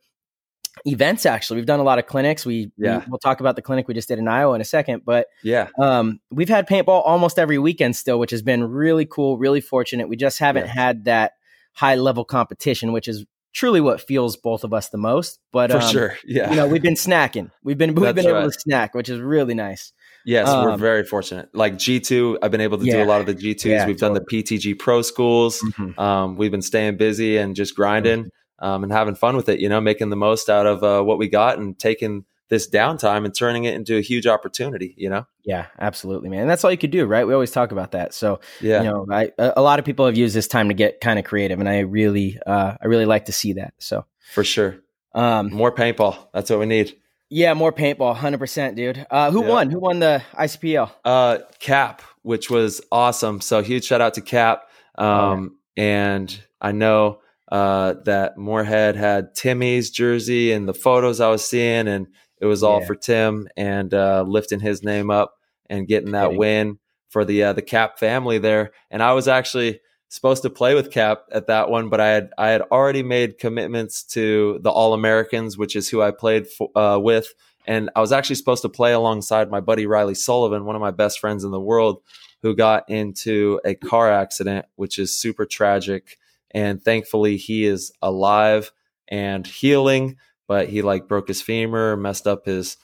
events. 0.85 1.25
Actually, 1.25 1.57
we've 1.57 1.65
done 1.65 1.81
a 1.81 1.83
lot 1.83 1.99
of 1.99 2.05
clinics. 2.05 2.45
We, 2.45 2.71
Yeah. 2.77 2.99
we 2.99 3.05
we'll 3.09 3.19
talk 3.19 3.41
about 3.41 3.57
the 3.57 3.61
clinic 3.61 3.89
we 3.89 3.93
just 3.93 4.07
did 4.07 4.19
in 4.19 4.29
Iowa 4.29 4.55
in 4.55 4.61
a 4.61 4.65
second, 4.65 5.01
but 5.05 5.27
Yeah, 5.43 5.67
um, 5.77 6.21
we've 6.31 6.47
had 6.47 6.65
paintball 6.65 7.01
almost 7.05 7.37
every 7.37 7.57
weekend 7.59 7.93
still, 7.97 8.19
which 8.19 8.31
has 8.31 8.41
been 8.41 8.63
really 8.63 9.05
cool, 9.05 9.37
really 9.37 9.59
fortunate. 9.59 10.07
We 10.07 10.15
just 10.15 10.39
haven't 10.39 10.67
Yeah. 10.67 10.73
had 10.73 11.03
that 11.05 11.33
high 11.73 11.95
level 11.95 12.23
competition, 12.23 12.93
which 12.93 13.09
is 13.09 13.25
truly 13.53 13.81
what 13.81 14.01
fuels 14.01 14.35
both 14.35 14.63
of 14.63 14.73
us 14.73 14.89
the 14.89 14.97
most. 14.97 15.39
But 15.51 15.71
for 15.71 15.77
um, 15.77 15.91
sure. 15.91 16.17
Yeah, 16.25 16.49
you 16.49 16.55
know, 16.55 16.67
we've 16.67 16.81
been 16.81 16.95
snacking. 16.95 17.51
We've 17.63 17.77
been 17.77 17.95
we've 17.95 18.03
That's 18.03 18.15
been 18.15 18.25
able 18.27 18.41
right. 18.41 18.51
to 18.51 18.59
snack, 18.59 18.93
which 18.93 19.09
is 19.09 19.19
really 19.19 19.53
nice. 19.53 19.93
Yes, 20.25 20.47
we're 20.47 20.71
Um, 20.71 20.79
very 20.79 21.03
fortunate. 21.03 21.49
Like 21.53 21.75
G2, 21.75 22.39
I've 22.41 22.51
been 22.51 22.61
able 22.61 22.77
to 22.77 22.85
do 22.85 23.03
a 23.03 23.05
lot 23.05 23.19
of 23.19 23.27
the 23.27 23.35
G2s. 23.35 23.65
Yeah, 23.65 23.85
We've 23.85 23.97
done 23.97 24.13
the 24.13 24.21
PTG 24.21 24.79
Pro 24.79 25.01
schools. 25.01 25.61
Mm-hmm. 25.61 25.99
Um, 25.99 26.37
we've 26.37 26.51
been 26.51 26.61
staying 26.61 26.95
busy 26.97 27.37
and 27.37 27.55
just 27.55 27.75
grinding 27.75 28.29
um, 28.59 28.83
and 28.83 28.91
having 28.91 29.15
fun 29.15 29.35
with 29.35 29.49
it, 29.49 29.59
you 29.59 29.67
know, 29.67 29.81
making 29.81 30.09
the 30.09 30.15
most 30.15 30.49
out 30.49 30.65
of 30.65 30.83
uh, 30.83 31.03
what 31.03 31.17
we 31.17 31.27
got 31.27 31.57
and 31.57 31.77
taking 31.77 32.23
this 32.49 32.69
downtime 32.69 33.25
and 33.25 33.35
turning 33.35 33.65
it 33.65 33.73
into 33.73 33.97
a 33.97 34.01
huge 34.01 34.25
opportunity, 34.25 34.93
you 34.97 35.09
know? 35.09 35.25
Yeah, 35.45 35.65
absolutely, 35.79 36.29
man. 36.29 36.41
And 36.41 36.49
that's 36.49 36.63
all 36.63 36.71
you 36.71 36.77
could 36.77 36.91
do, 36.91 37.05
right? 37.05 37.27
We 37.27 37.33
always 37.33 37.51
talk 37.51 37.71
about 37.71 37.91
that. 37.91 38.13
So 38.13 38.39
Yeah. 38.61 38.81
you 38.83 38.89
know, 38.89 39.05
I, 39.11 39.31
a 39.37 39.61
lot 39.61 39.77
of 39.79 39.85
people 39.85 40.05
have 40.05 40.17
used 40.17 40.35
this 40.35 40.47
time 40.47 40.69
to 40.69 40.73
get 40.73 41.01
kind 41.01 41.19
of 41.19 41.25
creative, 41.25 41.59
and 41.59 41.67
I 41.67 41.79
really, 41.79 42.39
uh, 42.47 42.75
I 42.81 42.85
really 42.87 43.05
like 43.05 43.25
to 43.25 43.31
see 43.33 43.53
that. 43.53 43.73
So, 43.79 44.05
for 44.33 44.43
sure. 44.43 44.77
um, 45.13 45.51
More 45.53 45.71
paintball. 45.73 46.15
That's 46.33 46.49
what 46.49 46.59
we 46.59 46.65
need. 46.65 46.95
yeah, 47.29 47.53
more 47.55 47.73
paintball, 47.73 48.15
hundred 48.15 48.37
percent, 48.39 48.75
dude. 48.77 49.05
Uh, 49.11 49.31
who 49.31 49.43
Yeah. 49.43 49.49
won? 49.49 49.69
Who 49.69 49.79
won 49.79 49.99
the 49.99 50.21
ICPL? 50.33 50.91
Uh, 51.03 51.39
Cap, 51.59 52.01
which 52.21 52.49
was 52.49 52.79
awesome. 52.91 53.41
So 53.41 53.61
huge 53.61 53.83
shout 53.85 53.99
out 54.01 54.13
to 54.13 54.21
Cap. 54.21 54.63
Um, 54.97 55.57
and 55.75 56.39
I 56.61 56.71
know 56.71 57.19
uh, 57.51 57.95
that 58.05 58.37
Moorhead 58.37 58.95
had 58.95 59.35
Timmy's 59.35 59.89
jersey 59.91 60.51
and 60.53 60.67
the 60.69 60.73
photos 60.73 61.19
I 61.19 61.29
was 61.29 61.43
seeing, 61.45 61.87
and 61.87 62.07
it 62.43 62.47
was 62.47 62.61
all 62.63 62.79
Yeah. 62.81 62.85
for 62.87 62.95
Tim 62.95 63.47
and 63.55 63.93
uh, 63.93 64.23
lifting 64.27 64.59
his 64.59 64.83
name 64.83 65.09
up 65.09 65.35
and 65.69 65.87
getting 65.87 66.11
that 66.11 66.25
Kidding. 66.25 66.37
win 66.39 66.79
for 67.09 67.23
the 67.25 67.43
uh, 67.43 67.53
the 67.53 67.61
Cap 67.61 67.97
family 67.99 68.37
there. 68.37 68.71
And 68.91 69.01
I 69.01 69.13
was 69.13 69.27
actually 69.27 69.79
supposed 70.09 70.43
to 70.43 70.49
play 70.49 70.75
with 70.75 70.91
Cap 70.91 71.23
at 71.31 71.47
that 71.47 71.69
one, 71.69 71.89
but 71.89 71.99
I 72.01 72.09
had 72.09 72.29
I 72.37 72.49
had 72.49 72.61
already 72.63 73.01
made 73.03 73.39
commitments 73.39 74.03
to 74.15 74.59
the 74.61 74.69
All 74.71 74.93
Americans, 74.93 75.57
which 75.57 75.75
is 75.75 75.89
who 75.89 76.01
I 76.01 76.11
played 76.11 76.47
for, 76.47 76.69
uh, 76.77 76.99
with, 76.99 77.33
and 77.65 77.89
I 77.95 78.01
was 78.01 78.11
actually 78.11 78.35
supposed 78.35 78.61
to 78.63 78.69
play 78.69 78.93
alongside 78.93 79.49
my 79.49 79.61
buddy 79.61 79.85
Riley 79.87 80.15
Sullivan, 80.15 80.65
one 80.65 80.75
of 80.75 80.81
my 80.81 80.91
best 80.91 81.19
friends 81.19 81.43
in 81.43 81.51
the 81.51 81.59
world, 81.61 82.01
who 82.41 82.55
got 82.55 82.89
into 82.89 83.59
a 83.65 83.73
car 83.75 84.11
accident, 84.11 84.65
which 84.75 84.99
is 84.99 85.15
super 85.15 85.45
tragic. 85.45 86.17
And 86.51 86.79
thankfully, 86.83 87.37
he 87.37 87.65
is 87.65 87.91
alive 88.01 88.71
and 89.07 89.47
healing, 89.47 90.17
but 90.47 90.69
he 90.69 90.81
like 90.81 91.07
broke 91.07 91.27
his 91.27 91.41
femur, 91.41 91.95
messed 91.95 92.27
up 92.27 92.45
his 92.45 92.77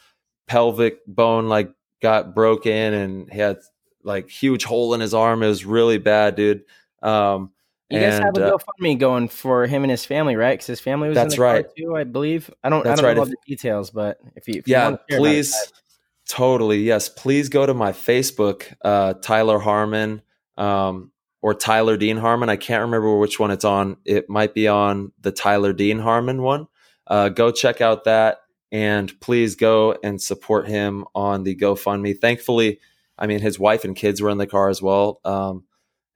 pelvic 0.48 1.00
bone, 1.08 1.48
like 1.48 1.72
got 2.02 2.34
broken, 2.36 2.94
and 2.94 3.32
he 3.32 3.40
had 3.40 3.58
like 4.04 4.30
huge 4.30 4.64
hole 4.64 4.94
in 4.94 5.02
his 5.02 5.14
arm. 5.14 5.44
It 5.44 5.48
was 5.48 5.66
really 5.66 5.98
bad, 5.98 6.36
dude. 6.36 6.64
Um, 7.04 7.52
You 7.90 8.00
guys 8.00 8.20
have 8.20 8.30
and, 8.30 8.38
a 8.38 8.54
uh, 8.54 8.58
GoFundMe 8.58 8.98
going 9.00 9.28
for 9.28 9.66
him 9.68 9.84
and 9.84 9.92
his 9.92 10.06
family, 10.06 10.36
right? 10.36 10.54
Because 10.54 10.68
his 10.68 10.80
family 10.80 11.10
was 11.10 11.18
in 11.18 11.24
That's 11.24 11.36
the 11.36 11.40
car 11.42 11.54
right. 11.56 11.66
too, 11.78 11.96
I 11.96 12.04
believe. 12.04 12.50
I 12.64 12.70
don't, 12.70 12.84
That's 12.84 13.00
I 13.00 13.02
don't 13.02 13.08
right. 13.10 13.18
know 13.18 13.24
If- 13.24 13.30
the 13.30 13.38
details, 13.48 13.90
but 13.90 14.20
if 14.36 14.48
you, 14.48 14.56
if 14.60 14.68
you 14.68 14.74
yeah 14.74 14.86
wanna 14.86 15.00
share 15.10 15.18
about 15.20 15.26
it, 15.28 15.32
please 15.32 15.74
totally 16.28 16.84
yes 16.84 17.10
please 17.10 17.50
go 17.50 17.66
to 17.66 17.74
my 17.74 17.92
facebook 17.92 18.72
uh 18.86 19.14
tyler 19.16 19.58
harmon 19.58 20.22
um 20.58 21.12
or 21.42 21.56
tyler 21.56 21.98
dean 21.98 22.18
harmon 22.18 22.50
i 22.50 22.56
can't 22.56 22.82
remember 22.84 23.18
which 23.18 23.40
one 23.40 23.50
it's 23.50 23.66
on 23.66 23.98
it 24.06 24.30
might 24.30 24.54
be 24.54 24.68
on 24.68 25.12
the 25.22 25.32
tyler 25.32 25.74
dean 25.74 25.98
harmon 25.98 26.44
one 26.44 26.68
uh 27.10 27.30
go 27.30 27.52
check 27.52 27.82
out 27.82 28.04
that 28.06 28.40
and 28.72 29.20
please 29.20 29.56
go 29.56 29.98
and 30.04 30.22
support 30.22 30.68
him 30.68 31.04
on 31.16 31.44
the 31.44 31.56
gofundme. 31.56 32.18
Thankfully 32.20 32.80
i 33.18 33.28
mean 33.28 33.40
his 33.42 33.60
wife 33.60 33.84
and 33.84 33.96
kids 33.96 34.22
were 34.22 34.30
in 34.30 34.38
the 34.38 34.48
car 34.48 34.70
as 34.70 34.82
well. 34.82 35.20
Um 35.26 35.64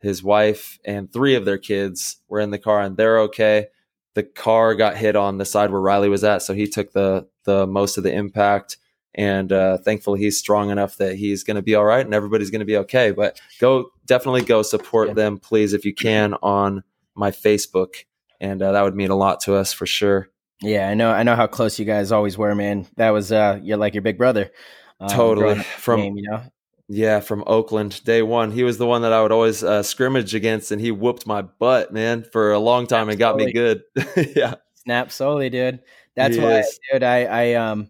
his 0.02 0.22
wife 0.22 0.80
and 0.86 1.12
three 1.12 1.36
of 1.36 1.46
their 1.46 1.58
kids 1.58 2.18
were 2.28 2.40
in 2.42 2.52
the 2.52 2.60
car 2.60 2.82
and 2.82 2.98
they're 2.98 3.20
okay. 3.22 3.68
The 4.16 4.24
car 4.24 4.76
got 4.76 4.98
hit 4.98 5.16
on 5.16 5.38
the 5.38 5.46
side 5.46 5.72
where 5.72 5.82
riley 5.82 6.10
was 6.10 6.24
at 6.24 6.42
so 6.44 6.54
he 6.54 6.68
took 6.68 6.92
the 6.94 7.28
the 7.46 7.66
most 7.68 7.98
of 7.98 8.04
the 8.04 8.14
impact. 8.14 8.78
And 9.16 9.52
uh, 9.52 9.78
thankfully 9.78 10.20
he's 10.20 10.40
strong 10.40 10.72
enough 10.72 10.98
that 10.98 11.16
he's 11.16 11.44
going 11.44 11.56
to 11.56 11.62
be 11.62 11.76
all 11.76 11.86
right 11.86 12.04
and 12.04 12.16
everybody's 12.16 12.50
going 12.50 12.62
to 12.62 12.66
be 12.66 12.78
okay. 12.78 13.12
But 13.12 13.40
go 13.60 13.92
definitely 14.08 14.42
go 14.44 14.64
support 14.64 15.10
Yeah. 15.10 15.14
them 15.14 15.38
please 15.38 15.74
if 15.74 15.86
you 15.86 15.94
can 15.94 16.34
on 16.42 16.84
my 17.16 17.30
facebook. 17.30 18.06
And 18.40 18.62
uh, 18.62 18.72
that 18.72 18.82
would 18.82 18.96
mean 18.96 19.12
a 19.12 19.16
lot 19.16 19.40
to 19.42 19.54
us 19.56 19.72
for 19.72 19.86
sure 19.86 20.30
Yeah, 20.64 20.90
I 20.90 20.94
know. 20.94 21.12
I 21.12 21.24
know 21.24 21.36
how 21.36 21.46
close 21.48 21.78
you 21.78 21.86
guys 21.86 22.12
always 22.12 22.38
were, 22.38 22.56
man. 22.56 22.88
That 22.96 23.12
was 23.12 23.32
uh, 23.32 23.60
you're 23.62 23.78
like 23.78 23.94
your 23.94 24.02
big 24.02 24.18
brother. 24.18 24.52
um, 25.00 25.10
Totally. 25.10 25.42
growing 25.44 25.60
up 25.60 25.66
in 25.66 25.72
the 25.72 25.82
From- 25.82 26.00
game, 26.00 26.18
you 26.18 26.24
know. 26.30 26.42
yeah 26.90 27.20
from 27.22 27.44
oakland 27.48 28.04
day 28.04 28.22
one 28.22 28.52
he 28.52 28.62
was 28.64 28.78
the 28.78 28.86
one 28.86 29.02
that 29.04 29.14
i 29.14 29.22
would 29.22 29.32
always 29.32 29.64
uh, 29.64 29.82
scrimmage 29.82 30.36
against 30.36 30.70
and 30.72 30.82
he 30.82 30.92
whooped 30.92 31.26
my 31.26 31.42
butt 31.42 31.94
man 31.94 32.26
for 32.34 32.52
a 32.52 32.60
long 32.60 32.86
time 32.88 33.08
and 33.08 33.18
got 33.18 33.38
me 33.38 33.52
good 33.54 33.84
yeah 34.36 34.56
Snap 34.84 35.10
solely, 35.12 35.50
dude. 35.50 35.80
That's 36.18 36.36
He 36.36 36.42
why, 36.42 36.60
is. 36.60 36.80
dude. 36.92 37.04
I 37.04 37.24
I 37.24 37.54
um 37.54 37.90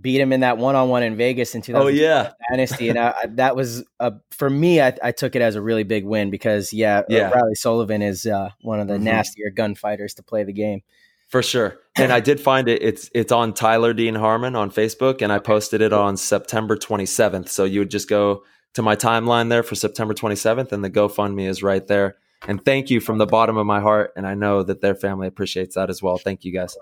beat 0.00 0.20
him 0.20 0.30
in 0.32 0.40
that 0.40 0.58
one 0.58 0.76
on 0.76 0.90
one 0.90 1.02
in 1.02 1.16
Vegas 1.16 1.54
in 1.54 1.62
2000 1.62 1.84
oh 1.86 1.88
yeah 1.88 2.32
Dynasty, 2.50 2.90
and 2.90 2.98
I, 2.98 3.14
I, 3.22 3.26
that 3.36 3.56
was 3.56 3.82
uh, 3.98 4.10
for 4.30 4.50
me. 4.50 4.80
I, 4.82 4.92
I 5.02 5.10
took 5.12 5.34
it 5.34 5.40
as 5.42 5.54
a 5.56 5.62
really 5.62 5.84
big 5.84 6.04
win 6.04 6.28
because 6.30 6.70
yeah, 6.72 6.98
uh, 6.98 7.02
Yeah. 7.08 7.30
Riley 7.30 7.54
Sullivan 7.54 8.02
is 8.02 8.26
uh, 8.26 8.50
one 8.60 8.78
of 8.78 8.88
the 8.88 8.94
Mhm. 8.98 9.02
nastier 9.04 9.50
gunfighters 9.50 10.12
to 10.14 10.22
play 10.22 10.44
the 10.44 10.52
game. 10.52 10.82
For 11.28 11.42
sure. 11.42 11.78
And 11.96 12.12
I 12.12 12.20
did 12.20 12.40
find 12.40 12.68
it. 12.68 12.82
It's 12.82 13.10
it's 13.14 13.32
on 13.32 13.52
Tyler 13.52 13.92
Dean 13.92 14.14
Harmon 14.14 14.54
on 14.56 14.70
Facebook, 14.70 15.20
and 15.20 15.32
I 15.32 15.38
posted 15.38 15.82
it 15.82 15.92
on 15.92 16.16
September 16.16 16.76
27th. 16.76 17.48
So 17.48 17.64
you 17.64 17.80
would 17.80 17.90
just 17.90 18.08
go 18.08 18.44
to 18.74 18.82
my 18.82 18.96
timeline 18.96 19.48
there 19.48 19.62
for 19.62 19.74
September 19.74 20.14
27th, 20.14 20.72
and 20.72 20.82
the 20.84 20.90
GoFundMe 20.90 21.48
is 21.48 21.62
right 21.62 21.86
there. 21.86 22.16
And 22.46 22.64
thank 22.64 22.88
you 22.88 23.00
from 23.00 23.18
the 23.18 23.26
bottom 23.26 23.56
of 23.56 23.66
my 23.66 23.80
heart. 23.80 24.12
And 24.16 24.26
I 24.26 24.34
know 24.34 24.62
that 24.62 24.80
their 24.80 24.94
family 24.94 25.26
appreciates 25.26 25.74
that 25.74 25.90
as 25.90 26.00
well. 26.02 26.18
Thank 26.18 26.44
you 26.44 26.52
guys. 26.52 26.76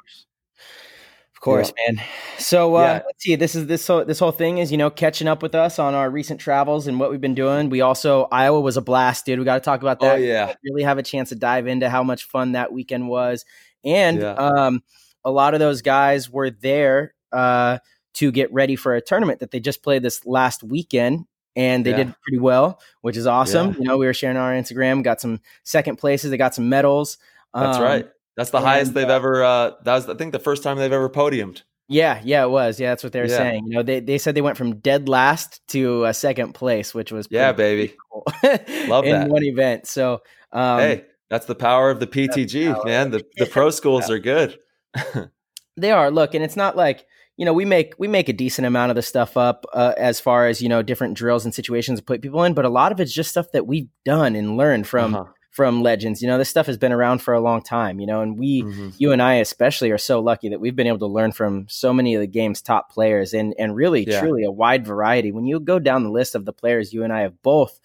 Of 1.34 1.40
course, 1.40 1.72
man. 1.86 2.02
So 2.38 2.76
uh, 2.76 2.80
Yeah. 2.82 3.02
let's 3.06 3.22
see. 3.22 3.36
This 3.36 3.54
is 3.54 3.66
this 3.66 3.86
whole, 3.86 4.04
this 4.04 4.18
whole 4.18 4.32
thing 4.32 4.58
is 4.58 4.70
you 4.72 4.78
know 4.78 4.90
catching 4.90 5.28
up 5.28 5.42
with 5.42 5.54
us 5.54 5.78
on 5.78 5.94
our 5.94 6.10
recent 6.10 6.40
travels 6.40 6.86
and 6.86 6.98
what 6.98 7.10
we've 7.10 7.20
been 7.20 7.34
doing. 7.34 7.68
We 7.70 7.82
also 7.82 8.26
Iowa 8.32 8.60
was 8.60 8.76
a 8.76 8.80
blast, 8.80 9.26
dude. 9.26 9.38
We 9.38 9.44
got 9.44 9.54
to 9.54 9.60
talk 9.60 9.80
about 9.80 10.00
that. 10.00 10.14
Oh, 10.14 10.18
yeah. 10.18 10.54
really 10.64 10.82
have 10.82 10.98
a 10.98 11.02
chance 11.02 11.28
to 11.28 11.34
dive 11.36 11.66
into 11.66 11.88
how 11.90 12.02
much 12.02 12.24
fun 12.24 12.52
that 12.52 12.72
weekend 12.72 13.08
was, 13.08 13.44
and 13.86 14.20
Yeah. 14.20 14.32
um, 14.32 14.82
a 15.24 15.30
lot 15.30 15.54
of 15.54 15.60
those 15.60 15.80
guys 15.80 16.28
were 16.28 16.50
there 16.50 17.14
uh, 17.32 17.78
to 18.14 18.30
get 18.32 18.52
ready 18.52 18.76
for 18.76 18.94
a 18.94 19.00
tournament 19.00 19.40
that 19.40 19.50
they 19.50 19.60
just 19.60 19.82
played 19.82 20.02
this 20.02 20.26
last 20.26 20.62
weekend. 20.62 21.24
And 21.54 21.86
they 21.86 21.90
Yeah. 21.92 21.96
did 21.96 22.14
pretty 22.22 22.38
well, 22.38 22.80
which 23.00 23.16
is 23.16 23.26
awesome. 23.26 23.68
Yeah. 23.68 23.74
You 23.78 23.84
know, 23.84 23.96
we 23.96 24.04
were 24.04 24.12
sharing 24.12 24.36
on 24.36 24.42
our 24.42 24.52
Instagram, 24.52 25.02
got 25.02 25.22
some 25.22 25.40
second 25.64 25.96
places, 25.96 26.30
they 26.30 26.36
got 26.36 26.54
some 26.54 26.68
medals. 26.68 27.16
That's 27.54 27.78
Um, 27.78 27.82
right. 27.82 28.08
That's 28.36 28.50
the 28.50 28.60
highest 28.60 28.92
they've 28.92 29.08
uh, 29.08 29.12
ever. 29.14 29.42
Uh, 29.42 29.70
that 29.84 29.94
was, 29.94 30.08
I 30.10 30.14
think, 30.16 30.32
the 30.32 30.38
first 30.38 30.62
time 30.62 30.76
they've 30.76 30.92
ever 30.92 31.08
podiumed. 31.08 31.62
Yeah, 31.88 32.20
yeah, 32.24 32.42
it 32.44 32.50
was. 32.50 32.78
Yeah, 32.78 32.90
that's 32.90 33.02
what 33.02 33.12
they 33.14 33.20
were 33.20 33.26
Yeah. 33.26 33.38
saying. 33.38 33.64
You 33.68 33.76
know, 33.76 33.82
they, 33.82 34.00
they 34.00 34.18
said 34.18 34.34
they 34.34 34.42
went 34.42 34.58
from 34.58 34.76
dead 34.80 35.08
last 35.08 35.66
to 35.68 36.04
a 36.04 36.12
second 36.12 36.52
place, 36.52 36.92
which 36.94 37.10
was 37.12 37.26
Yeah, 37.30 37.52
baby. 37.52 37.94
cool. 38.12 38.24
Love 38.88 39.06
in 39.06 39.12
that. 39.12 39.28
one 39.30 39.42
event. 39.44 39.86
So, 39.86 40.20
um, 40.52 40.80
hey, 40.80 41.04
that's 41.28 41.46
the 41.46 41.54
power 41.54 41.90
of 41.90 42.00
the 42.00 42.06
PTG, 42.06 42.72
power 42.74 42.84
man. 42.84 43.10
The 43.10 43.24
the 43.36 43.46
pro 43.46 43.70
schools 43.78 44.10
are 44.10 44.18
good. 44.18 44.58
they 45.76 45.90
are. 45.90 46.10
Look, 46.10 46.34
and 46.34 46.44
it's 46.44 46.56
not 46.56 46.76
like 46.76 47.06
you 47.36 47.44
know 47.44 47.52
we 47.52 47.64
make 47.64 47.94
we 47.98 48.08
make 48.08 48.28
a 48.28 48.32
decent 48.32 48.66
amount 48.66 48.90
of 48.90 48.96
the 48.96 49.02
stuff 49.02 49.36
up 49.36 49.66
uh, 49.72 49.92
as 49.96 50.20
far 50.20 50.46
as 50.46 50.62
you 50.62 50.68
know 50.68 50.82
different 50.82 51.14
drills 51.14 51.44
and 51.44 51.54
situations 51.54 51.98
to 51.98 52.04
put 52.04 52.22
people 52.22 52.44
in, 52.44 52.54
but 52.54 52.64
a 52.64 52.68
lot 52.70 52.92
of 52.92 53.00
it's 53.00 53.12
just 53.12 53.30
stuff 53.30 53.46
that 53.52 53.66
we've 53.66 53.88
done 54.04 54.34
and 54.36 54.56
learned 54.56 54.86
from 54.86 55.14
Uh-huh. 55.14 55.32
from 55.50 55.82
legends. 55.82 56.20
You 56.22 56.28
know, 56.28 56.36
this 56.38 56.48
stuff 56.50 56.66
has 56.66 56.76
been 56.78 56.92
around 56.92 57.22
for 57.22 57.32
a 57.34 57.40
long 57.40 57.62
time, 57.62 57.98
you 57.98 58.06
know, 58.06 58.20
and 58.20 58.38
we, 58.38 58.62
Mhm. 58.62 58.92
you 58.98 59.12
and 59.12 59.22
I 59.22 59.34
especially, 59.36 59.90
are 59.90 59.96
so 59.96 60.20
lucky 60.20 60.50
that 60.50 60.60
we've 60.60 60.76
been 60.76 60.86
able 60.86 60.98
to 60.98 61.06
learn 61.06 61.32
from 61.32 61.64
so 61.70 61.94
many 61.94 62.14
of 62.14 62.20
the 62.20 62.26
game's 62.26 62.60
top 62.60 62.92
players 62.92 63.32
and, 63.32 63.54
and 63.58 63.74
really, 63.74 64.04
Yeah. 64.06 64.20
truly 64.20 64.44
a 64.44 64.50
wide 64.50 64.86
variety. 64.86 65.32
When 65.32 65.46
you 65.46 65.58
go 65.60 65.78
down 65.78 66.04
the 66.04 66.10
list 66.10 66.34
of 66.34 66.44
the 66.44 66.52
players 66.52 66.92
you 66.92 67.04
and 67.04 67.12
I 67.12 67.20
have 67.22 67.40
both 67.42 67.80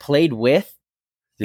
played 0.00 0.32
with 0.32 0.74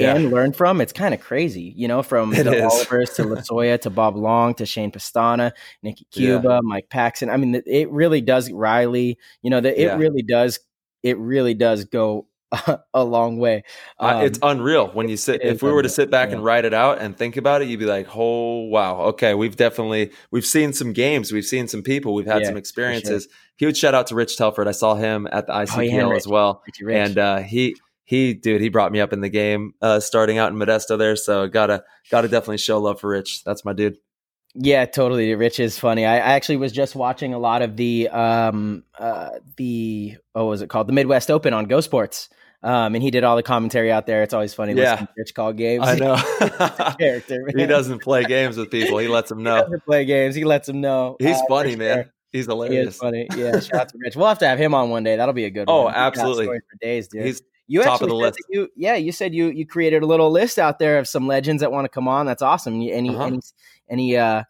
Yeah. 0.02 0.16
and 0.16 0.30
learned 0.30 0.56
from, 0.56 0.80
it's 0.80 0.92
kind 0.92 1.14
of 1.14 1.20
crazy, 1.20 1.72
you 1.76 1.88
know, 1.88 2.02
from 2.02 2.32
It 2.34 2.44
the. 2.44 2.64
Olivers 2.70 3.10
to 3.14 3.24
Lasoya 3.24 3.80
to 3.82 3.90
Bob 3.90 4.16
Long 4.16 4.54
to 4.54 4.66
Shane 4.66 4.90
Pestana, 4.92 5.52
Nikki 5.82 6.06
Yeah. 6.12 6.40
Cuba, 6.40 6.60
Mike 6.62 6.88
Paxson. 6.90 7.30
I 7.30 7.36
mean, 7.36 7.62
it- 7.66 7.90
really 7.90 8.20
does, 8.20 8.50
Riley, 8.52 9.18
you 9.42 9.50
know, 9.50 9.60
that 9.60 9.80
it 9.80 9.84
Yeah. 9.86 9.96
really 9.96 10.22
does, 10.22 10.60
it 11.02 11.18
really 11.18 11.54
does 11.54 11.84
go 11.84 12.26
a 12.94 13.04
long 13.04 13.36
way. 13.38 13.62
I- 13.98 14.24
it's 14.24 14.38
Um, 14.42 14.58
unreal 14.58 14.88
when 14.88 15.08
you 15.10 15.18
sit. 15.18 15.42
If 15.42 15.62
we 15.62 15.70
were 15.70 15.82
to 15.82 15.88
sit 15.90 16.10
back 16.10 16.30
yeah. 16.30 16.36
and 16.36 16.44
write 16.44 16.64
it 16.64 16.72
out 16.72 16.98
and 16.98 17.14
think 17.14 17.36
about 17.36 17.60
it, 17.60 17.68
you'd 17.68 17.78
be 17.78 17.84
like, 17.84 18.06
"Oh 18.16 18.62
wow, 18.68 19.00
okay, 19.08 19.34
we've 19.34 19.54
definitely 19.54 20.12
we've 20.30 20.46
seen 20.46 20.72
some 20.72 20.94
games, 20.94 21.30
we've 21.30 21.44
seen 21.44 21.68
some 21.68 21.82
people, 21.82 22.14
we've 22.14 22.24
had 22.26 22.40
Yeah, 22.40 22.48
some 22.48 22.56
experiences." 22.56 23.28
Huge 23.58 23.76
shout 23.76 23.94
out 23.94 24.06
to 24.06 24.14
Rich 24.14 24.38
Telford. 24.38 24.66
I 24.66 24.70
saw 24.70 24.94
him 24.94 25.28
at 25.30 25.46
the 25.46 25.52
ICPL 25.52 26.06
Oh, 26.06 26.10
yeah, 26.12 26.16
as 26.16 26.26
well, 26.26 26.62
Rich. 26.80 26.96
and 26.96 27.18
uh, 27.18 27.36
he 27.40 27.76
he 28.08 28.32
dude 28.32 28.62
he 28.62 28.70
brought 28.70 28.90
me 28.90 29.00
up 29.00 29.12
in 29.12 29.20
the 29.20 29.28
game 29.28 29.74
uh, 29.82 30.00
starting 30.00 30.38
out 30.38 30.50
in 30.50 30.58
Modesto 30.58 30.96
there. 30.96 31.14
So 31.14 31.46
gotta 31.46 31.84
gotta 32.10 32.26
definitely 32.28 32.56
show 32.56 32.78
love 32.80 33.00
for 33.00 33.08
Rich. 33.10 33.44
That's 33.44 33.66
my 33.66 33.74
dude. 33.74 33.98
Yeah, 34.54 34.86
totally. 34.86 35.34
Rich 35.34 35.60
is 35.60 35.78
funny. 35.78 36.06
I, 36.06 36.14
I 36.14 36.18
actually 36.32 36.56
was 36.56 36.72
just 36.72 36.96
watching 36.96 37.34
a 37.34 37.38
lot 37.38 37.60
of 37.60 37.76
the 37.76 38.08
um 38.08 38.82
uh 38.98 39.30
the 39.58 40.16
oh, 40.34 40.44
what 40.46 40.50
was 40.50 40.62
it 40.62 40.70
called? 40.70 40.88
The 40.88 40.94
Midwest 40.94 41.30
Open 41.30 41.52
on 41.52 41.66
Go 41.66 41.82
Sports. 41.82 42.30
Um, 42.62 42.94
and 42.94 43.02
he 43.04 43.10
did 43.12 43.22
all 43.24 43.36
the 43.36 43.42
commentary 43.42 43.92
out 43.92 44.06
there. 44.06 44.22
It's 44.22 44.32
always 44.34 44.54
funny 44.54 44.72
Yeah. 44.72 44.92
listening 44.92 45.06
to 45.08 45.12
Rich 45.18 45.34
call 45.34 45.52
games. 45.52 45.84
I 45.86 45.94
know 45.96 46.16
character. 46.98 47.46
he 47.54 47.66
doesn't 47.66 48.00
play 48.00 48.24
games 48.24 48.56
with 48.56 48.70
people. 48.70 48.96
He 48.98 49.06
lets 49.08 49.28
them 49.28 49.38
He 49.40 49.44
know. 49.44 49.60
doesn't 49.62 49.84
play 49.84 50.04
games. 50.06 50.34
He 50.34 50.44
lets 50.44 50.66
them 50.66 50.80
know. 50.80 51.16
He's 51.20 51.36
Uh, 51.36 51.40
funny, 51.48 51.76
man. 51.76 51.96
sure. 52.04 52.12
He's 52.32 52.46
He 52.46 52.50
hilarious. 52.50 52.96
funny. 52.96 53.28
Yeah, 53.36 53.60
shout 53.60 53.80
out 53.82 53.88
to 53.90 53.98
Rich. 53.98 54.16
We'll 54.16 54.26
have 54.28 54.38
to 54.40 54.46
have 54.48 54.58
him 54.58 54.74
on 54.74 54.90
one 54.90 55.04
day. 55.04 55.16
That'll 55.16 55.34
be 55.34 55.44
a 55.44 55.50
good 55.50 55.66
Oh, 55.68 55.84
one. 55.84 55.94
Absolutely. 55.94 56.46
for 56.46 56.60
days, 56.80 57.08
dude. 57.08 57.24
He's 57.26 57.42
you 57.68 57.82
top 57.82 58.00
of 58.02 58.08
actually 58.08 58.08
the 58.08 58.24
said 58.24 58.34
list. 58.34 58.38
You, 58.50 58.68
yeah, 58.76 58.94
you 58.96 59.12
said 59.12 59.34
you 59.34 59.46
you 59.50 59.64
created 59.66 60.02
a 60.02 60.06
little 60.06 60.30
list 60.30 60.58
out 60.58 60.78
there 60.80 60.98
of 60.98 61.06
some 61.06 61.26
legends 61.28 61.60
that 61.60 61.70
want 61.70 61.84
to 61.84 61.88
come 61.88 62.08
on. 62.08 62.26
That's 62.26 62.42
awesome. 62.42 62.74
Any 62.82 63.10
Uh-huh. 63.10 63.24
any 63.26 63.40
any 63.88 64.16
uh 64.16 64.42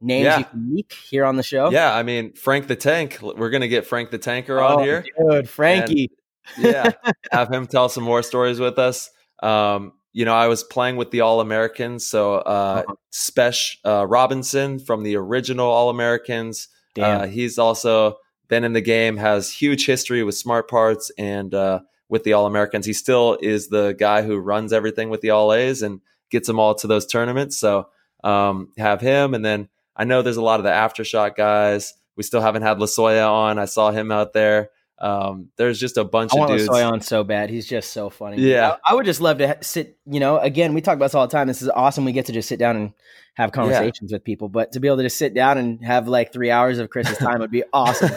names 0.00 0.24
Yeah. 0.24 0.38
you 0.38 0.44
can 0.46 0.74
leak 0.74 0.92
here 1.10 1.24
on 1.26 1.36
the 1.36 1.42
show? 1.42 1.70
yeah. 1.70 1.94
I 1.94 2.02
mean, 2.02 2.32
Frank 2.32 2.66
the 2.68 2.76
Tank. 2.76 3.18
We're 3.20 3.50
gonna 3.50 3.68
get 3.68 3.86
Frank 3.86 4.10
the 4.10 4.18
Tanker 4.18 4.58
on 4.60 4.80
Oh, 4.80 4.82
here. 4.82 5.04
dude, 5.30 5.48
Frankie. 5.48 6.10
yeah 6.58 6.90
have 7.30 7.52
him 7.52 7.66
tell 7.66 7.88
some 7.88 8.02
more 8.02 8.22
stories 8.22 8.58
with 8.58 8.76
us 8.78 9.10
um 9.42 9.92
you 10.12 10.24
know 10.24 10.34
i 10.34 10.48
was 10.48 10.64
playing 10.64 10.96
with 10.96 11.10
the 11.12 11.20
all 11.20 11.40
americans 11.40 12.04
so 12.06 12.36
uh 12.36 12.82
Uh-huh. 12.88 12.94
spesh 13.12 13.76
uh 13.84 14.04
robinson 14.08 14.78
from 14.80 15.02
the 15.04 15.14
original 15.16 15.68
all 15.68 15.90
americans 15.90 16.66
uh, 16.98 17.26
he's 17.28 17.56
also 17.58 18.16
been 18.48 18.64
in 18.64 18.72
the 18.72 18.80
game 18.80 19.16
has 19.18 19.52
huge 19.52 19.86
history 19.86 20.24
with 20.24 20.34
smart 20.34 20.68
parts 20.68 21.12
and 21.18 21.54
uh 21.54 21.80
with 22.10 22.24
the 22.24 22.34
all 22.34 22.44
americans 22.44 22.84
he 22.84 22.92
still 22.92 23.38
is 23.40 23.68
the 23.68 23.92
guy 23.98 24.20
who 24.20 24.36
runs 24.36 24.72
everything 24.72 25.08
with 25.08 25.22
the 25.22 25.30
all 25.30 25.54
a's 25.54 25.80
and 25.80 26.00
gets 26.30 26.46
them 26.46 26.58
all 26.60 26.74
to 26.76 26.86
those 26.86 27.06
tournaments. 27.06 27.58
So 27.58 27.88
um 28.24 28.72
have 28.78 29.00
him. 29.00 29.34
And 29.34 29.44
then 29.44 29.68
i 29.96 30.04
know 30.04 30.22
there's 30.22 30.36
a 30.36 30.42
lot 30.42 30.60
of 30.60 30.64
the 30.64 30.70
aftershock 30.70 31.36
guys. 31.36 31.94
We 32.16 32.22
still 32.22 32.40
haven't 32.40 32.62
had 32.62 32.78
lasoya 32.78 33.30
on. 33.30 33.58
I 33.58 33.64
saw 33.64 33.90
him 33.90 34.12
out 34.12 34.32
there 34.32 34.70
um, 35.00 35.48
there's 35.56 35.80
just 35.80 35.96
a 35.96 36.04
bunch 36.04 36.32
I 36.32 36.36
of 36.36 36.38
want 36.40 36.58
dudes. 36.58 36.68
On 36.68 37.00
so 37.00 37.24
bad. 37.24 37.48
He's 37.48 37.66
just 37.66 37.92
so 37.92 38.10
funny. 38.10 38.40
Yeah. 38.42 38.76
I, 38.84 38.92
I 38.92 38.94
would 38.94 39.06
just 39.06 39.20
love 39.20 39.38
to 39.38 39.56
sit. 39.62 39.98
You 40.06 40.20
know, 40.20 40.38
again, 40.38 40.74
we 40.74 40.80
talk 40.82 40.96
about 40.96 41.06
this 41.06 41.14
all 41.14 41.26
the 41.26 41.32
time. 41.32 41.48
This 41.48 41.62
is 41.62 41.68
awesome. 41.70 42.04
We 42.04 42.12
get 42.12 42.26
to 42.26 42.32
just 42.32 42.48
sit 42.48 42.58
down 42.58 42.76
and 42.76 42.92
have 43.34 43.52
conversations 43.52 44.12
with 44.12 44.24
people. 44.24 44.48
But 44.50 44.72
to 44.72 44.80
be 44.80 44.88
able 44.88 44.98
to 44.98 45.04
just 45.04 45.16
sit 45.16 45.32
down 45.32 45.56
and 45.56 45.82
have 45.82 46.06
like 46.06 46.32
three 46.32 46.50
hours 46.50 46.78
of 46.78 46.90
Chris's 46.90 47.16
time 47.16 47.38
would 47.40 47.50
be 47.50 47.62
awesome. 47.72 48.10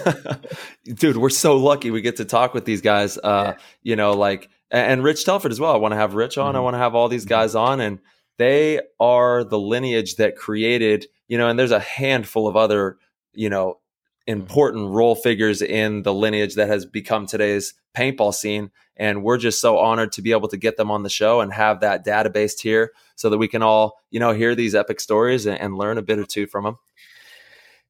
Dude, 0.84 1.18
we're 1.18 1.30
so 1.30 1.56
lucky 1.56 1.90
we 1.92 2.02
get 2.02 2.18
to 2.18 2.26
talk 2.26 2.54
with 2.54 2.66
these 2.66 2.82
guys. 2.82 3.18
Uh, 3.18 3.54
you 3.82 3.96
know, 3.96 4.14
like 4.14 4.50
and, 4.70 5.04
Rich 5.04 5.24
Telford 5.24 5.52
as 5.52 5.60
well. 5.60 5.72
I 5.74 5.78
want 5.78 5.94
to 5.94 5.98
have 5.98 6.16
Rich 6.16 6.38
on. 6.38 6.56
I 6.56 6.60
Mhm. 6.60 6.64
want 6.64 6.74
to 6.74 6.80
have 6.80 6.96
all 6.96 7.08
these 7.08 7.26
guys 7.26 7.56
on, 7.56 7.80
and 7.80 8.00
they 8.38 8.82
are 9.00 9.44
the 9.46 9.60
lineage 9.60 10.16
that 10.16 10.36
created. 10.36 11.06
You 11.30 11.38
know, 11.38 11.48
and 11.48 11.58
there's 11.58 11.72
a 11.72 11.80
handful 11.80 12.48
of 12.48 12.58
other 12.58 12.98
you 13.34 13.50
know 13.50 13.80
important 14.28 14.90
role 14.90 15.16
figures 15.16 15.62
in 15.62 16.04
the 16.04 16.14
lineage 16.14 16.56
that 16.56 16.68
has 16.68 16.86
become 16.86 17.26
today's 17.26 17.74
paintball 17.96 18.34
scene. 18.34 18.72
And 18.96 19.24
we're 19.24 19.38
just 19.38 19.60
so 19.60 19.80
honored 19.80 20.12
to 20.14 20.22
be 20.22 20.32
able 20.32 20.48
to 20.50 20.58
get 20.58 20.78
them 20.78 20.92
on 20.92 21.04
the 21.04 21.10
show 21.10 21.42
and 21.42 21.52
have 21.52 21.80
that 21.80 22.06
database 22.06 22.60
here 22.60 22.92
so 23.16 23.30
that 23.30 23.38
we 23.38 23.48
can 23.48 23.64
all, 23.64 24.00
you 24.12 24.20
know, 24.20 24.34
hear 24.34 24.56
these 24.56 24.76
epic 24.76 25.00
stories 25.00 25.46
and, 25.46 25.60
and 25.60 25.76
learn 25.78 25.98
a 25.98 26.02
bit 26.02 26.20
or 26.20 26.26
two 26.26 26.46
from 26.48 26.64
them. 26.64 26.78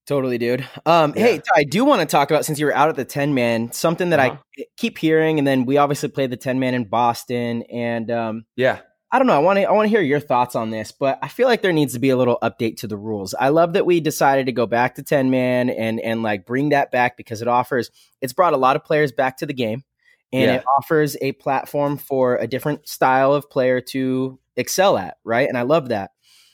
Totally, 0.06 0.38
dude. 0.38 0.68
Um, 0.86 1.14
Hey, 1.14 1.42
I 1.56 1.64
do 1.64 1.86
want 1.86 2.02
to 2.02 2.06
talk 2.06 2.30
about 2.30 2.44
since 2.46 2.60
you 2.60 2.66
were 2.66 2.76
out 2.76 2.90
at 2.90 2.96
the 2.96 3.06
ten 3.06 3.34
man, 3.34 3.72
something 3.72 4.10
that 4.10 4.20
Uh-huh. 4.20 4.38
I 4.60 4.66
keep 4.76 4.98
hearing, 4.98 5.40
and 5.40 5.48
then 5.48 5.66
we 5.66 5.78
obviously 5.78 6.10
played 6.10 6.30
the 6.30 6.38
ten 6.38 6.60
man 6.60 6.74
in 6.74 6.86
Boston, 6.86 7.64
and 7.72 8.12
um, 8.12 8.46
Yeah. 8.58 8.80
I 9.14 9.20
don't 9.20 9.28
know. 9.28 9.36
I 9.36 9.40
want 9.40 9.58
to 9.60 9.64
I 9.66 9.72
want 9.72 9.86
to 9.86 9.90
hear 9.90 10.02
your 10.02 10.20
thoughts 10.20 10.56
on 10.56 10.72
this, 10.72 10.92
but 10.92 11.20
I 11.22 11.28
feel 11.28 11.48
like 11.48 11.62
there 11.62 11.72
needs 11.72 11.94
to 11.94 12.00
be 12.00 12.10
a 12.10 12.18
little 12.18 12.40
update 12.42 12.78
to 12.78 12.88
the 12.88 12.98
rules. 12.98 13.36
I 13.40 13.50
love 13.50 13.74
that 13.74 13.86
we 13.86 14.00
decided 14.00 14.48
to 14.48 14.52
go 14.52 14.66
back 14.66 14.96
to 14.96 15.04
10 15.04 15.30
man 15.30 15.70
and 15.70 16.00
and 16.00 16.24
like 16.24 16.48
bring 16.48 16.70
that 16.70 16.92
back 16.92 17.16
because 17.16 17.42
it 17.44 17.48
offers 17.48 17.92
it's 18.22 18.34
brought 18.34 18.54
a 18.54 18.58
lot 18.58 18.76
of 18.76 18.84
players 18.84 19.12
back 19.12 19.38
to 19.38 19.46
the 19.46 19.54
game 19.54 19.84
and 20.34 20.46
Yeah. 20.46 20.56
it 20.56 20.64
offers 20.80 21.16
a 21.22 21.34
platform 21.34 21.98
for 21.98 22.38
a 22.38 22.48
different 22.48 22.88
style 22.90 23.34
of 23.36 23.52
player 23.52 23.80
to 23.82 24.40
excel 24.58 24.98
at, 24.98 25.18
right? 25.24 25.48
And 25.48 25.60
I 25.60 25.62
love 25.62 25.90
that. 25.90 26.10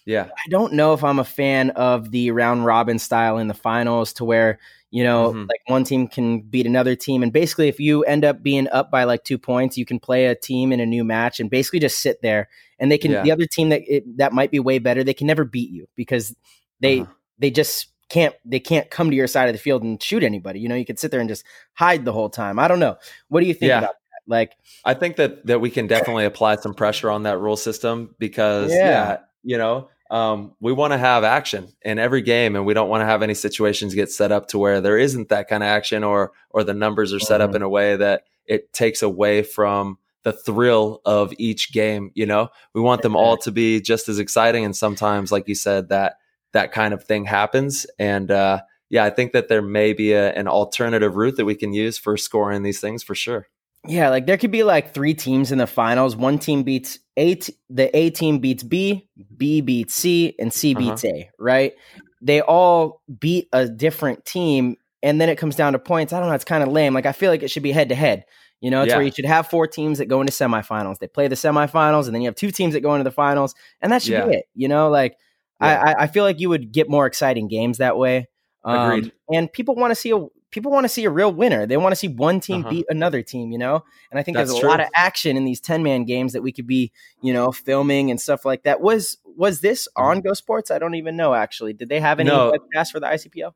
Yeah. 0.06 0.26
I 0.26 0.50
don't 0.50 0.74
know 0.74 0.92
if 0.94 1.02
I'm 1.04 1.20
a 1.20 1.24
fan 1.24 1.70
of 1.72 2.12
the 2.12 2.32
round 2.32 2.66
robin 2.66 3.00
style 3.00 3.38
in 3.38 3.48
the 3.48 3.54
finals 3.54 4.12
to 4.14 4.26
where, 4.26 4.60
you 4.92 5.04
know, 5.04 5.34
Mhm. 5.34 5.48
like 5.50 5.62
one 5.68 5.84
team 5.84 6.08
can 6.08 6.42
beat 6.42 6.66
another 6.66 6.96
team. 6.96 7.22
And 7.24 7.32
basically, 7.32 7.68
if 7.68 7.80
you 7.80 8.04
end 8.06 8.26
up 8.26 8.42
being 8.42 8.68
up 8.70 8.90
by 8.90 9.04
like 9.04 9.24
two 9.24 9.38
points, 9.38 9.78
you 9.78 9.86
can 9.86 10.00
play 10.00 10.26
a 10.26 10.36
team 10.36 10.72
in 10.72 10.80
a 10.80 10.86
new 10.86 11.04
match 11.04 11.40
and 11.40 11.50
basically 11.50 11.80
just 11.80 12.00
sit 12.00 12.22
there. 12.22 12.50
And 12.80 12.92
they 12.92 12.98
can, 12.98 13.12
Yeah. 13.12 13.22
the 13.24 13.32
other 13.32 13.46
team 13.46 13.70
that 13.70 13.82
it, 13.88 14.18
that 14.18 14.34
might 14.34 14.52
be 14.52 14.60
way 14.60 14.80
better, 14.80 15.04
they 15.04 15.14
can 15.14 15.28
never 15.28 15.46
beat 15.46 15.70
you 15.70 15.88
because 15.96 16.36
they, 16.80 17.02
Uh-huh. 17.02 17.12
they 17.38 17.52
just 17.52 17.88
can't, 18.10 18.34
they 18.44 18.60
can't 18.60 18.90
come 18.90 19.12
to 19.12 19.16
your 19.16 19.28
side 19.28 19.48
of 19.50 19.54
the 19.54 19.60
field 19.60 19.84
and 19.84 20.02
shoot 20.02 20.24
anybody. 20.24 20.60
You 20.60 20.68
know, 20.70 20.76
you 20.76 20.86
could 20.86 20.98
sit 20.98 21.12
there 21.12 21.20
and 21.20 21.30
just 21.30 21.44
hide 21.74 22.06
the 22.06 22.14
whole 22.14 22.30
time. 22.30 22.58
I 22.58 22.68
don't 22.68 22.80
know. 22.80 22.96
What 23.28 23.42
do 23.42 23.46
you 23.46 23.54
think 23.54 23.70
Yeah. 23.70 23.78
about 23.80 23.94
that? 23.94 24.22
Like, 24.28 24.54
I 24.86 24.96
think 24.96 25.16
that 25.18 25.46
that 25.46 25.60
we 25.62 25.70
can 25.70 25.86
definitely 25.88 26.26
apply 26.26 26.56
some 26.58 26.74
pressure 26.74 27.10
on 27.12 27.24
that 27.24 27.38
rule 27.40 27.58
system 27.58 28.16
because 28.18 28.72
Yeah. 28.72 28.78
yeah, 28.78 29.18
you 29.44 29.58
know, 29.58 29.90
um, 30.10 30.56
we 30.60 30.74
want 30.74 30.94
to 30.94 30.98
have 30.98 31.24
action 31.24 31.68
in 31.84 32.00
every 32.00 32.22
game, 32.22 32.56
and 32.56 32.66
we 32.66 32.74
don't 32.74 32.90
want 32.90 33.02
to 33.02 33.06
have 33.06 33.22
any 33.22 33.34
situations 33.36 33.94
get 33.94 34.12
set 34.12 34.32
up 34.32 34.48
to 34.48 34.58
where 34.58 34.82
there 34.82 34.98
isn't 34.98 35.30
that 35.30 35.48
kind 35.48 35.64
of 35.64 35.68
action, 35.68 36.04
or 36.04 36.32
or 36.50 36.64
the 36.64 36.74
numbers 36.74 37.14
are 37.14 37.20
set 37.20 37.42
up 37.42 37.52
Mhm. 37.52 37.56
in 37.56 37.62
a 37.62 37.70
way 37.70 37.96
that 37.96 38.24
it 38.46 38.74
takes 38.74 39.02
away 39.04 39.44
from 39.44 39.98
the 40.24 40.34
thrill 40.34 41.02
of 41.06 41.32
each 41.38 41.72
game. 41.72 42.12
You 42.16 42.26
know, 42.26 42.50
we 42.74 42.82
want 42.82 43.04
them 43.04 43.16
all 43.16 43.38
to 43.38 43.52
be 43.52 43.80
just 43.82 44.10
as 44.10 44.20
exciting, 44.20 44.66
and 44.66 44.76
sometimes, 44.76 45.32
like 45.32 45.48
you 45.48 45.56
said, 45.56 45.90
that 45.90 46.16
that 46.54 46.72
kind 46.72 46.94
of 46.94 47.04
thing 47.04 47.26
happens, 47.26 47.86
and 48.00 48.32
uh, 48.32 48.62
yeah, 48.90 49.04
I 49.04 49.12
think 49.12 49.34
that 49.34 49.50
there 49.50 49.62
may 49.62 49.94
be 49.94 50.14
a, 50.14 50.34
an 50.34 50.48
alternative 50.48 51.16
route 51.16 51.36
that 51.38 51.46
we 51.46 51.54
can 51.56 51.74
use 51.74 52.00
for 52.00 52.18
scoring 52.18 52.64
these 52.64 52.80
things 52.80 53.04
for 53.04 53.14
sure. 53.14 53.48
Yeah, 53.88 54.10
like 54.10 54.26
there 54.26 54.38
could 54.38 54.52
be 54.52 54.64
like 54.64 54.94
three 54.94 55.14
teams 55.14 55.52
in 55.52 55.58
the 55.58 55.68
finals. 55.68 56.16
One 56.16 56.38
team 56.38 56.64
beats 56.64 57.00
A, 57.18 57.36
t- 57.36 57.56
the 57.70 57.96
A 57.98 58.10
team 58.10 58.40
beats 58.40 58.62
B, 58.62 59.08
B 59.36 59.62
beats 59.62 59.96
C, 59.96 60.36
and 60.38 60.54
C 60.54 60.72
Uh-huh. 60.76 60.80
beats 60.92 61.06
A, 61.06 61.30
right? 61.40 61.74
They 62.22 62.42
all 62.42 63.02
beat 63.20 63.48
a 63.54 63.68
different 63.70 64.26
team, 64.26 64.76
and 65.02 65.20
then 65.22 65.30
it 65.30 65.38
comes 65.38 65.56
down 65.56 65.74
to 65.74 65.80
points. 65.80 66.12
I 66.12 66.20
don't 66.20 66.28
know, 66.28 66.36
it's 66.36 66.44
kind 66.44 66.62
of 66.62 66.70
lame. 66.70 66.94
Like 66.94 67.06
I 67.06 67.14
feel 67.14 67.32
like 67.32 67.42
it 67.42 67.50
should 67.50 67.64
be 67.64 67.72
head 67.72 67.90
to 67.90 67.96
head. 67.96 68.26
You 68.60 68.70
know, 68.70 68.84
it's 68.84 68.94
where 68.94 69.02
you 69.02 69.12
should 69.12 69.24
have 69.26 69.48
four 69.48 69.68
teams 69.68 70.00
that 70.00 70.08
go 70.08 70.20
into 70.20 70.34
semifinals. 70.34 71.00
They 71.00 71.08
play 71.08 71.30
the 71.30 71.36
semifinals, 71.36 72.08
and 72.08 72.14
then 72.14 72.22
you 72.22 72.28
have 72.28 72.36
two 72.36 72.52
teams 72.52 72.74
that 72.74 72.82
go 72.82 72.94
into 72.96 73.06
the 73.06 73.12
finals, 73.12 73.56
and 73.82 73.94
that 73.94 74.02
should 74.02 74.12
Yeah. 74.12 74.26
be 74.26 74.34
it. 74.34 74.46
You 74.54 74.68
know, 74.68 74.90
like 74.90 75.16
Yeah. 75.62 75.82
I, 75.82 75.92
I 75.94 76.04
I 76.04 76.08
feel 76.08 76.26
like 76.26 76.42
you 76.42 76.50
would 76.50 76.74
get 76.74 76.90
more 76.90 77.06
exciting 77.06 77.48
games 77.48 77.78
that 77.78 77.98
way. 77.98 78.28
Um, 78.66 78.82
Agreed. 78.92 79.14
And 79.34 79.52
people 79.54 79.76
want 79.76 79.92
to 79.92 79.96
see 79.96 80.12
a 80.12 80.28
people 80.52 80.72
want 80.72 80.84
to 80.86 80.90
see 80.90 81.06
a 81.06 81.10
real 81.10 81.32
winner. 81.32 81.66
They 81.66 81.78
want 81.78 81.92
to 81.92 81.96
see 81.96 82.08
one 82.08 82.40
team 82.40 82.62
Uh-huh. 82.62 82.70
beat 82.70 82.86
another 82.90 83.22
team. 83.22 83.52
You 83.52 83.58
know, 83.58 83.84
and 84.12 84.20
I 84.20 84.24
think 84.24 84.38
That's 84.38 84.50
there's 84.50 84.58
a 84.58 84.62
true. 84.62 84.70
lot 84.70 84.80
of 84.80 84.88
action 84.96 85.38
in 85.38 85.46
these 85.46 85.60
ten 85.60 85.84
man 85.84 86.06
games 86.06 86.34
that 86.34 86.42
we 86.42 86.52
could 86.52 86.68
be 86.68 86.92
you 87.22 87.34
know 87.34 87.52
filming 87.52 88.10
and 88.12 88.20
stuff 88.20 88.46
like 88.46 88.64
that. 88.64 88.82
Was 88.82 89.18
was 89.38 89.62
this 89.62 89.88
on 89.96 90.22
Go 90.22 90.34
Sports? 90.34 90.72
I 90.72 90.80
don't 90.80 90.96
even 90.96 91.16
know. 91.16 91.34
Actually, 91.34 91.74
did 91.74 91.90
they 91.90 92.00
have 92.00 92.20
any 92.20 92.30
Mm-hmm. 92.30 92.52
No. 92.56 92.58
webcasts 92.82 92.90
for 92.92 93.00
the 93.00 93.08
ICPO? 93.08 93.54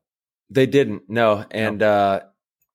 They 0.50 0.66
didn't, 0.66 1.02
no, 1.08 1.44
and 1.50 1.82
uh, 1.82 2.20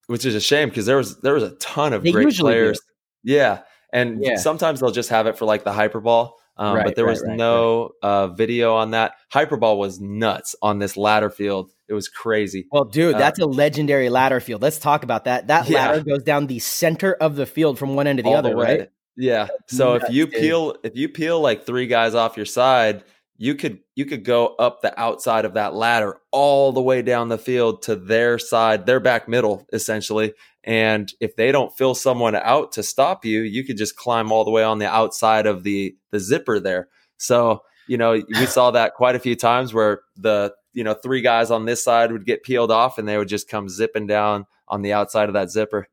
which 0.08 0.26
is 0.26 0.36
a 0.36 0.42
shame 0.42 0.70
because 0.70 0.86
there 0.86 0.98
was 0.98 1.20
there 1.22 1.34
was 1.34 1.44
a 1.44 1.52
ton 1.56 1.94
of 1.94 2.04
They 2.04 2.12
great 2.12 2.26
usually 2.26 2.54
do. 2.54 2.58
players. 2.60 2.82
Yeah, 3.24 3.60
and 3.94 4.24
Yeah. 4.24 4.36
sometimes 4.38 4.80
they'll 4.80 4.92
just 4.92 5.10
have 5.10 5.28
it 5.28 5.38
for 5.38 5.46
like 5.46 5.64
the 5.64 5.72
hyperball, 5.72 6.32
um, 6.60 6.76
Right, 6.76 6.86
but 6.86 6.96
there 6.96 7.06
right, 7.06 7.12
was 7.12 7.24
right, 7.26 7.36
no 7.38 7.92
Uh, 8.04 8.28
video 8.28 8.76
on 8.76 8.92
that. 8.92 9.14
Hyperball 9.34 9.78
was 9.78 10.00
nuts 10.00 10.56
on 10.62 10.78
this 10.78 10.96
ladder 10.96 11.32
field. 11.32 11.72
It 11.88 11.94
was 11.94 12.08
crazy. 12.08 12.68
Well, 12.72 12.84
dude, 12.86 13.16
Uh, 13.16 13.18
that's 13.18 13.40
a 13.40 13.46
legendary 13.48 14.10
ladder 14.10 14.40
field. 14.40 14.62
Let's 14.62 14.78
talk 14.78 15.04
about 15.04 15.24
that. 15.24 15.48
That 15.48 15.68
Yeah. 15.68 15.88
ladder 15.90 16.04
goes 16.04 16.22
down 16.24 16.46
the 16.46 16.60
center 16.60 17.14
of 17.14 17.36
the 17.36 17.48
field 17.48 17.80
from 17.80 17.96
one 17.96 18.06
end 18.06 18.18
to 18.18 18.24
the 18.24 18.30
All 18.30 18.36
other, 18.36 18.56
way. 18.56 18.64
right? 18.78 18.90
Yeah. 19.18 19.48
So 19.68 19.96
if 19.96 20.04
you 20.12 20.28
dude. 20.28 20.36
peel 20.36 20.76
if 20.84 20.96
you 20.96 21.10
peel 21.10 21.42
like 21.42 21.66
three 21.66 21.88
guys 21.88 22.14
off 22.16 22.38
your 22.38 22.46
side, 22.46 23.04
you 23.38 23.56
could 23.56 23.80
you 23.96 24.06
could 24.06 24.24
go 24.24 24.48
up 24.60 24.82
the 24.82 24.98
outside 25.00 25.46
of 25.46 25.56
that 25.56 25.74
ladder 25.74 26.18
all 26.32 26.72
the 26.72 26.82
way 26.82 27.02
down 27.02 27.28
the 27.30 27.38
field 27.38 27.82
to 27.84 27.96
their 27.96 28.38
side, 28.40 28.86
their 28.86 29.00
back 29.00 29.28
middle 29.28 29.66
essentially. 29.74 30.34
And 30.70 31.12
if 31.20 31.36
they 31.36 31.52
don't 31.52 31.76
fill 31.76 31.96
someone 31.96 32.36
out 32.36 32.74
to 32.74 32.84
stop 32.84 33.26
you, 33.26 33.42
you 33.42 33.64
could 33.64 33.76
just 33.76 33.96
climb 33.96 34.32
all 34.32 34.46
the 34.46 34.52
way 34.52 34.62
on 34.62 34.78
the 34.78 34.86
outside 34.86 35.48
of 35.48 35.64
the 35.64 35.96
the 36.12 36.20
zipper 36.20 36.60
there. 36.60 36.90
So, 37.18 37.64
you 37.88 37.98
know, 37.98 38.12
we 38.12 38.46
saw 38.46 38.70
that 38.70 38.94
quite 38.94 39.16
a 39.16 39.20
few 39.20 39.36
times 39.36 39.74
where 39.74 40.02
the, 40.16 40.54
you 40.74 40.84
know, 40.84 40.94
three 40.94 41.22
guys 41.22 41.50
on 41.50 41.66
this 41.66 41.84
side 41.84 42.12
would 42.12 42.24
get 42.24 42.44
peeled 42.44 42.70
off 42.70 43.00
and 43.00 43.08
they 43.08 43.18
would 43.18 43.28
just 43.28 43.50
come 43.50 43.68
zipping 43.68 44.06
down 44.06 44.46
on 44.68 44.84
the 44.84 44.94
outside 44.94 45.28
of 45.28 45.34
that 45.34 45.50
zipper. 45.50 45.88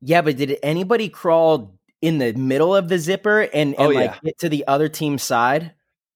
Yeah, 0.00 0.22
but 0.22 0.36
did 0.36 0.58
anybody 0.62 1.08
crawl 1.08 1.76
in 2.00 2.18
the 2.18 2.32
middle 2.34 2.74
of 2.76 2.88
the 2.88 3.00
zipper 3.00 3.40
and, 3.52 3.74
oh, 3.78 3.88
and 3.88 3.92
Oh, 3.96 4.00
like 4.00 4.10
yeah. 4.10 4.18
get 4.22 4.38
to 4.38 4.48
the 4.48 4.64
other 4.68 4.88
team's 4.88 5.24
side? 5.24 5.74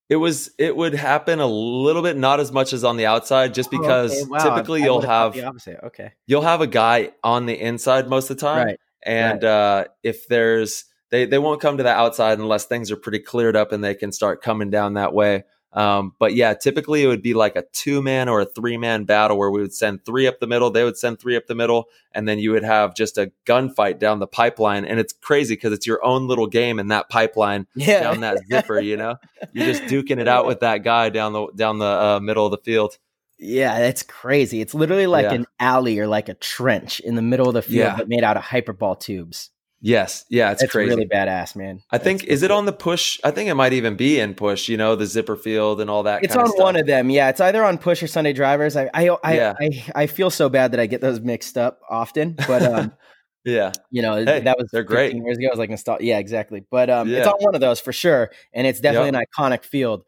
It 0.08 0.16
was 0.16 0.50
it 0.58 0.76
would 0.76 0.94
happen 0.94 1.40
a 1.40 1.46
little 1.46 2.02
bit, 2.02 2.16
not 2.16 2.38
as 2.38 2.52
much 2.52 2.72
as 2.72 2.84
on 2.84 2.96
the 2.96 3.06
outside, 3.06 3.54
just 3.54 3.70
because 3.70 4.12
Oh, 4.12 4.22
okay, 4.22 4.30
wow, 4.30 4.54
typically 4.54 4.82
I 4.82 4.84
you'll 4.84 4.96
would've 4.96 5.32
the 5.32 5.44
opposite. 5.44 5.80
Okay, 5.84 6.12
you'll 6.26 6.42
have 6.42 6.60
a 6.60 6.66
guy 6.66 7.12
on 7.22 7.46
the 7.46 7.58
inside 7.58 8.08
most 8.08 8.30
of 8.30 8.36
the 8.36 8.40
time. 8.42 8.66
right. 8.66 8.80
And 9.06 9.44
uh, 9.44 9.84
if 10.02 10.28
there's 10.28 10.84
they 11.10 11.26
they 11.26 11.38
won't 11.38 11.60
come 11.60 11.76
to 11.76 11.82
the 11.82 11.90
outside 11.90 12.38
unless 12.38 12.66
things 12.66 12.90
are 12.90 12.96
pretty 12.96 13.20
cleared 13.20 13.56
up 13.56 13.72
and 13.72 13.82
they 13.82 13.94
can 13.94 14.12
start 14.12 14.42
coming 14.42 14.70
down 14.70 14.94
that 14.94 15.14
way. 15.14 15.44
Um, 15.74 16.14
but 16.20 16.34
yeah, 16.34 16.54
typically 16.54 17.02
it 17.02 17.08
would 17.08 17.22
be 17.22 17.34
like 17.34 17.56
a 17.56 17.64
two 17.72 18.00
man 18.00 18.28
or 18.28 18.40
a 18.40 18.44
three 18.44 18.76
man 18.78 19.04
battle 19.04 19.36
where 19.36 19.50
we 19.50 19.60
would 19.60 19.74
send 19.74 20.04
three 20.04 20.26
up 20.28 20.38
the 20.38 20.46
middle, 20.46 20.70
they 20.70 20.84
would 20.84 20.96
send 20.96 21.18
three 21.18 21.36
up 21.36 21.46
the 21.46 21.54
middle, 21.54 21.88
and 22.12 22.28
then 22.28 22.38
you 22.38 22.52
would 22.52 22.62
have 22.62 22.94
just 22.94 23.18
a 23.18 23.32
gunfight 23.44 23.98
down 23.98 24.20
the 24.20 24.26
pipeline. 24.28 24.84
And 24.84 25.00
it's 25.00 25.12
crazy 25.12 25.54
because 25.56 25.72
it's 25.72 25.86
your 25.86 26.04
own 26.04 26.28
little 26.28 26.46
game 26.46 26.78
in 26.78 26.88
that 26.88 27.08
pipeline 27.08 27.66
Yeah, 27.74 28.00
down 28.04 28.20
that 28.20 28.38
zipper. 28.48 28.78
You 28.78 28.96
know, 28.96 29.16
you're 29.52 29.66
just 29.66 29.82
duking 29.84 30.18
it 30.20 30.28
out 30.28 30.46
with 30.46 30.60
that 30.60 30.84
guy 30.84 31.08
down 31.10 31.32
the 31.32 31.48
down 31.56 31.78
the 31.78 31.84
uh, 31.86 32.20
middle 32.22 32.46
of 32.46 32.52
the 32.52 32.58
field. 32.58 32.96
yeah, 33.36 33.80
that's 33.80 34.04
crazy. 34.04 34.60
It's 34.60 34.74
literally 34.74 35.08
like 35.08 35.24
Yeah. 35.24 35.34
an 35.34 35.46
alley 35.58 35.98
or 35.98 36.06
like 36.06 36.28
a 36.28 36.34
trench 36.34 37.00
in 37.00 37.16
the 37.16 37.22
middle 37.22 37.48
of 37.48 37.54
the 37.54 37.62
field, 37.62 37.74
Yeah. 37.78 37.96
but 37.96 38.08
made 38.08 38.22
out 38.22 38.36
of 38.36 38.44
hyperball 38.44 38.98
tubes. 39.00 39.50
Yes, 39.86 40.24
yeah, 40.30 40.50
it's 40.50 40.62
That's 40.62 40.72
crazy. 40.72 40.88
really 40.88 41.04
badass, 41.06 41.54
man. 41.54 41.82
I 41.90 41.98
think 41.98 42.22
That's 42.22 42.32
is 42.32 42.42
it 42.42 42.50
on 42.50 42.64
the 42.64 42.72
push? 42.72 43.20
I 43.22 43.30
think 43.30 43.50
it 43.50 43.54
might 43.54 43.74
even 43.74 43.96
be 43.96 44.18
in 44.18 44.32
push. 44.34 44.66
You 44.66 44.78
know, 44.78 44.96
the 44.96 45.04
zipper 45.04 45.36
field 45.36 45.78
and 45.78 45.90
all 45.90 46.04
that. 46.04 46.24
It's 46.24 46.32
kind 46.32 46.44
on 46.44 46.46
of 46.48 46.54
stuff. 46.54 46.64
one 46.64 46.76
of 46.76 46.86
them. 46.86 47.10
Yeah, 47.10 47.28
it's 47.28 47.40
either 47.42 47.62
on 47.62 47.76
push 47.76 48.02
or 48.02 48.06
Sunday 48.06 48.32
drivers. 48.32 48.76
I 48.76 48.88
I 48.94 49.10
I, 49.22 49.34
Yeah. 49.34 49.52
I, 49.60 49.84
I 49.94 50.06
feel 50.06 50.30
so 50.30 50.48
bad 50.48 50.72
that 50.72 50.80
I 50.80 50.86
get 50.86 51.02
those 51.02 51.20
mixed 51.20 51.58
up 51.58 51.80
often, 51.90 52.34
but 52.48 52.62
um, 52.62 52.92
Yeah, 53.44 53.72
you 53.90 54.00
know 54.00 54.24
Hey, 54.24 54.40
that 54.40 54.56
was 54.56 54.70
they're 54.72 54.84
great. 54.84 55.08
15 55.08 55.26
years 55.26 55.36
ago. 55.36 55.48
I 55.48 55.50
was 55.50 55.58
like 55.58 55.68
nostalgia. 55.68 56.02
Yeah, 56.04 56.18
exactly. 56.18 56.64
But 56.70 56.88
um, 56.88 57.12
it's 57.12 57.26
on 57.26 57.34
one 57.40 57.54
of 57.54 57.60
those 57.60 57.78
for 57.78 57.92
sure, 57.92 58.30
and 58.54 58.66
it's 58.66 58.80
definitely 58.80 59.10
an 59.10 59.22
iconic 59.26 59.64
field. 59.64 60.04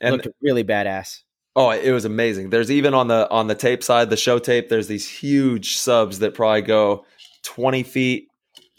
and 0.00 0.12
Looked 0.12 0.28
really 0.40 0.64
badass. 0.64 1.18
oh, 1.56 1.68
it 1.72 1.90
was 1.92 2.06
amazing. 2.06 2.48
There's 2.48 2.70
even 2.70 2.94
on 2.94 3.08
the 3.08 3.28
on 3.30 3.48
the 3.48 3.54
tape 3.54 3.82
side, 3.84 4.08
the 4.08 4.16
show 4.16 4.38
tape. 4.38 4.70
There's 4.70 4.88
these 4.88 5.06
huge 5.06 5.76
subs 5.76 6.20
that 6.20 6.32
probably 6.32 6.62
go 6.62 7.04
20 7.42 7.82
feet 7.82 8.28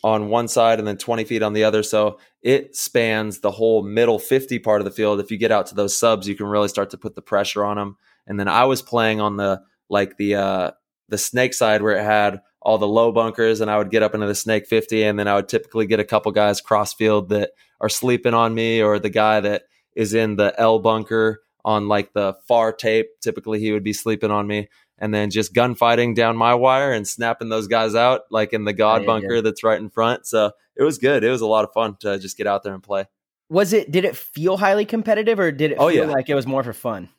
on 0.04 0.30
one 0.30 0.48
side 0.48 0.80
and 0.80 0.88
then 0.88 0.98
20 0.98 1.24
feet 1.26 1.44
on 1.44 1.54
the 1.54 1.64
other. 1.64 1.84
So 1.84 2.20
it 2.42 2.76
spans 2.76 3.40
the 3.40 3.52
whole 3.52 3.84
middle 3.84 4.20
50 4.20 4.60
part 4.60 4.82
of 4.82 4.86
the 4.86 4.92
field. 4.92 5.20
If 5.20 5.32
you 5.32 5.38
get 5.38 5.52
out 5.52 5.68
to 5.68 5.76
those 5.76 5.98
subs, 5.98 6.28
you 6.28 6.36
can 6.36 6.48
really 6.48 6.68
start 6.68 6.90
to 6.92 6.98
put 6.98 7.16
the 7.16 7.22
pressure 7.22 7.64
on 7.64 7.78
them. 7.78 7.98
And 8.26 8.40
then 8.40 8.48
I 8.48 8.66
was 8.66 8.82
playing 8.82 9.22
on 9.22 9.38
the 9.38 9.62
like 9.90 10.18
the 10.18 10.36
uh 10.36 10.72
the 11.10 11.18
snake 11.18 11.54
side 11.54 11.82
where 11.82 11.98
it 11.98 12.04
had 12.04 12.42
all 12.62 12.78
the 12.78 12.88
low 12.88 13.12
bunkers 13.12 13.60
and 13.60 13.70
I 13.70 13.78
would 13.78 13.92
get 13.92 14.04
up 14.04 14.14
into 14.14 14.28
the 14.28 14.36
snake 14.36 14.68
50 14.68 15.04
and 15.04 15.20
then 15.20 15.28
I 15.28 15.36
would 15.36 15.50
typically 15.50 15.88
get 15.88 16.00
a 16.00 16.06
couple 16.06 16.32
guys 16.32 16.62
cross 16.62 16.94
field 16.94 17.30
that 17.30 17.52
are 17.82 17.90
sleeping 17.90 18.34
on 18.34 18.54
me 18.54 18.82
or 18.82 19.00
the 19.00 19.10
guy 19.10 19.40
that 19.40 19.64
is 19.96 20.14
in 20.14 20.36
the 20.36 20.58
L 20.60 20.80
bunker 20.80 21.42
on 21.66 21.88
like 21.88 22.14
the 22.14 22.36
far 22.48 22.72
tape. 22.72 23.08
Typically 23.22 23.60
he 23.60 23.72
would 23.72 23.84
be 23.84 23.94
sleeping 23.94 24.32
on 24.32 24.48
me 24.48 24.70
and 25.02 25.14
then 25.14 25.30
just 25.32 25.54
gunfighting 25.54 26.14
down 26.14 26.38
my 26.38 26.54
wire 26.56 26.94
and 26.94 27.06
snapping 27.06 27.50
those 27.50 27.68
guys 27.68 27.94
out 27.96 28.22
like 28.32 28.54
in 28.54 28.64
the 28.64 28.72
God 28.72 29.02
yeah, 29.02 29.08
bunker 29.08 29.42
that's 29.42 29.64
right 29.64 29.80
in 29.80 29.90
front. 29.90 30.26
So 30.26 30.52
it 30.78 30.84
was 30.84 30.98
good. 30.98 31.26
It 31.26 31.30
was 31.30 31.42
a 31.42 31.48
lot 31.48 31.66
of 31.66 31.74
fun 31.74 31.98
to 32.00 32.18
just 32.20 32.38
get 32.38 32.48
out 32.48 32.64
there 32.64 32.74
and 32.74 32.82
play. 32.82 33.06
Was 33.50 33.74
it? 33.74 33.92
Did 33.92 34.06
it 34.06 34.16
feel 34.16 34.56
highly 34.56 34.86
competitive, 34.86 35.38
or 35.38 35.52
did 35.52 35.72
it 35.72 35.78
Oh, 35.78 35.90
feel 35.90 36.06
yeah. 36.08 36.12
like 36.14 36.30
it 36.30 36.36
was 36.36 36.48
more 36.48 36.64
for 36.64 36.72
fun? 36.72 37.10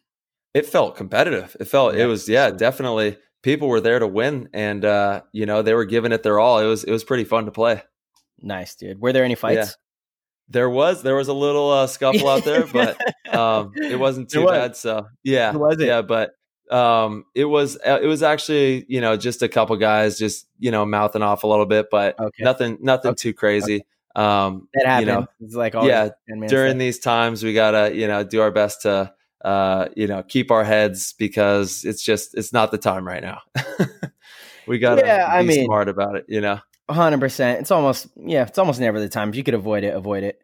It 0.55 0.65
felt 0.65 0.97
competitive. 0.97 1.55
It 1.61 1.65
felt 1.67 1.95
Yeah, 1.95 2.05
it 2.05 2.07
was 2.07 2.29
yeah, 2.29 2.51
definitely 2.51 3.19
people 3.43 3.69
were 3.69 3.81
there 3.81 3.99
to 3.99 4.07
win 4.07 4.49
and 4.55 4.85
uh 4.85 5.23
you 5.33 5.45
know, 5.45 5.61
they 5.63 5.75
were 5.75 5.85
giving 5.85 6.13
it 6.13 6.23
their 6.23 6.39
all. 6.39 6.59
It 6.61 6.67
was 6.67 6.85
it 6.85 6.91
was 6.93 7.05
pretty 7.05 7.25
fun 7.25 7.45
to 7.47 7.51
play. 7.51 7.83
Nice, 8.41 8.75
dude. 8.77 9.01
Were 9.01 9.13
there 9.13 9.25
any 9.25 9.35
fights? 9.35 9.77
There 10.49 10.69
was 10.71 11.03
there 11.03 11.15
was 11.17 11.29
a 11.29 11.33
little 11.33 11.71
uh, 11.71 11.87
scuffle 11.89 12.29
out 12.29 12.45
there, 12.45 12.67
but 12.67 12.97
um, 13.35 13.73
it 13.77 13.99
wasn't 13.99 14.31
too 14.31 14.43
was. 14.45 14.51
bad. 14.53 14.77
So 14.77 15.07
yeah, 15.23 15.53
Was 15.53 15.81
it? 15.81 15.87
yeah, 15.87 16.03
but 16.03 16.33
um, 16.73 17.27
it 17.35 17.45
was 17.45 17.77
uh, 17.87 17.99
it 18.03 18.07
was 18.07 18.23
actually 18.23 18.85
you 18.89 19.01
know 19.01 19.17
just 19.17 19.43
a 19.43 19.49
couple 19.49 19.77
guys 19.77 20.19
just 20.19 20.47
you 20.59 20.71
know 20.71 20.85
mouthing 20.87 21.23
off 21.23 21.45
a 21.45 21.47
little 21.47 21.67
bit, 21.67 21.87
but 21.91 22.19
Okay. 22.19 22.43
nothing 22.43 22.79
nothing 22.81 23.11
Okay. 23.13 23.17
too 23.23 23.35
crazy. 23.35 23.85
Um, 24.17 24.69
that. 24.75 25.01
You 25.01 25.07
know, 25.07 25.27
it's 25.41 25.55
like 25.55 25.75
yeah, 25.75 26.11
during 26.49 26.73
set. 26.73 26.79
these 26.79 26.99
times, 26.99 27.43
we 27.43 27.55
gotta 27.55 27.95
you 27.95 28.07
know 28.07 28.25
do 28.25 28.41
our 28.41 28.51
best 28.51 28.83
to 28.83 29.13
uh, 29.45 29.89
you 29.97 30.07
know 30.07 30.23
keep 30.23 30.51
our 30.51 30.65
heads 30.65 31.15
because 31.15 31.85
it's 31.85 32.03
just 32.03 32.35
it's 32.37 32.53
not 32.53 32.71
the 32.71 32.79
time 32.79 33.07
right 33.07 33.23
now. 33.23 33.41
we 34.67 34.79
gotta 34.79 35.03
Yeah, 35.05 35.27
I 35.31 35.43
be 35.43 35.49
mean- 35.49 35.65
smart 35.67 35.89
about 35.89 36.17
it. 36.17 36.27
You 36.29 36.41
know. 36.41 36.61
hundred 36.91 37.21
percent. 37.21 37.61
It's 37.61 37.71
almost 37.71 38.07
yeah. 38.17 38.43
It's 38.47 38.59
almost 38.59 38.81
never 38.81 39.01
the 39.01 39.09
time. 39.09 39.31
If 39.31 39.37
you 39.37 39.43
could 39.45 39.55
avoid 39.55 39.83
it, 39.85 39.95
avoid 39.95 40.25
it. 40.25 40.41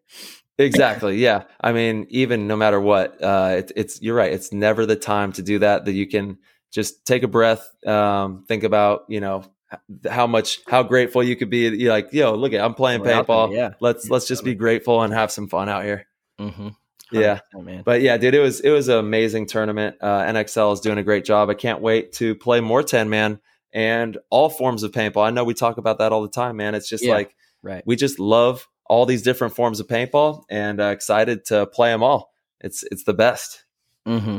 Exactly. 0.58 1.16
Yeah. 1.18 1.44
I 1.60 1.72
mean, 1.72 2.06
even 2.10 2.46
no 2.48 2.56
matter 2.56 2.80
what, 2.80 3.22
uh, 3.22 3.56
it, 3.58 3.72
it's 3.76 4.02
you're 4.02 4.16
right. 4.16 4.32
It's 4.32 4.52
never 4.52 4.86
the 4.86 4.96
time 4.96 5.32
to 5.34 5.42
do 5.42 5.60
that. 5.60 5.84
That 5.84 5.92
you 5.92 6.06
can 6.06 6.38
just 6.72 7.06
take 7.06 7.22
a 7.22 7.28
breath, 7.28 7.66
um, 7.86 8.44
think 8.48 8.64
about 8.64 9.04
you 9.08 9.20
know 9.20 9.44
how 10.10 10.26
much 10.26 10.60
how 10.66 10.82
grateful 10.82 11.22
you 11.22 11.36
could 11.36 11.50
be. 11.50 11.68
You're 11.68 11.92
like, 11.92 12.12
yo, 12.12 12.34
look 12.34 12.52
at 12.52 12.60
I'm 12.60 12.74
playing 12.74 13.02
We're 13.02 13.12
out 13.12 13.26
there, 13.26 13.36
paintball. 13.36 13.54
yeah. 13.54 13.70
Let's 13.80 14.10
let's 14.10 14.26
just 14.26 14.44
be 14.44 14.54
grateful 14.54 15.02
and 15.02 15.12
have 15.12 15.30
some 15.30 15.48
fun 15.48 15.68
out 15.68 15.84
here. 15.84 16.06
Mm-hmm. 16.40 16.68
Yeah. 17.12 17.40
man. 17.54 17.82
But 17.84 18.02
yeah, 18.02 18.16
dude, 18.18 18.34
it 18.34 18.40
was 18.40 18.60
it 18.60 18.70
was 18.70 18.88
an 18.88 18.98
amazing 18.98 19.46
tournament. 19.46 19.96
Uh, 20.00 20.22
NXL 20.24 20.72
is 20.74 20.80
doing 20.80 20.98
a 20.98 21.02
great 21.02 21.24
job. 21.24 21.48
I 21.50 21.54
can't 21.54 21.80
wait 21.80 22.12
to 22.14 22.34
play 22.34 22.60
more 22.60 22.82
ten 22.82 23.08
man 23.08 23.40
and 23.72 24.18
all 24.30 24.48
forms 24.50 24.82
of 24.82 24.92
paintball. 24.92 25.26
I 25.26 25.30
know 25.30 25.44
we 25.44 25.54
talk 25.54 25.78
about 25.78 25.98
that 25.98 26.12
all 26.12 26.22
the 26.22 26.28
time, 26.28 26.56
man. 26.56 26.74
It's 26.74 26.88
just 26.88 27.04
Yeah. 27.04 27.14
like 27.14 27.34
right. 27.62 27.82
we 27.86 27.96
just 27.96 28.18
love 28.18 28.66
all 28.88 29.06
these 29.06 29.22
different 29.22 29.54
forms 29.54 29.80
of 29.80 29.86
paintball 29.86 30.44
and 30.50 30.80
uh, 30.80 30.86
excited 30.86 31.44
to 31.46 31.66
play 31.66 31.90
them 31.90 32.02
all. 32.02 32.32
It's 32.60 32.82
it's 32.90 33.04
the 33.04 33.14
best. 33.14 33.64
Mm-hmm. 34.06 34.38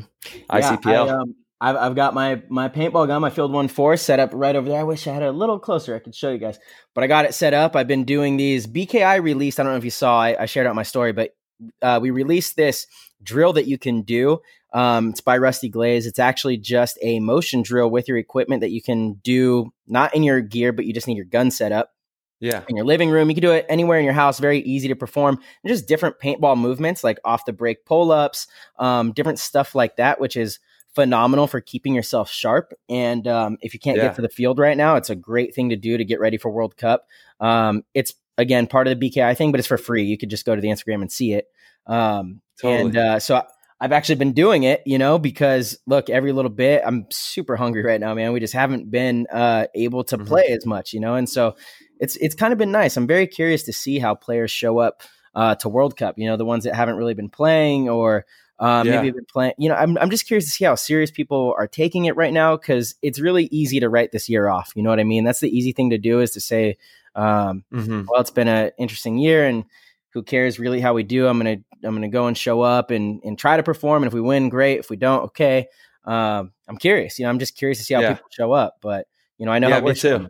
ICPL. 0.50 1.08
I, 1.08 1.10
um, 1.10 1.36
I've, 1.62 1.76
I've 1.76 1.95
got 1.95 2.14
my 2.14 2.41
my 2.50 2.70
paintball 2.70 3.08
gun, 3.08 3.22
my 3.22 3.30
Field 3.30 3.52
One 3.52 3.68
Force, 3.68 4.02
set 4.02 4.20
up 4.20 4.32
right 4.34 4.56
over 4.56 4.68
there. 4.68 4.80
I 4.80 4.84
wish 4.84 5.08
I 5.08 5.14
had 5.14 5.24
it 5.24 5.28
a 5.28 5.32
little 5.32 5.60
closer. 5.60 5.95
I 5.95 6.00
could 6.00 6.16
show 6.16 6.32
you 6.32 6.38
guys, 6.38 6.60
but 6.93 7.04
I 7.04 7.08
got 7.08 7.26
it 7.26 7.34
set 7.34 7.54
up. 7.54 7.76
I've 7.76 7.88
been 7.88 8.06
doing 8.06 8.38
these 8.38 8.66
BKI 8.68 9.22
released. 9.22 9.60
I 9.60 9.64
don't 9.64 9.74
know 9.74 9.78
if 9.78 9.86
you 9.86 9.91
saw. 9.91 10.20
I, 10.20 10.43
I 10.43 10.45
shared 10.45 10.68
out 10.68 10.76
my 10.76 10.84
story, 10.84 11.12
but 11.14 11.36
uh, 11.82 12.00
we 12.02 12.10
released 12.10 12.56
this 12.56 12.88
drill 13.22 13.54
that 13.54 13.68
you 13.68 13.78
can 13.78 14.02
do. 14.02 14.39
Um, 14.72 15.10
it's 15.10 15.22
by 15.22 15.38
Rusty 15.38 15.68
Glaze. 15.68 16.06
It's 16.06 16.20
actually 16.20 16.58
just 16.58 16.97
a 17.02 17.20
motion 17.20 17.64
drill 17.64 17.89
with 17.89 18.08
your 18.08 18.18
equipment 18.18 18.62
that 18.62 18.72
you 18.72 18.82
can 18.82 19.14
do, 19.24 19.72
not 19.88 20.16
in 20.16 20.24
your 20.24 20.41
gear, 20.41 20.72
but 20.72 20.86
you 20.86 20.93
just 20.93 21.08
need 21.08 21.18
your 21.18 21.26
gun 21.26 21.52
set 21.52 21.72
up 21.72 21.91
yeah. 22.39 22.63
in 22.67 22.75
your 22.75 22.85
living 22.85 23.09
room. 23.09 23.29
You 23.29 23.35
can 23.35 23.41
do 23.41 23.51
it 23.51 23.65
anywhere 23.69 23.99
in 23.99 24.05
your 24.05 24.13
house. 24.13 24.39
Very 24.39 24.59
easy 24.59 24.87
to 24.87 24.95
perform. 24.95 25.39
And 25.63 25.69
just 25.71 25.87
different 25.87 26.19
paintball 26.19 26.57
movements 26.57 27.03
like 27.03 27.19
off 27.25 27.45
the 27.45 27.53
break 27.53 27.85
pull 27.85 28.11
ups, 28.11 28.47
um, 28.77 29.11
different 29.11 29.39
stuff 29.39 29.75
like 29.75 29.97
that, 29.97 30.19
which 30.19 30.35
is 30.37 30.59
phenomenal 30.95 31.47
for 31.47 31.61
keeping 31.61 31.93
yourself 31.93 32.29
sharp. 32.31 32.73
And 32.89 33.27
um, 33.27 33.57
if 33.61 33.73
you 33.73 33.79
can't 33.79 33.97
Yeah. 33.97 34.07
get 34.07 34.15
to 34.15 34.21
the 34.21 34.29
field 34.29 34.57
right 34.59 34.75
now, 34.77 34.95
it's 34.95 35.09
a 35.09 35.15
great 35.15 35.53
thing 35.53 35.69
to 35.69 35.75
do 35.75 35.97
to 35.97 36.03
get 36.05 36.19
ready 36.19 36.37
for 36.37 36.49
World 36.49 36.77
Cup. 36.77 37.05
Um, 37.39 37.83
it's 37.93 38.13
again 38.37 38.67
part 38.67 38.87
of 38.87 38.99
the 38.99 39.09
BKI 39.09 39.35
thing, 39.37 39.51
but 39.51 39.59
it's 39.59 39.67
for 39.67 39.77
free. 39.77 40.03
You 40.03 40.17
could 40.17 40.29
just 40.29 40.45
go 40.45 40.55
to 40.55 40.61
the 40.61 40.69
Instagram 40.69 41.01
and 41.01 41.11
see 41.11 41.33
it. 41.33 41.45
Um, 41.87 42.41
Totally. 42.61 42.81
And 42.81 42.97
uh, 42.97 43.19
so. 43.19 43.43
I've 43.81 43.93
actually 43.93 44.15
been 44.15 44.33
doing 44.33 44.63
it, 44.63 44.83
you 44.85 44.97
know, 44.97 45.17
because 45.17 45.79
look, 45.87 46.09
every 46.09 46.33
little 46.33 46.51
bit, 46.51 46.81
I'm 46.85 47.05
super 47.11 47.55
hungry 47.55 47.81
right 47.81 48.01
now, 48.01 48.13
man. 48.13 48.33
We 48.33 48.41
just 48.41 48.53
haven't 48.53 48.91
been 48.91 49.25
uh, 49.31 49.67
able 49.73 50.03
to 50.03 50.17
Mhm. 50.17 50.27
play 50.27 50.47
as 50.47 50.65
much, 50.65 50.91
you 50.91 50.99
know, 50.99 51.15
and 51.15 51.29
so 51.29 51.55
it's 52.00 52.16
it's 52.18 52.36
kind 52.36 52.52
of 52.54 52.60
been 52.60 52.72
nice. 52.72 52.97
I'm 52.97 53.08
very 53.08 53.28
curious 53.28 53.64
to 53.64 53.74
see 53.74 54.00
how 54.00 54.16
players 54.16 54.52
show 54.52 54.80
up 54.80 55.02
uh, 55.36 55.56
to 55.56 55.70
World 55.70 55.97
Cup. 55.97 56.18
You 56.18 56.28
know, 56.28 56.38
the 56.38 56.45
ones 56.45 56.64
that 56.64 56.76
haven't 56.76 56.95
really 56.95 57.14
been 57.14 57.30
playing 57.30 57.89
or 57.89 58.26
uh, 58.60 58.84
Yeah. 58.86 58.97
maybe 58.97 59.12
been 59.12 59.26
playing. 59.26 59.54
You 59.58 59.70
know, 59.70 59.76
I'm 59.76 59.97
I'm 59.97 60.10
just 60.10 60.26
curious 60.28 60.45
to 60.45 60.52
see 60.52 60.66
how 60.66 60.76
serious 60.76 61.12
people 61.12 61.54
are 61.58 61.68
taking 61.68 62.06
it 62.06 62.16
right 62.16 62.34
now 62.34 62.58
because 62.58 62.95
it's 63.02 63.20
really 63.20 63.45
easy 63.52 63.80
to 63.80 63.89
write 63.89 64.12
this 64.12 64.28
year 64.30 64.47
off. 64.47 64.72
You 64.76 64.84
know 64.84 64.89
what 64.89 65.00
I 65.00 65.04
mean? 65.04 65.24
That's 65.24 65.39
the 65.41 65.50
easy 65.56 65.72
thing 65.72 65.91
to 65.91 65.97
do 65.97 66.20
is 66.22 66.32
to 66.32 66.41
say, 66.41 66.78
um, 67.16 67.64
Mhm. 67.74 68.06
well, 68.10 68.20
it's 68.22 68.32
been 68.32 68.47
an 68.47 68.72
interesting 68.78 69.18
year 69.18 69.45
and. 69.45 69.66
Who 70.14 70.24
cares 70.24 70.58
really 70.58 70.82
how 70.82 70.95
we 70.95 71.04
do? 71.04 71.28
I'm 71.28 71.38
gonna 71.38 71.58
I'm 71.84 71.93
gonna 71.93 72.10
go 72.10 72.26
and 72.26 72.36
show 72.36 72.62
up 72.62 72.89
and 72.89 73.22
and 73.24 73.38
try 73.38 73.58
to 73.58 73.62
perform. 73.62 74.02
And 74.02 74.08
if 74.08 74.14
we 74.16 74.20
win, 74.22 74.50
great. 74.50 74.80
If 74.80 74.89
we 74.89 74.95
don't, 74.97 75.26
okay. 75.26 75.68
Um, 76.04 76.52
I'm 76.68 76.78
curious. 76.78 77.20
You 77.20 77.26
know, 77.26 77.30
I'm 77.30 77.38
just 77.38 77.56
curious 77.56 77.78
to 77.78 77.84
see 77.84 77.93
how 77.93 78.02
Yeah. 78.02 78.14
people 78.16 78.28
show 78.32 78.52
up. 78.52 78.78
But 78.82 79.06
you 79.38 79.45
know, 79.45 79.52
I 79.52 79.60
know 79.60 79.68
Yeah, 79.70 79.76
how 79.82 79.86
me 79.86 79.93
too. 79.93 80.28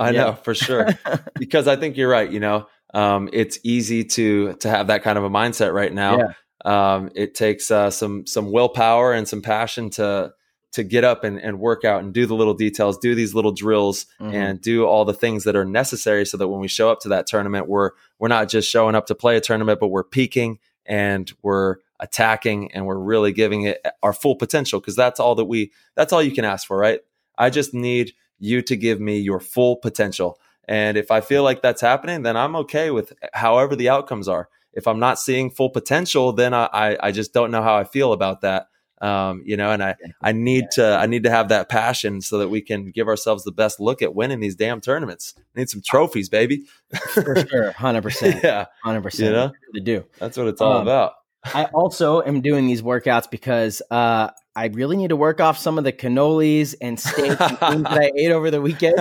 I 0.00 0.10
Yeah. 0.10 0.24
know 0.24 0.32
for 0.32 0.54
sure 0.54 0.88
because 1.38 1.68
I 1.68 1.76
think 1.76 1.96
you're 1.96 2.10
right. 2.10 2.30
You 2.30 2.40
know, 2.40 2.66
um, 2.94 3.28
it's 3.32 3.58
easy 3.62 4.02
to 4.04 4.54
to 4.54 4.68
have 4.68 4.88
that 4.88 5.02
kind 5.02 5.18
of 5.18 5.24
a 5.24 5.30
mindset 5.30 5.72
right 5.72 5.92
now. 5.92 6.18
Yeah. 6.18 6.32
Um, 6.64 7.10
it 7.14 7.34
takes 7.34 7.70
uh, 7.70 7.90
some 7.90 8.26
some 8.26 8.50
willpower 8.50 9.12
and 9.12 9.28
some 9.28 9.42
passion 9.42 9.90
to 9.90 10.32
to 10.72 10.84
get 10.84 11.02
up 11.02 11.24
and, 11.24 11.38
and 11.40 11.58
work 11.58 11.84
out 11.84 12.02
and 12.02 12.14
do 12.14 12.26
the 12.26 12.34
little 12.34 12.54
details, 12.54 12.96
do 12.98 13.14
these 13.16 13.34
little 13.34 13.50
drills, 13.50 14.06
Mhm. 14.20 14.32
and 14.34 14.60
do 14.60 14.84
all 14.86 15.04
the 15.04 15.12
things 15.12 15.42
that 15.44 15.56
are 15.56 15.64
necessary 15.64 16.24
so 16.24 16.36
that 16.36 16.46
when 16.46 16.60
we 16.60 16.68
show 16.68 16.90
up 16.90 17.00
to 17.00 17.08
that 17.08 17.26
tournament, 17.26 17.68
we're 17.68 17.90
we're 18.18 18.28
not 18.28 18.48
just 18.48 18.70
showing 18.70 18.94
up 18.94 19.06
to 19.06 19.14
play 19.14 19.36
a 19.36 19.40
tournament, 19.40 19.80
but 19.80 19.88
we're 19.88 20.04
peaking 20.04 20.58
and 20.86 21.32
we're 21.42 21.76
attacking 21.98 22.72
and 22.72 22.86
we're 22.86 22.98
really 22.98 23.32
giving 23.32 23.62
it 23.62 23.84
our 24.02 24.12
full 24.12 24.34
potential 24.36 24.80
because 24.80 24.96
that's 24.96 25.20
all 25.20 25.34
that 25.34 25.44
we 25.44 25.70
that's 25.96 26.12
all 26.12 26.22
you 26.22 26.32
can 26.32 26.44
ask 26.44 26.66
for, 26.66 26.76
right? 26.78 27.00
I 27.38 27.50
just 27.50 27.74
need 27.74 28.12
you 28.40 28.62
to 28.62 28.76
give 28.76 29.00
me 29.00 29.18
your 29.18 29.38
full 29.38 29.76
potential. 29.76 30.40
And 30.66 30.96
if 30.96 31.10
I 31.10 31.20
feel 31.20 31.42
like 31.44 31.62
that's 31.62 31.80
happening, 31.80 32.22
then 32.22 32.36
I'm 32.36 32.56
okay 32.56 32.90
with 32.90 33.12
however 33.32 33.76
the 33.76 33.88
outcomes 33.88 34.26
are. 34.28 34.48
If 34.72 34.86
I'm 34.88 34.98
not 35.00 35.18
seeing 35.18 35.50
full 35.50 35.70
potential, 35.70 36.32
then 36.32 36.54
I, 36.54 36.68
I, 36.72 36.96
I 37.08 37.12
just 37.12 37.32
don't 37.32 37.50
know 37.50 37.62
how 37.62 37.76
I 37.76 37.84
feel 37.84 38.12
about 38.12 38.40
that. 38.42 38.66
Um, 39.02 39.42
you 39.46 39.56
know, 39.56 39.70
and 39.70 39.82
I, 39.82 39.94
I 40.20 40.32
need 40.32 40.66
to 40.72 40.84
I 40.98 41.06
need 41.06 41.22
to 41.24 41.30
have 41.30 41.48
that 41.48 41.70
passion 41.70 42.20
so 42.20 42.36
that 42.38 42.50
we 42.50 42.60
can 42.60 42.90
give 42.90 43.08
ourselves 43.08 43.44
the 43.44 43.50
best 43.50 43.80
look 43.80 44.02
at 44.02 44.14
winning 44.14 44.40
these 44.40 44.54
damn 44.56 44.80
tournaments. 44.82 45.34
need 45.56 45.70
some 45.70 45.80
trophies, 45.80 46.28
baby. 46.28 46.66
for 47.08 47.34
sure, 47.48 47.72
hundred 47.78 48.02
percent, 48.02 48.44
yeah, 48.44 48.66
hundred 48.84 49.00
percent. 49.02 49.30
You 49.30 49.32
know? 49.32 49.52
to 49.74 49.80
do. 49.80 50.04
that's 50.18 50.36
what 50.36 50.48
it's 50.48 50.60
all 50.60 50.74
Um, 50.76 50.82
about. 50.82 51.12
I 51.44 51.64
also 51.66 52.22
am 52.22 52.40
doing 52.42 52.66
these 52.66 52.82
workouts 52.82 53.30
because 53.30 53.80
uh, 53.90 54.28
I 54.54 54.66
really 54.66 54.96
need 54.96 55.08
to 55.08 55.16
work 55.16 55.40
off 55.40 55.58
some 55.58 55.78
of 55.78 55.84
the 55.84 55.92
cannolis 55.92 56.74
and 56.80 56.98
steak 57.00 57.40
and 57.40 57.58
things 57.58 57.82
that 57.84 57.98
I 57.98 58.12
ate 58.16 58.30
over 58.30 58.50
the 58.50 58.60
weekend. 58.60 58.96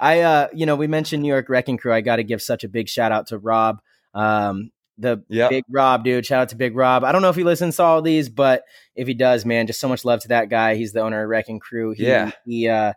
I, 0.00 0.20
uh, 0.22 0.48
you 0.52 0.66
know, 0.66 0.74
we 0.76 0.86
mentioned 0.88 1.22
New 1.22 1.28
York 1.28 1.48
Wrecking 1.48 1.76
Crew. 1.76 1.92
I 1.92 2.00
got 2.00 2.16
to 2.16 2.24
give 2.24 2.42
such 2.42 2.64
a 2.64 2.68
big 2.68 2.88
shout 2.88 3.12
out 3.12 3.28
to 3.28 3.38
Rob, 3.38 3.80
um, 4.14 4.72
the 4.98 5.22
Yep. 5.28 5.50
big 5.50 5.64
Rob 5.70 6.02
dude. 6.04 6.26
Shout 6.26 6.42
out 6.42 6.48
to 6.50 6.56
Big 6.56 6.74
Rob. 6.74 7.04
I 7.04 7.12
don't 7.12 7.22
know 7.22 7.30
if 7.30 7.36
he 7.36 7.44
listens 7.44 7.76
to 7.76 7.82
all 7.84 8.02
these, 8.02 8.28
but 8.28 8.64
if 8.96 9.06
he 9.06 9.14
does, 9.14 9.44
man, 9.46 9.66
just 9.66 9.80
so 9.80 9.88
much 9.88 10.04
love 10.04 10.20
to 10.22 10.28
that 10.28 10.48
guy. 10.48 10.74
He's 10.74 10.92
the 10.92 11.00
owner 11.02 11.22
of 11.22 11.28
Wrecking 11.28 11.60
Crew. 11.60 11.92
He, 11.92 12.06
Yeah. 12.06 12.32
he 12.44 12.68
uh, 12.68 12.94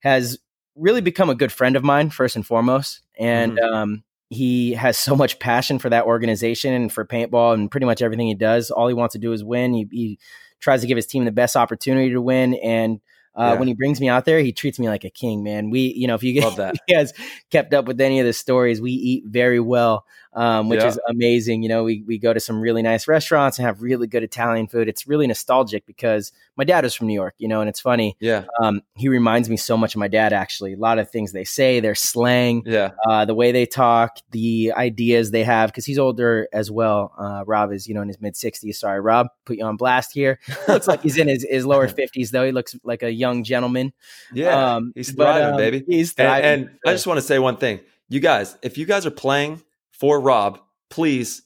has 0.00 0.38
really 0.76 1.00
become 1.02 1.30
a 1.30 1.34
good 1.34 1.52
friend 1.52 1.76
of 1.76 1.84
mine 1.84 2.10
first 2.10 2.36
and 2.36 2.46
foremost, 2.46 3.02
and 3.18 3.58
Mm-hmm. 3.58 3.74
um, 3.74 4.04
he 4.34 4.72
has 4.74 4.98
so 4.98 5.14
much 5.16 5.38
passion 5.38 5.78
for 5.78 5.88
that 5.90 6.04
organization 6.04 6.72
and 6.74 6.92
for 6.92 7.04
paintball 7.06 7.54
and 7.54 7.70
pretty 7.70 7.86
much 7.86 8.02
everything 8.02 8.26
he 8.26 8.34
does. 8.34 8.70
All 8.70 8.88
he 8.88 8.94
wants 8.94 9.12
to 9.14 9.18
do 9.18 9.32
is 9.32 9.42
win. 9.44 9.72
He, 9.74 9.86
he 9.90 10.18
tries 10.60 10.80
to 10.82 10.86
give 10.86 10.96
his 10.96 11.06
team 11.06 11.24
the 11.24 11.32
best 11.32 11.56
opportunity 11.56 12.10
to 12.10 12.20
win. 12.20 12.54
And 12.54 13.00
uh, 13.36 13.52
Yeah. 13.52 13.58
when 13.58 13.68
he 13.68 13.74
brings 13.74 14.00
me 14.00 14.08
out 14.08 14.24
there, 14.24 14.40
he 14.40 14.52
treats 14.52 14.78
me 14.78 14.88
like 14.88 15.04
a 15.04 15.10
king, 15.10 15.42
man. 15.42 15.70
We, 15.70 15.92
you 15.96 16.06
know, 16.06 16.14
if 16.14 16.22
you 16.22 16.40
Love 16.40 16.56
that. 16.58 16.74
if 16.74 16.80
you 16.88 16.96
guys 16.96 17.12
kept 17.50 17.74
up 17.74 17.86
with 17.86 18.00
any 18.00 18.20
of 18.20 18.26
the 18.26 18.32
stories, 18.32 18.80
we 18.80 18.92
eat 18.92 19.24
very 19.26 19.60
well, 19.60 20.04
um, 20.34 20.68
which 20.68 20.80
Yeah. 20.80 20.88
is 20.88 20.98
amazing. 21.08 21.62
You 21.62 21.68
know, 21.68 21.84
we, 21.84 22.02
we 22.06 22.18
go 22.18 22.32
to 22.32 22.40
some 22.40 22.60
really 22.60 22.82
nice 22.82 23.06
restaurants 23.08 23.58
and 23.58 23.66
have 23.66 23.82
really 23.82 24.06
good 24.06 24.22
Italian 24.22 24.66
food. 24.66 24.88
It's 24.88 25.06
really 25.06 25.26
nostalgic 25.26 25.86
because 25.86 26.32
my 26.56 26.64
dad 26.64 26.84
is 26.84 26.94
from 26.94 27.06
New 27.06 27.14
York, 27.14 27.34
you 27.38 27.48
know, 27.48 27.60
and 27.60 27.68
it's 27.68 27.80
funny. 27.80 28.16
Yeah, 28.20 28.44
Um, 28.60 28.82
he 28.96 29.08
reminds 29.08 29.48
me 29.48 29.56
so 29.56 29.76
much 29.76 29.94
of 29.94 29.98
my 30.00 30.08
dad, 30.08 30.32
actually. 30.32 30.74
A 30.74 30.76
lot 30.76 30.98
of 30.98 31.10
things 31.10 31.32
they 31.32 31.44
say, 31.44 31.80
their 31.80 31.94
slang, 31.94 32.62
yeah, 32.66 32.90
uh, 33.08 33.24
the 33.24 33.34
way 33.34 33.52
they 33.52 33.66
talk, 33.66 34.18
the 34.30 34.72
ideas 34.76 35.30
they 35.30 35.44
have, 35.44 35.70
because 35.70 35.84
he's 35.86 35.98
older 35.98 36.48
as 36.52 36.70
well. 36.70 37.12
Uh, 37.18 37.44
Rob 37.46 37.72
is, 37.72 37.86
you 37.86 37.94
know, 37.94 38.02
in 38.02 38.08
his 38.08 38.20
mid 38.20 38.34
60s. 38.34 38.74
Sorry, 38.76 39.00
Rob, 39.00 39.28
put 39.44 39.56
you 39.56 39.64
on 39.64 39.76
blast 39.76 40.12
here. 40.12 40.38
looks 40.68 40.86
like 40.88 41.02
he's 41.02 41.16
in 41.18 41.28
his, 41.28 41.46
his 41.48 41.64
lower 41.66 41.88
50s, 42.00 42.30
though. 42.30 42.44
He 42.44 42.52
looks 42.52 42.76
like 42.84 43.02
a 43.02 43.10
young 43.12 43.44
gentleman. 43.44 43.92
yeah. 44.32 44.74
Um, 44.76 44.92
He's 44.94 45.12
but, 45.12 45.24
thriving, 45.24 45.50
um, 45.50 45.56
baby. 45.56 45.84
He's 45.86 46.10
And, 46.10 46.26
thriving. 46.28 46.44
and 46.44 46.70
I 46.86 46.92
just 46.92 47.06
want 47.06 47.18
to 47.18 47.22
say 47.22 47.38
one 47.38 47.56
thing. 47.56 47.80
You 48.08 48.20
guys, 48.20 48.56
if 48.62 48.76
you 48.78 48.84
guys 48.86 49.06
are 49.06 49.10
playing 49.10 49.62
for 49.98 50.20
Rob, 50.20 50.60
please 50.90 51.42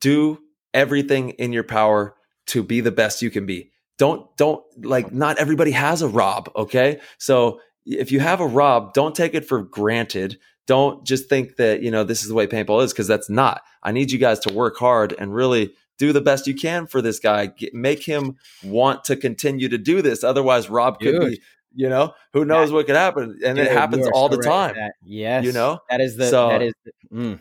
do 0.00 0.38
everything 0.74 1.30
in 1.30 1.52
your 1.52 1.64
power 1.64 2.14
to 2.46 2.62
be 2.62 2.80
the 2.80 2.92
best 2.92 3.22
you 3.22 3.30
can 3.30 3.46
be. 3.46 3.70
Don't 3.98 4.34
don't 4.36 4.64
like 4.84 5.12
not 5.12 5.38
everybody 5.38 5.70
has 5.72 6.02
a 6.02 6.08
Rob, 6.08 6.50
okay? 6.56 7.00
So 7.18 7.60
if 7.84 8.10
you 8.10 8.20
have 8.20 8.40
a 8.40 8.46
Rob, 8.46 8.94
don't 8.94 9.14
take 9.14 9.34
it 9.34 9.44
for 9.44 9.62
granted. 9.62 10.38
Don't 10.66 11.04
just 11.04 11.28
think 11.28 11.56
that, 11.56 11.82
you 11.82 11.90
know, 11.90 12.04
this 12.04 12.22
is 12.22 12.28
the 12.28 12.34
way 12.34 12.46
paintball 12.46 12.82
is 12.84 12.92
because 12.92 13.08
that's 13.08 13.28
not. 13.28 13.62
I 13.82 13.92
need 13.92 14.10
you 14.12 14.18
guys 14.18 14.38
to 14.40 14.52
work 14.52 14.76
hard 14.76 15.14
and 15.18 15.34
really 15.34 15.72
do 15.98 16.12
the 16.12 16.20
best 16.20 16.46
you 16.46 16.54
can 16.54 16.86
for 16.86 17.02
this 17.02 17.18
guy. 17.18 17.46
Get, 17.46 17.74
make 17.74 18.02
him 18.04 18.36
want 18.64 19.04
to 19.04 19.16
continue 19.16 19.68
to 19.68 19.78
do 19.78 20.02
this. 20.02 20.22
Otherwise, 20.22 20.70
Rob 20.70 21.00
could 21.00 21.20
Dude. 21.20 21.30
be, 21.30 21.40
you 21.74 21.88
know, 21.88 22.14
who 22.32 22.44
knows 22.44 22.70
what 22.70 22.86
could 22.86 22.96
happen. 22.96 23.40
And 23.44 23.56
Dude, 23.56 23.66
it 23.66 23.72
happens 23.72 24.08
all 24.14 24.28
the 24.28 24.38
time. 24.38 24.76
Yes. 25.04 25.44
You 25.44 25.52
know? 25.52 25.80
that 25.90 26.00
is 26.00 26.16
the, 26.16 26.26
So- 26.26 26.48
that 26.48 26.62
is, 26.62 26.74
the, 26.84 26.92
mm. 27.12 27.40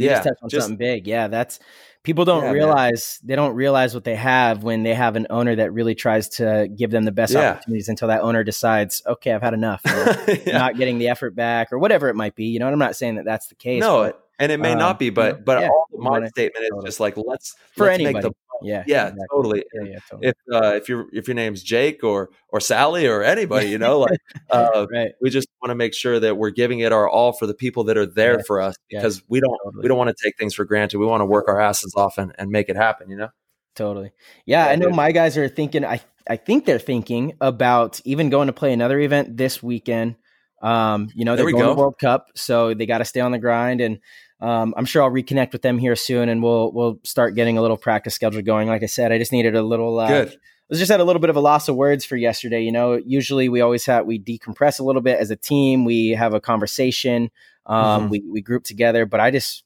You 0.00 0.06
Yeah. 0.06 0.14
just 0.14 0.24
touched 0.28 0.42
on 0.42 0.48
just- 0.48 0.66
something 0.66 0.78
big. 0.78 1.06
Yeah, 1.06 1.28
that's 1.28 1.60
people 2.02 2.24
don't 2.24 2.38
Yeah, 2.42 2.46
man. 2.48 2.54
realize 2.54 3.18
they 3.22 3.36
don't 3.36 3.54
realize 3.54 3.92
what 3.94 4.04
they 4.04 4.14
have 4.16 4.62
when 4.62 4.82
they 4.82 4.94
have 4.94 5.16
an 5.16 5.26
owner 5.28 5.54
that 5.56 5.72
really 5.72 5.94
tries 5.94 6.28
to 6.30 6.66
give 6.74 6.90
them 6.90 7.04
the 7.04 7.12
best 7.12 7.34
Yeah. 7.34 7.50
opportunities 7.50 7.88
until 7.90 8.08
that 8.08 8.22
owner 8.22 8.42
decides, 8.42 9.02
okay, 9.06 9.32
I've 9.32 9.42
had 9.42 9.52
enough. 9.54 9.82
Yeah. 10.46 10.58
Not 10.58 10.76
getting 10.76 10.98
the 10.98 11.08
effort 11.08 11.34
back 11.36 11.72
or 11.72 11.78
whatever 11.78 12.08
it 12.08 12.16
might 12.16 12.34
be. 12.34 12.46
You 12.46 12.58
know, 12.58 12.66
and 12.66 12.72
I'm 12.72 12.78
not 12.78 12.96
saying 12.96 13.16
that 13.16 13.24
that's 13.26 13.48
the 13.48 13.54
case. 13.54 13.80
no, 13.82 14.04
but 14.04 14.22
and 14.38 14.50
it 14.50 14.58
may 14.58 14.72
um, 14.72 14.78
not 14.78 14.98
be, 14.98 15.10
but 15.10 15.44
but 15.44 15.60
yeah, 15.60 15.68
all 15.68 15.86
my 15.92 16.26
statement 16.28 16.64
is 16.64 16.84
just 16.84 17.00
like 17.00 17.16
let's 17.18 17.54
for 17.76 17.84
let's 17.84 17.94
anybody. 18.00 18.14
make 18.14 18.22
the 18.22 18.32
yeah, 18.62 18.84
yeah 18.86 19.08
exactly. 19.08 19.26
totally. 19.30 19.64
Yeah, 19.74 19.82
yeah, 19.90 19.98
totally. 20.10 20.28
If 20.28 20.34
uh, 20.52 20.74
if 20.76 20.88
your 20.88 21.06
if 21.12 21.28
your 21.28 21.34
name's 21.34 21.62
Jake 21.62 22.04
or 22.04 22.30
or 22.48 22.60
Sally 22.60 23.06
or 23.06 23.22
anybody, 23.22 23.68
you 23.68 23.78
know, 23.78 24.00
like 24.00 24.18
uh, 24.50 24.86
right. 24.92 25.12
we 25.20 25.30
just 25.30 25.48
want 25.62 25.70
to 25.70 25.74
make 25.74 25.94
sure 25.94 26.20
that 26.20 26.36
we're 26.36 26.50
giving 26.50 26.80
it 26.80 26.92
our 26.92 27.08
all 27.08 27.32
for 27.32 27.46
the 27.46 27.54
people 27.54 27.84
that 27.84 27.96
are 27.96 28.06
there 28.06 28.36
Yeah. 28.38 28.42
for 28.46 28.60
us 28.60 28.76
because 28.88 29.22
we 29.28 29.40
don't 29.40 29.58
Totally. 29.64 29.82
we 29.82 29.88
don't 29.88 29.98
want 29.98 30.16
to 30.16 30.24
take 30.24 30.36
things 30.38 30.54
for 30.54 30.64
granted. 30.64 30.98
We 30.98 31.06
want 31.06 31.20
to 31.20 31.26
work 31.26 31.46
our 31.48 31.60
asses 31.60 31.94
off 31.96 32.18
and, 32.18 32.32
and 32.38 32.50
make 32.50 32.68
it 32.68 32.76
happen. 32.76 33.10
You 33.10 33.16
know. 33.16 33.28
Totally. 33.76 34.12
Yeah, 34.46 34.66
I 34.66 34.76
know 34.76 34.86
dude. 34.86 34.96
my 34.96 35.12
guys 35.12 35.38
are 35.38 35.48
thinking 35.48 35.84
I 35.84 36.00
I 36.28 36.36
think 36.36 36.64
they're 36.66 36.78
thinking 36.78 37.34
about 37.40 38.00
even 38.04 38.30
going 38.30 38.46
to 38.48 38.52
play 38.52 38.72
another 38.72 39.00
event 39.00 39.36
this 39.36 39.62
weekend. 39.62 40.16
Um, 40.62 41.08
you 41.14 41.24
know, 41.24 41.36
they're 41.36 41.50
going 41.50 41.56
to 41.56 41.60
go. 41.60 41.74
World 41.74 41.98
Cup, 41.98 42.28
so 42.34 42.74
they 42.74 42.84
got 42.84 42.98
to 42.98 43.04
stay 43.04 43.20
on 43.20 43.32
the 43.32 43.38
grind 43.38 43.80
and 43.80 43.98
um, 44.40 44.74
I'm 44.76 44.84
sure 44.84 45.02
I'll 45.02 45.10
reconnect 45.10 45.52
with 45.52 45.62
them 45.62 45.78
here 45.78 45.94
soon 45.96 46.28
and 46.28 46.42
we'll 46.42 46.72
we'll 46.72 46.98
start 47.04 47.34
getting 47.34 47.58
a 47.58 47.62
little 47.62 47.76
practice 47.76 48.14
schedule 48.14 48.42
going. 48.42 48.68
Like 48.68 48.82
I 48.82 48.86
said, 48.86 49.12
I 49.12 49.18
just 49.18 49.32
needed 49.32 49.54
a 49.54 49.62
little 49.62 49.98
uh, 49.98 50.08
Good. 50.08 50.28
I 50.32 50.36
was 50.70 50.78
just 50.78 50.90
had 50.90 51.00
a 51.00 51.04
little 51.04 51.20
bit 51.20 51.30
of 51.30 51.36
a 51.36 51.40
loss 51.40 51.68
of 51.68 51.74
words 51.76 52.04
for 52.04 52.16
yesterday. 52.16 52.62
You 52.62 52.70
know, 52.72 52.94
usually 53.04 53.48
we 53.48 53.60
always 53.60 53.84
have 53.86 54.06
we 54.06 54.18
decompress 54.20 54.78
a 54.80 54.84
little 54.84 55.02
bit 55.02 55.18
as 55.18 55.30
a 55.30 55.36
team. 55.36 55.84
We 55.84 56.10
have 56.10 56.32
a 56.32 56.40
conversation. 56.40 57.30
Um, 57.66 58.06
Mhm. 58.06 58.10
we 58.10 58.20
we 58.30 58.40
group 58.40 58.64
together, 58.64 59.04
but 59.06 59.20
I 59.20 59.30
just 59.30 59.64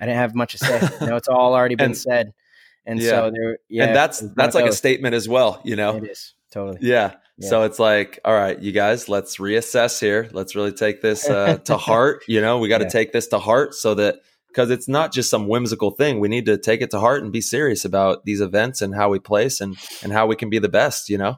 I 0.00 0.06
didn't 0.06 0.18
have 0.18 0.34
much 0.34 0.52
to 0.52 0.58
say. 0.58 0.80
You 1.00 1.06
know, 1.08 1.16
it's 1.16 1.28
all 1.28 1.54
already 1.54 1.74
been 1.74 1.86
And- 1.86 1.96
said, 1.96 2.32
and 2.84 2.98
Yeah. 3.00 3.10
so 3.10 3.30
there. 3.34 3.58
Yeah, 3.68 3.84
and 3.86 3.96
that's 3.96 4.20
it 4.20 4.24
was 4.24 4.28
one 4.30 4.34
that's 4.36 4.54
like 4.54 4.66
a 4.66 4.72
statement 4.72 5.14
as 5.14 5.28
well. 5.28 5.60
You 5.64 5.76
know. 5.76 5.96
It 5.96 6.04
is 6.10 6.34
totally. 6.50 6.78
Yeah. 6.80 7.14
Yeah. 7.38 7.48
So 7.50 7.62
it's 7.64 7.78
like, 7.78 8.18
all 8.24 8.32
right, 8.34 8.58
you 8.58 8.72
guys, 8.72 9.08
let's 9.08 9.36
reassess 9.36 10.00
here. 10.00 10.28
Let's 10.32 10.54
really 10.56 10.72
take 10.72 11.02
this 11.02 11.28
uh, 11.28 11.58
to 11.64 11.76
heart. 11.88 12.24
You 12.28 12.40
know, 12.40 12.58
we 12.58 12.68
got 12.68 12.78
to 12.78 12.84
Yeah. 12.84 12.90
take 12.90 13.12
this 13.12 13.26
to 13.28 13.38
heart 13.38 13.74
so 13.74 13.94
that 13.94 14.20
because 14.48 14.70
it's 14.70 14.88
not 14.88 15.12
just 15.12 15.28
some 15.28 15.46
whimsical 15.48 15.90
thing. 15.90 16.18
We 16.18 16.28
need 16.28 16.46
to 16.46 16.56
take 16.56 16.80
it 16.80 16.90
to 16.92 16.98
heart 17.00 17.22
and 17.22 17.30
be 17.30 17.42
serious 17.42 17.84
about 17.84 18.24
these 18.24 18.40
events 18.40 18.80
and 18.80 18.94
how 18.94 19.10
we 19.10 19.18
place 19.18 19.60
and 19.60 19.76
and 20.02 20.12
how 20.12 20.26
we 20.26 20.34
can 20.36 20.48
be 20.48 20.58
the 20.58 20.68
best. 20.70 21.10
You 21.10 21.18
know. 21.18 21.36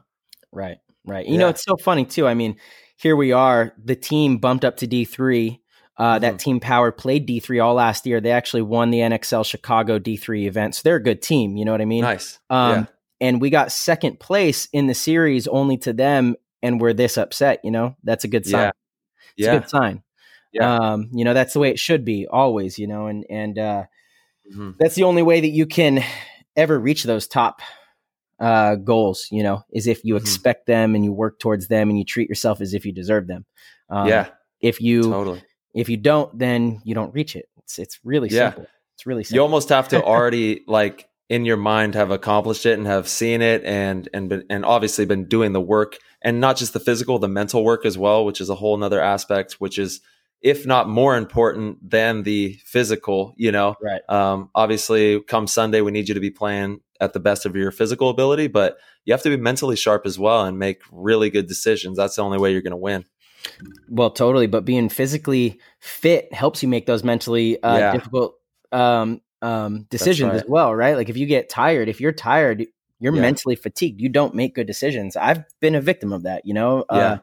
Right, 0.53 0.77
right. 1.05 1.27
You 1.27 1.37
know, 1.37 1.49
it's 1.49 1.63
so 1.63 1.75
funny 1.75 2.05
too. 2.05 2.25
I 2.27 2.33
mean, 2.33 2.55
here 2.95 3.15
we 3.17 3.33
are. 3.33 3.73
The 3.83 3.95
team 3.97 4.37
bumped 4.37 4.63
up 4.63 4.77
to 4.77 4.87
D 4.87 5.03
three. 5.05 5.59
Uh, 5.97 6.15
Mhm. 6.17 6.21
That 6.21 6.39
team 6.39 6.59
Power 6.61 6.93
played 6.93 7.25
D 7.25 7.41
three 7.41 7.59
all 7.59 7.73
last 7.73 8.05
year. 8.05 8.21
They 8.21 8.31
actually 8.31 8.61
won 8.61 8.89
the 8.89 8.99
NXL 8.99 9.43
Chicago 9.45 9.99
D 9.99 10.15
three 10.15 10.47
event, 10.47 10.75
so 10.75 10.81
they're 10.85 10.95
a 10.95 11.03
good 11.03 11.21
team. 11.21 11.57
You 11.57 11.65
know 11.65 11.73
what 11.73 11.81
I 11.81 11.85
mean? 11.85 12.03
Nice. 12.03 12.39
Um, 12.49 12.71
yeah. 12.71 12.85
And 13.21 13.41
we 13.41 13.49
got 13.49 13.71
second 13.71 14.19
place 14.19 14.67
in 14.71 14.87
the 14.87 14.93
series 14.93 15.47
only 15.47 15.77
to 15.79 15.93
them, 15.93 16.35
and 16.61 16.79
we're 16.79 16.93
this 16.93 17.17
upset. 17.17 17.59
You 17.63 17.71
know, 17.71 17.95
that's 18.03 18.23
a 18.23 18.27
good 18.29 18.45
sign. 18.45 18.61
Yeah. 18.61 18.71
It's 19.37 19.45
Yeah. 19.47 19.53
a 19.55 19.59
good 19.59 19.69
sign. 19.69 20.03
Yeah. 20.53 20.75
Um, 20.75 21.09
you 21.13 21.25
know, 21.25 21.33
that's 21.33 21.53
the 21.53 21.59
way 21.59 21.69
it 21.69 21.79
should 21.79 22.03
be 22.05 22.27
always. 22.27 22.79
You 22.79 22.87
know, 22.87 23.07
and 23.07 23.25
and 23.29 23.59
uh, 23.59 23.83
Mhm. 24.53 24.75
that's 24.79 24.95
the 24.95 25.03
only 25.03 25.21
way 25.21 25.41
that 25.41 25.49
you 25.49 25.65
can 25.65 26.03
ever 26.55 26.79
reach 26.79 27.03
those 27.03 27.27
top 27.27 27.61
uh, 28.39 28.75
goals. 28.75 29.27
You 29.31 29.43
know, 29.43 29.63
is 29.71 29.85
if 29.85 30.05
you 30.05 30.13
Mhm. 30.15 30.21
expect 30.21 30.65
them 30.65 30.95
and 30.95 31.03
you 31.03 31.11
work 31.11 31.39
towards 31.39 31.67
them 31.67 31.89
and 31.89 31.97
you 31.99 32.05
treat 32.05 32.29
yourself 32.29 32.61
as 32.61 32.73
if 32.73 32.85
you 32.85 32.93
deserve 32.93 33.27
them. 33.27 33.45
Um, 33.89 34.07
yeah. 34.07 34.29
If 34.61 34.79
you 34.81 35.03
Totally. 35.03 35.41
if 35.73 35.89
you 35.89 35.97
don't, 35.97 36.37
then 36.39 36.79
you 36.85 36.95
don't 36.95 37.13
reach 37.13 37.35
it. 37.35 37.49
It's 37.57 37.77
it's 37.79 37.99
really 38.05 38.29
Yeah. 38.29 38.51
simple. 38.51 38.67
It's 38.95 39.05
really 39.05 39.25
You 39.29 39.41
almost 39.41 39.67
have 39.69 39.89
to 39.89 40.01
already 40.03 40.63
like 40.67 41.08
in 41.29 41.45
your 41.45 41.57
mind 41.57 41.93
have 41.95 42.11
accomplished 42.11 42.65
it 42.65 42.77
and 42.77 42.87
have 42.87 43.07
seen 43.07 43.41
it 43.41 43.63
and 43.63 44.09
and 44.13 44.29
been, 44.29 44.43
and 44.49 44.65
obviously 44.65 45.05
been 45.05 45.25
doing 45.25 45.53
the 45.53 45.61
work 45.61 45.97
and 46.21 46.41
not 46.41 46.57
just 46.57 46.73
the 46.73 46.79
physical, 46.79 47.19
the 47.19 47.27
mental 47.27 47.63
work 47.63 47.85
as 47.85 47.97
well, 47.97 48.25
which 48.25 48.41
is 48.41 48.49
a 48.49 48.55
whole 48.55 48.75
nother 48.75 48.99
aspect, 48.99 49.53
which 49.53 49.77
is 49.77 50.01
if 50.41 50.65
not 50.65 50.89
more 50.89 51.15
important 51.17 51.89
than 51.89 52.23
the 52.23 52.59
physical. 52.65 53.33
You 53.37 53.51
know, 53.51 53.75
right. 53.81 54.01
Um, 54.09 54.49
obviously, 54.55 55.21
come 55.21 55.47
Sunday, 55.47 55.81
we 55.81 55.91
need 55.91 56.07
you 56.07 56.15
to 56.15 56.19
be 56.19 56.31
playing 56.31 56.81
at 56.99 57.13
the 57.13 57.19
best 57.19 57.45
of 57.45 57.55
your 57.55 57.71
physical 57.71 58.09
ability, 58.09 58.47
but 58.47 58.77
you 59.05 59.13
have 59.13 59.21
to 59.23 59.29
be 59.29 59.37
mentally 59.37 59.75
sharp 59.75 60.05
as 60.05 60.19
well 60.19 60.43
and 60.43 60.59
make 60.59 60.81
really 60.91 61.29
good 61.29 61.47
decisions. 61.47 61.97
That's 61.97 62.15
the 62.17 62.23
only 62.23 62.37
way 62.37 62.51
you're 62.51 62.61
going 62.61 62.71
to 62.71 62.77
win. 62.77 63.05
Well, 63.87 64.11
totally. 64.11 64.47
But 64.47 64.65
being 64.65 64.89
physically 64.89 65.59
fit 65.79 66.33
helps 66.33 66.61
you 66.61 66.67
make 66.67 66.85
those 66.85 67.03
mentally 67.03 67.61
uh, 67.63 67.77
Yeah. 67.77 67.91
difficult 67.93 68.35
um, 68.71 69.21
um, 69.41 69.85
decisions 69.89 70.33
as 70.35 70.43
well, 70.47 70.73
right? 70.75 70.95
Like 70.95 71.09
if 71.09 71.17
you 71.17 71.25
get 71.25 71.49
tired, 71.49 71.87
if 71.89 71.99
you're 72.01 72.11
tired, 72.11 72.65
you're 72.99 73.13
Yeah. 73.15 73.21
mentally 73.21 73.55
fatigued. 73.55 74.01
You 74.01 74.09
don't 74.09 74.35
make 74.35 74.55
good 74.55 74.67
decisions. 74.67 75.15
I've 75.15 75.43
been 75.61 75.75
a 75.75 75.81
victim 75.81 76.11
of 76.13 76.23
that. 76.23 76.45
You 76.45 76.53
know. 76.53 76.85
Yeah. 76.91 76.97
Uh, 77.13 77.17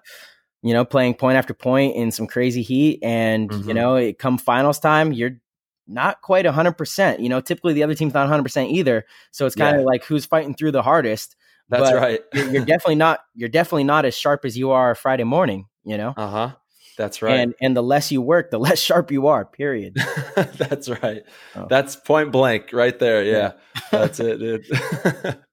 you 0.62 0.72
know, 0.72 0.84
playing 0.84 1.14
point 1.14 1.36
after 1.36 1.54
point 1.54 1.94
in 1.94 2.10
some 2.10 2.26
crazy 2.26 2.62
heat, 2.62 2.98
and 3.02 3.52
you 3.52 3.58
Mhm. 3.72 3.74
know, 3.74 3.94
it 3.96 4.18
come 4.18 4.36
finals 4.36 4.80
time, 4.80 5.12
you're 5.12 5.38
not 5.86 6.22
quite 6.22 6.44
hundred 6.46 6.72
percent. 6.72 7.20
You 7.20 7.28
know, 7.28 7.40
typically 7.40 7.72
the 7.74 7.84
other 7.84 7.94
team's 7.94 8.14
not 8.14 8.26
hundred 8.26 8.42
percent 8.42 8.70
either, 8.72 9.04
so 9.30 9.46
it's 9.46 9.54
kind 9.54 9.76
of 9.76 9.82
Yeah. 9.82 9.86
like 9.86 10.04
who's 10.04 10.26
fighting 10.26 10.54
through 10.54 10.72
the 10.72 10.82
hardest. 10.82 11.36
That's 11.68 11.92
right. 11.92 12.20
You're, 12.32 12.52
you're 12.52 12.64
definitely 12.64 12.96
not. 12.96 13.20
You're 13.34 13.48
definitely 13.50 13.84
not 13.84 14.06
as 14.06 14.16
sharp 14.16 14.44
as 14.44 14.56
you 14.58 14.70
are 14.70 14.94
Friday 14.96 15.24
morning. 15.24 15.66
You 15.84 15.98
know, 15.98 16.14
Uh 16.16 16.28
huh. 16.28 16.50
That's 16.96 17.22
right. 17.22 17.40
and 17.40 17.54
and 17.60 17.76
the 17.76 17.82
less 17.82 18.10
you 18.10 18.22
work, 18.22 18.50
the 18.50 18.58
less 18.66 18.78
sharp 18.78 19.10
you 19.10 19.26
are. 19.28 19.44
Period. 19.44 19.94
That's 20.34 20.88
right. 20.88 21.22
Oh. 21.54 21.66
That's 21.68 21.96
point 21.96 22.32
blank 22.32 22.72
right 22.72 22.98
there. 22.98 23.22
Yeah. 23.24 23.52
That's 23.90 24.20
it, 24.20 24.38
dude. 24.38 25.36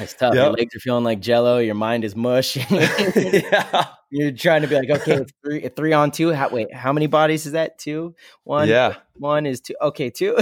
It's 0.00 0.12
tough. 0.14 0.34
Your 0.34 0.50
legs 0.50 0.74
are 0.74 0.80
feeling 0.80 1.04
like 1.04 1.20
jello. 1.20 1.58
Your 1.58 1.76
mind 1.76 2.02
is 2.02 2.16
mush. 2.16 2.56
yeah. 2.68 3.86
You're 4.10 4.32
trying 4.32 4.62
to 4.62 4.66
be 4.68 4.74
like, 4.74 4.90
okay, 4.90 5.12
it's 5.18 5.32
three, 5.44 5.68
three 5.68 5.92
on 5.92 6.10
two. 6.10 6.32
How, 6.32 6.48
wait, 6.48 6.74
how 6.74 6.92
many 6.92 7.06
bodies 7.06 7.46
is 7.46 7.52
that? 7.52 7.78
Two, 7.78 8.16
one, 8.42 8.66
Yeah. 8.68 8.96
one 9.14 9.46
is 9.46 9.60
two. 9.60 9.74
Okay, 9.80 10.10
two. 10.10 10.34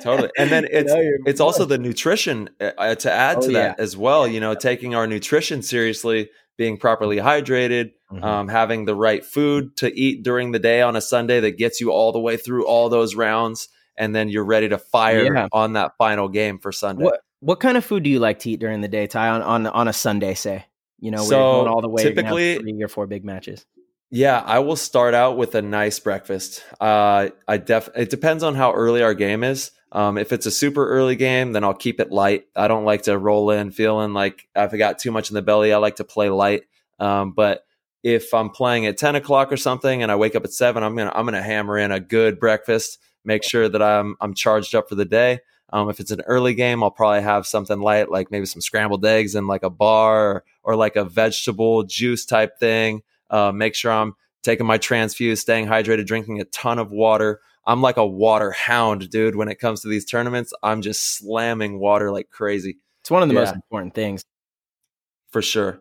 Totally. 0.00 0.30
And 0.38 0.50
then 0.50 0.66
it's 0.70 0.92
you're 0.92 1.18
it's 1.26 1.40
also 1.40 1.66
the 1.66 1.78
nutrition 1.78 2.50
uh, 2.60 2.70
uh, 2.76 2.94
to 2.96 3.12
add 3.12 3.36
Oh, 3.36 3.40
to 3.42 3.52
that 3.52 3.76
yeah. 3.78 3.82
as 3.82 3.96
well. 3.96 4.26
You 4.26 4.40
know, 4.40 4.54
taking 4.54 4.94
our 4.94 5.06
nutrition 5.06 5.62
seriously, 5.62 6.30
being 6.56 6.76
properly 6.76 7.16
hydrated, 7.16 7.90
Mhm. 8.12 8.22
um, 8.22 8.48
having 8.48 8.84
the 8.84 8.94
right 8.94 9.24
food 9.24 9.76
to 9.78 9.92
eat 9.98 10.22
during 10.22 10.52
the 10.52 10.58
day 10.58 10.80
on 10.82 10.94
a 10.96 11.00
Sunday 11.00 11.40
that 11.40 11.58
gets 11.58 11.80
you 11.80 11.90
all 11.90 12.12
the 12.12 12.20
way 12.20 12.36
through 12.36 12.66
all 12.66 12.88
those 12.88 13.14
rounds, 13.14 13.68
and 13.96 14.14
then 14.14 14.28
you're 14.28 14.44
ready 14.44 14.68
to 14.68 14.78
fire 14.78 15.34
Yeah. 15.34 15.48
on 15.52 15.72
that 15.74 15.92
final 15.98 16.28
game 16.28 16.58
for 16.58 16.72
Sunday. 16.72 17.04
What 17.04 17.20
what 17.40 17.60
kind 17.60 17.76
of 17.76 17.84
food 17.84 18.02
do 18.04 18.08
you 18.10 18.18
like 18.20 18.38
to 18.38 18.50
eat 18.50 18.60
during 18.60 18.80
the 18.80 18.88
day, 18.88 19.06
Ty? 19.06 19.28
On 19.28 19.42
on 19.42 19.66
on 19.66 19.88
a 19.88 19.92
Sunday, 19.92 20.34
say. 20.34 20.64
You 21.00 21.10
know, 21.10 21.18
So, 21.22 21.36
going 21.36 21.68
all 21.68 21.82
the 21.82 21.88
way. 21.88 22.02
you're 22.02 22.12
gonna 22.12 22.28
have 22.28 22.36
typically- 22.38 22.72
three 22.72 22.82
or 22.82 22.88
four 22.88 23.06
big 23.06 23.24
matches. 23.24 23.66
Yeah, 24.10 24.42
I 24.46 24.60
will 24.60 24.76
start 24.76 25.12
out 25.12 25.36
with 25.36 25.54
a 25.54 25.60
nice 25.60 25.98
breakfast. 25.98 26.62
Uh, 26.80 27.28
I 27.48 27.56
def 27.58 27.90
it 27.96 28.08
depends 28.10 28.42
on 28.42 28.54
how 28.54 28.72
early 28.72 29.02
our 29.02 29.12
game 29.12 29.42
is. 29.44 29.72
Um, 29.94 30.18
if 30.18 30.32
it's 30.32 30.46
a 30.46 30.50
super 30.50 30.88
early 30.88 31.14
game, 31.14 31.52
then 31.52 31.62
I'll 31.62 31.72
keep 31.72 32.00
it 32.00 32.10
light. 32.10 32.46
I 32.56 32.66
don't 32.66 32.84
like 32.84 33.02
to 33.02 33.16
roll 33.16 33.50
in 33.50 33.70
feeling 33.70 34.12
like 34.12 34.48
I've 34.54 34.76
got 34.76 34.98
too 34.98 35.12
much 35.12 35.30
in 35.30 35.34
the 35.34 35.42
belly. 35.42 35.72
I 35.72 35.76
like 35.76 35.96
to 35.96 36.04
play 36.04 36.28
light. 36.28 36.64
Um, 36.98 37.32
but 37.32 37.64
if 38.02 38.34
I'm 38.34 38.50
playing 38.50 38.86
at 38.86 38.98
ten 38.98 39.14
o'clock 39.14 39.52
or 39.52 39.56
something 39.56 40.02
and 40.02 40.10
I 40.10 40.16
wake 40.16 40.34
up 40.34 40.44
at 40.44 40.52
seven, 40.52 40.82
I'm 40.82 40.96
gonna 40.96 41.12
I'm 41.14 41.24
gonna 41.24 41.42
hammer 41.42 41.78
in 41.78 41.92
a 41.92 42.00
good 42.00 42.40
breakfast. 42.40 42.98
Make 43.24 43.44
sure 43.44 43.68
that 43.68 43.80
I'm 43.80 44.16
I'm 44.20 44.34
charged 44.34 44.74
up 44.74 44.88
for 44.88 44.96
the 44.96 45.04
day. 45.04 45.38
Um, 45.72 45.88
if 45.88 46.00
it's 46.00 46.10
an 46.10 46.20
early 46.26 46.54
game, 46.54 46.82
I'll 46.82 46.90
probably 46.90 47.22
have 47.22 47.46
something 47.46 47.80
light, 47.80 48.10
like 48.10 48.30
maybe 48.30 48.46
some 48.46 48.60
scrambled 48.60 49.04
eggs 49.06 49.34
and 49.34 49.46
like 49.46 49.62
a 49.62 49.70
bar 49.70 50.30
or, 50.30 50.44
or 50.62 50.76
like 50.76 50.96
a 50.96 51.04
vegetable 51.04 51.82
juice 51.84 52.24
type 52.26 52.58
thing. 52.60 53.02
Uh, 53.30 53.50
make 53.50 53.74
sure 53.74 53.90
I'm 53.90 54.14
taking 54.42 54.66
my 54.66 54.78
transfuse, 54.78 55.40
staying 55.40 55.66
hydrated, 55.66 56.06
drinking 56.06 56.40
a 56.40 56.44
ton 56.44 56.78
of 56.78 56.92
water. 56.92 57.40
I'm 57.66 57.80
like 57.82 57.96
a 57.96 58.06
water 58.06 58.50
hound, 58.52 59.10
dude. 59.10 59.36
When 59.36 59.48
it 59.48 59.58
comes 59.58 59.80
to 59.82 59.88
these 59.88 60.04
tournaments, 60.04 60.52
I'm 60.62 60.82
just 60.82 61.16
slamming 61.18 61.78
water 61.78 62.10
like 62.10 62.30
crazy 62.30 62.78
It's 63.02 63.10
one 63.10 63.22
of 63.22 63.28
the 63.28 63.34
most 63.34 63.54
important 63.54 63.94
things. 63.94 64.24
for 65.30 65.42
sure. 65.42 65.80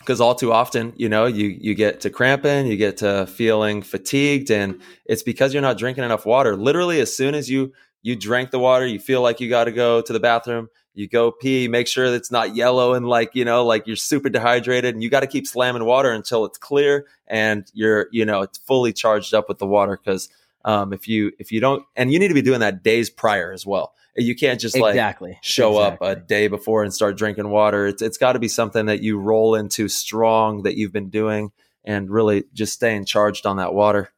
Because 0.00 0.20
all 0.20 0.34
too 0.34 0.52
often, 0.52 0.92
you 0.96 1.08
know, 1.08 1.24
you 1.26 1.46
you 1.48 1.74
get 1.74 2.00
to 2.02 2.10
cramping, 2.10 2.66
you 2.66 2.76
get 2.76 2.98
to 2.98 3.26
feeling 3.26 3.80
fatigued, 3.80 4.50
and 4.50 4.80
it's 5.06 5.22
because 5.22 5.54
you're 5.54 5.62
not 5.62 5.78
drinking 5.78 6.04
enough 6.04 6.26
water. 6.26 6.56
Literally, 6.56 7.00
as 7.00 7.14
soon 7.16 7.34
as 7.34 7.48
you 7.48 7.72
you 8.02 8.16
drink 8.16 8.50
the 8.50 8.58
water, 8.58 8.86
you 8.86 8.98
feel 8.98 9.22
like 9.22 9.40
you 9.40 9.48
got 9.48 9.64
to 9.64 9.72
go 9.72 10.02
to 10.02 10.12
the 10.12 10.20
bathroom. 10.20 10.68
You 10.94 11.08
go 11.08 11.30
pee, 11.32 11.68
make 11.68 11.86
sure 11.86 12.10
that 12.10 12.16
it's 12.16 12.30
not 12.30 12.54
yellow 12.54 12.92
and 12.94 13.06
like 13.08 13.34
you 13.34 13.44
know, 13.44 13.64
like 13.64 13.86
you're 13.86 13.96
super 13.96 14.28
dehydrated, 14.28 14.94
and 14.94 15.02
you 15.02 15.08
got 15.08 15.20
to 15.20 15.26
keep 15.26 15.46
slamming 15.46 15.84
water 15.84 16.10
until 16.12 16.44
it's 16.44 16.58
clear 16.58 17.06
and 17.26 17.70
you're 17.72 18.08
you 18.12 18.24
know 18.26 18.42
it's 18.42 18.58
fully 18.58 18.92
charged 18.92 19.32
up 19.32 19.48
with 19.48 19.58
the 19.58 19.66
water. 19.66 19.96
Because 19.96 20.28
um, 20.64 20.92
if 20.92 21.08
you 21.08 21.32
if 21.38 21.52
you 21.52 21.60
don't, 21.60 21.84
and 21.96 22.12
you 22.12 22.18
need 22.18 22.28
to 22.28 22.34
be 22.34 22.42
doing 22.42 22.60
that 22.60 22.82
days 22.82 23.10
prior 23.10 23.52
as 23.52 23.66
well. 23.66 23.94
You 24.16 24.36
can't 24.36 24.60
just 24.60 24.78
like 24.78 24.92
exactly. 24.92 25.38
show 25.42 25.78
Exactly. 25.80 26.08
up 26.08 26.16
a 26.18 26.20
day 26.20 26.46
before 26.46 26.84
and 26.84 26.94
start 26.94 27.16
drinking 27.18 27.50
water. 27.50 27.86
It's 27.88 28.00
it's 28.00 28.16
got 28.18 28.34
to 28.34 28.38
be 28.38 28.46
something 28.48 28.86
that 28.86 29.02
you 29.02 29.18
roll 29.18 29.56
into 29.56 29.88
strong 29.88 30.62
that 30.62 30.76
you've 30.76 30.92
been 30.92 31.10
doing 31.10 31.50
and 31.84 32.08
really 32.08 32.44
just 32.52 32.72
staying 32.72 33.06
charged 33.06 33.44
on 33.44 33.56
that 33.56 33.74
water. 33.74 34.10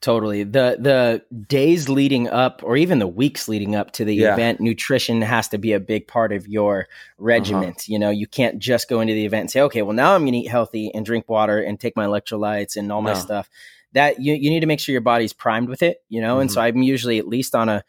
Totally. 0.00 0.44
The 0.44 0.78
the 0.80 1.22
days 1.46 1.90
leading 1.90 2.26
up 2.28 2.62
or 2.64 2.74
even 2.78 3.00
the 3.00 3.06
weeks 3.06 3.48
leading 3.48 3.76
up 3.76 3.90
to 3.92 4.04
the 4.04 4.14
Yeah. 4.14 4.32
event, 4.32 4.58
nutrition 4.58 5.20
has 5.20 5.46
to 5.48 5.58
be 5.58 5.72
a 5.74 5.80
big 5.80 6.06
part 6.08 6.32
of 6.32 6.48
your 6.48 6.88
regiment. 7.18 7.86
You 7.86 7.98
know, 7.98 8.08
you 8.08 8.26
can't 8.26 8.58
just 8.58 8.88
go 8.88 9.02
into 9.02 9.12
the 9.12 9.26
event 9.26 9.42
and 9.42 9.50
say, 9.50 9.60
okay, 9.60 9.82
well 9.82 9.92
now 9.94 10.14
I'm 10.14 10.24
gonna 10.24 10.38
eat 10.38 10.48
healthy 10.48 10.90
and 10.94 11.04
drink 11.04 11.28
water 11.28 11.60
and 11.60 11.78
take 11.78 11.96
my 11.96 12.06
electrolytes 12.06 12.76
and 12.76 12.90
all 12.90 13.02
my 13.02 13.12
No. 13.12 13.18
stuff. 13.18 13.50
That 13.92 14.20
you, 14.20 14.34
you 14.34 14.50
need 14.50 14.60
to 14.60 14.66
make 14.66 14.80
sure 14.80 14.92
your 14.92 15.00
body's 15.00 15.32
primed 15.32 15.68
with 15.68 15.82
it, 15.82 15.98
you 16.08 16.20
know, 16.20 16.38
and 16.40 16.48
Mm-hmm. 16.50 16.54
so 16.54 16.60
I'm 16.60 16.82
usually 16.82 17.18
at 17.18 17.26
least 17.26 17.54
on 17.54 17.68
a 17.68 17.84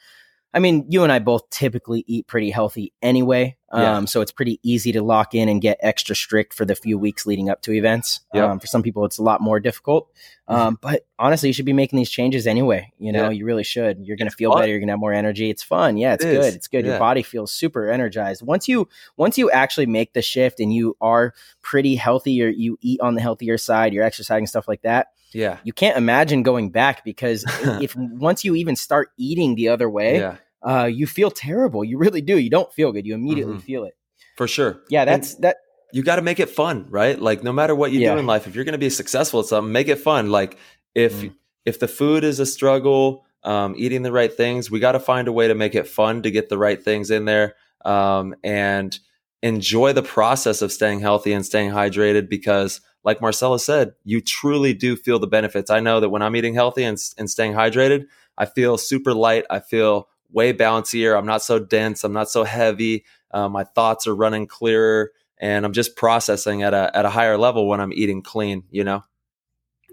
I 0.53 0.59
mean, 0.59 0.85
you 0.89 1.03
and 1.03 1.13
I 1.13 1.19
both 1.19 1.49
typically 1.49 2.03
eat 2.07 2.27
pretty 2.27 2.49
healthy 2.49 2.91
anyway. 3.01 3.55
Yeah. 3.73 3.95
Um, 3.95 4.05
so 4.05 4.19
it's 4.19 4.33
pretty 4.33 4.59
easy 4.63 4.91
to 4.91 5.01
lock 5.01 5.33
in 5.33 5.47
and 5.47 5.61
get 5.61 5.77
extra 5.79 6.13
strict 6.13 6.53
for 6.53 6.65
the 6.65 6.75
few 6.75 6.97
weeks 6.97 7.25
leading 7.25 7.49
up 7.49 7.61
to 7.61 7.71
events. 7.71 8.19
Yep. 8.33 8.49
Um, 8.49 8.59
for 8.59 8.67
some 8.67 8.83
people, 8.83 9.05
it's 9.05 9.17
a 9.17 9.23
lot 9.23 9.39
more 9.39 9.61
difficult. 9.61 10.11
Um, 10.49 10.77
but 10.81 11.05
honestly, 11.17 11.47
you 11.47 11.53
should 11.53 11.63
be 11.63 11.71
making 11.71 11.95
these 11.95 12.09
changes 12.09 12.47
anyway. 12.47 12.91
You 12.99 13.13
know, 13.13 13.25
Yeah. 13.25 13.29
you 13.29 13.45
really 13.45 13.63
should. 13.63 13.99
You're 14.05 14.17
going 14.17 14.29
to 14.29 14.35
feel 14.35 14.51
fun. 14.51 14.63
better. 14.63 14.71
You're 14.71 14.79
going 14.79 14.89
to 14.89 14.91
have 14.91 14.99
more 14.99 15.13
energy. 15.13 15.49
It's 15.49 15.63
fun. 15.63 15.95
Yeah, 15.95 16.15
it's 16.15 16.25
It 16.25 16.33
good. 16.33 16.53
It's 16.53 16.67
good. 16.67 16.85
Your 16.85 16.99
body 16.99 17.23
feels 17.23 17.53
super 17.53 17.89
energized. 17.89 18.41
Once 18.45 18.67
you 18.67 18.89
once 19.15 19.37
you 19.37 19.49
actually 19.51 19.85
make 19.85 20.11
the 20.11 20.21
shift 20.21 20.59
and 20.59 20.73
you 20.73 20.97
are 20.99 21.33
pretty 21.61 21.95
healthy 21.95 22.43
or 22.43 22.49
you 22.49 22.77
eat 22.81 22.99
on 22.99 23.15
the 23.15 23.21
healthier 23.21 23.57
side, 23.57 23.93
you're 23.93 24.03
exercising 24.03 24.47
stuff 24.47 24.67
like 24.67 24.81
that. 24.81 25.11
Yeah. 25.34 25.57
You 25.63 25.73
can't 25.73 25.97
imagine 25.97 26.43
going 26.43 26.71
back 26.71 27.03
because 27.05 27.45
if 27.82 27.95
once 27.95 28.43
you 28.43 28.55
even 28.55 28.75
start 28.75 29.09
eating 29.17 29.55
the 29.55 29.69
other 29.69 29.89
way, 29.89 30.17
Yeah. 30.19 30.36
uh, 30.65 30.86
you 30.86 31.07
feel 31.07 31.32
terrible. 31.32 31.84
You 31.84 31.97
really 31.97 32.21
do. 32.21 32.38
You 32.38 32.49
don't 32.49 32.71
feel 32.73 32.91
good. 32.91 33.05
You 33.05 33.15
immediately 33.15 33.55
Mhm. 33.55 33.61
feel 33.63 33.84
it. 33.86 33.93
For 34.38 34.47
sure. 34.47 34.82
Yeah, 34.89 35.01
And 35.01 35.09
that's 35.09 35.36
that. 35.36 35.57
you 35.93 36.03
got 36.03 36.15
to 36.17 36.21
make 36.21 36.39
it 36.39 36.49
fun, 36.49 36.86
right? 36.89 37.19
Like 37.19 37.43
no 37.43 37.51
matter 37.53 37.75
what 37.75 37.91
you 37.91 37.99
Yeah. 38.01 38.13
do 38.13 38.19
in 38.19 38.25
life, 38.27 38.47
if 38.47 38.55
you're 38.55 38.65
going 38.65 38.73
to 38.73 38.77
be 38.79 38.89
successful 38.89 39.39
at 39.41 39.45
something, 39.47 39.71
make 39.71 39.88
it 39.88 39.97
fun. 39.99 40.29
Like 40.32 40.57
if 40.95 41.13
Mm. 41.13 41.34
if 41.65 41.79
the 41.79 41.88
food 41.88 42.23
is 42.23 42.39
a 42.39 42.45
struggle, 42.45 43.23
um, 43.43 43.75
eating 43.77 44.01
the 44.03 44.11
right 44.11 44.34
things, 44.34 44.71
we 44.71 44.79
got 44.79 44.93
to 44.93 44.99
find 44.99 45.27
a 45.27 45.32
way 45.32 45.47
to 45.47 45.53
make 45.55 45.75
it 45.75 45.88
fun 45.88 46.21
to 46.23 46.32
get 46.32 46.49
the 46.49 46.57
right 46.57 46.84
things 46.84 47.11
in 47.11 47.25
there, 47.25 47.55
um, 47.86 48.34
and 48.43 48.97
enjoy 49.43 49.93
the 49.93 50.01
process 50.03 50.61
of 50.61 50.71
staying 50.71 50.99
healthy 50.99 51.34
and 51.34 51.45
staying 51.45 51.71
hydrated. 51.71 52.29
Because, 52.29 52.82
like 53.03 53.21
Marcelo 53.21 53.57
said, 53.57 53.93
you 54.03 54.21
truly 54.21 54.73
do 54.73 54.95
feel 54.95 55.19
the 55.19 55.27
benefits. 55.27 55.69
I 55.69 55.79
know 55.79 55.99
that 55.99 56.09
when 56.09 56.21
I'm 56.21 56.35
eating 56.35 56.53
healthy 56.53 56.83
and 56.83 56.97
and 57.17 57.29
staying 57.29 57.53
hydrated, 57.53 58.05
I 58.37 58.45
feel 58.45 58.77
super 58.77 59.13
light. 59.13 59.45
I 59.49 59.59
feel 59.59 60.07
way 60.31 60.53
bouncier. 60.53 61.17
I'm 61.17 61.25
not 61.25 61.41
so 61.41 61.59
dense. 61.59 62.03
I'm 62.03 62.13
not 62.13 62.29
so 62.29 62.43
heavy. 62.43 63.05
Uh, 63.31 63.49
my 63.49 63.63
thoughts 63.63 64.07
are 64.07 64.15
running 64.15 64.47
clearer 64.47 65.11
and 65.37 65.65
I'm 65.65 65.73
just 65.73 65.95
processing 65.95 66.63
at 66.63 66.73
a 66.73 66.95
at 66.95 67.05
a 67.05 67.09
higher 67.09 67.37
level 67.37 67.67
when 67.67 67.79
I'm 67.81 67.91
eating 67.93 68.21
clean, 68.21 68.63
you 68.69 68.83
know? 68.83 69.03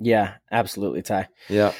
Yeah, 0.00 0.34
absolutely, 0.52 1.02
Ty. 1.02 1.28
Yeah. 1.48 1.72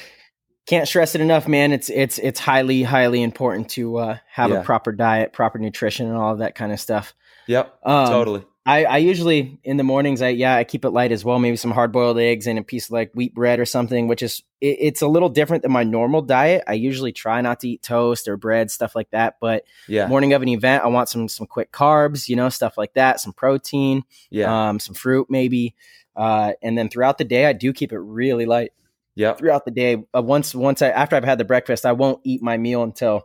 Can't 0.65 0.87
stress 0.87 1.15
it 1.15 1.21
enough, 1.21 1.47
man. 1.47 1.71
It's 1.71 1.89
it's 1.89 2.17
it's 2.19 2.39
highly 2.39 2.83
highly 2.83 3.23
important 3.23 3.69
to 3.71 3.97
uh, 3.97 4.17
have 4.29 4.49
Yeah. 4.51 4.61
a 4.61 4.63
proper 4.63 4.91
diet, 4.91 5.33
proper 5.33 5.57
nutrition, 5.57 6.07
and 6.07 6.15
all 6.15 6.33
of 6.33 6.39
that 6.39 6.53
kind 6.55 6.71
of 6.71 6.79
stuff. 6.79 7.13
Yep. 7.47 7.79
Um, 7.83 8.07
totally. 8.07 8.45
I, 8.65 8.83
I 8.85 8.97
usually 8.97 9.59
in 9.63 9.77
the 9.77 9.83
mornings, 9.83 10.21
I 10.21 10.29
yeah, 10.29 10.55
I 10.55 10.63
keep 10.63 10.85
it 10.85 10.89
light 10.91 11.11
as 11.11 11.25
well. 11.25 11.39
Maybe 11.39 11.55
some 11.57 11.71
hard 11.71 11.91
boiled 11.91 12.19
eggs 12.19 12.45
and 12.45 12.59
a 12.59 12.63
piece 12.63 12.85
of 12.87 12.91
like 12.91 13.11
wheat 13.13 13.33
bread 13.33 13.59
or 13.59 13.65
something, 13.65 14.07
which 14.07 14.21
is 14.21 14.43
it, 14.61 14.77
it's 14.79 15.01
a 15.01 15.07
little 15.07 15.29
different 15.29 15.63
than 15.63 15.71
my 15.71 15.83
normal 15.83 16.21
diet. 16.21 16.63
I 16.67 16.73
usually 16.73 17.11
try 17.11 17.41
not 17.41 17.61
to 17.61 17.69
eat 17.69 17.81
toast 17.81 18.27
or 18.27 18.37
bread, 18.37 18.69
stuff 18.69 18.95
like 18.95 19.09
that. 19.11 19.37
But 19.41 19.63
Yeah. 19.87 20.07
morning 20.07 20.33
of 20.33 20.41
an 20.41 20.49
event, 20.49 20.83
I 20.83 20.87
want 20.87 21.09
some 21.09 21.27
some 21.27 21.47
quick 21.47 21.71
carbs, 21.71 22.27
you 22.29 22.35
know, 22.35 22.49
stuff 22.49 22.77
like 22.77 22.93
that, 22.93 23.19
some 23.19 23.33
protein, 23.33 24.03
Yeah. 24.29 24.69
um, 24.69 24.79
some 24.79 24.93
fruit 24.93 25.27
maybe, 25.29 25.73
uh, 26.15 26.51
and 26.61 26.77
then 26.77 26.89
throughout 26.89 27.17
the 27.17 27.23
day, 27.23 27.45
I 27.45 27.53
do 27.53 27.73
keep 27.73 27.91
it 27.91 27.99
really 27.99 28.45
light. 28.45 28.73
Yeah, 29.15 29.33
Throughout 29.33 29.65
the 29.65 29.71
day, 29.71 30.03
uh, 30.15 30.21
once 30.21 30.53
once 30.53 30.81
I 30.81 30.89
after 30.89 31.15
I've 31.15 31.23
had 31.25 31.39
the 31.39 31.45
breakfast, 31.45 31.85
I 31.85 31.91
won't 31.93 32.21
eat 32.23 32.41
my 32.41 32.57
meal 32.57 32.83
until 32.83 33.23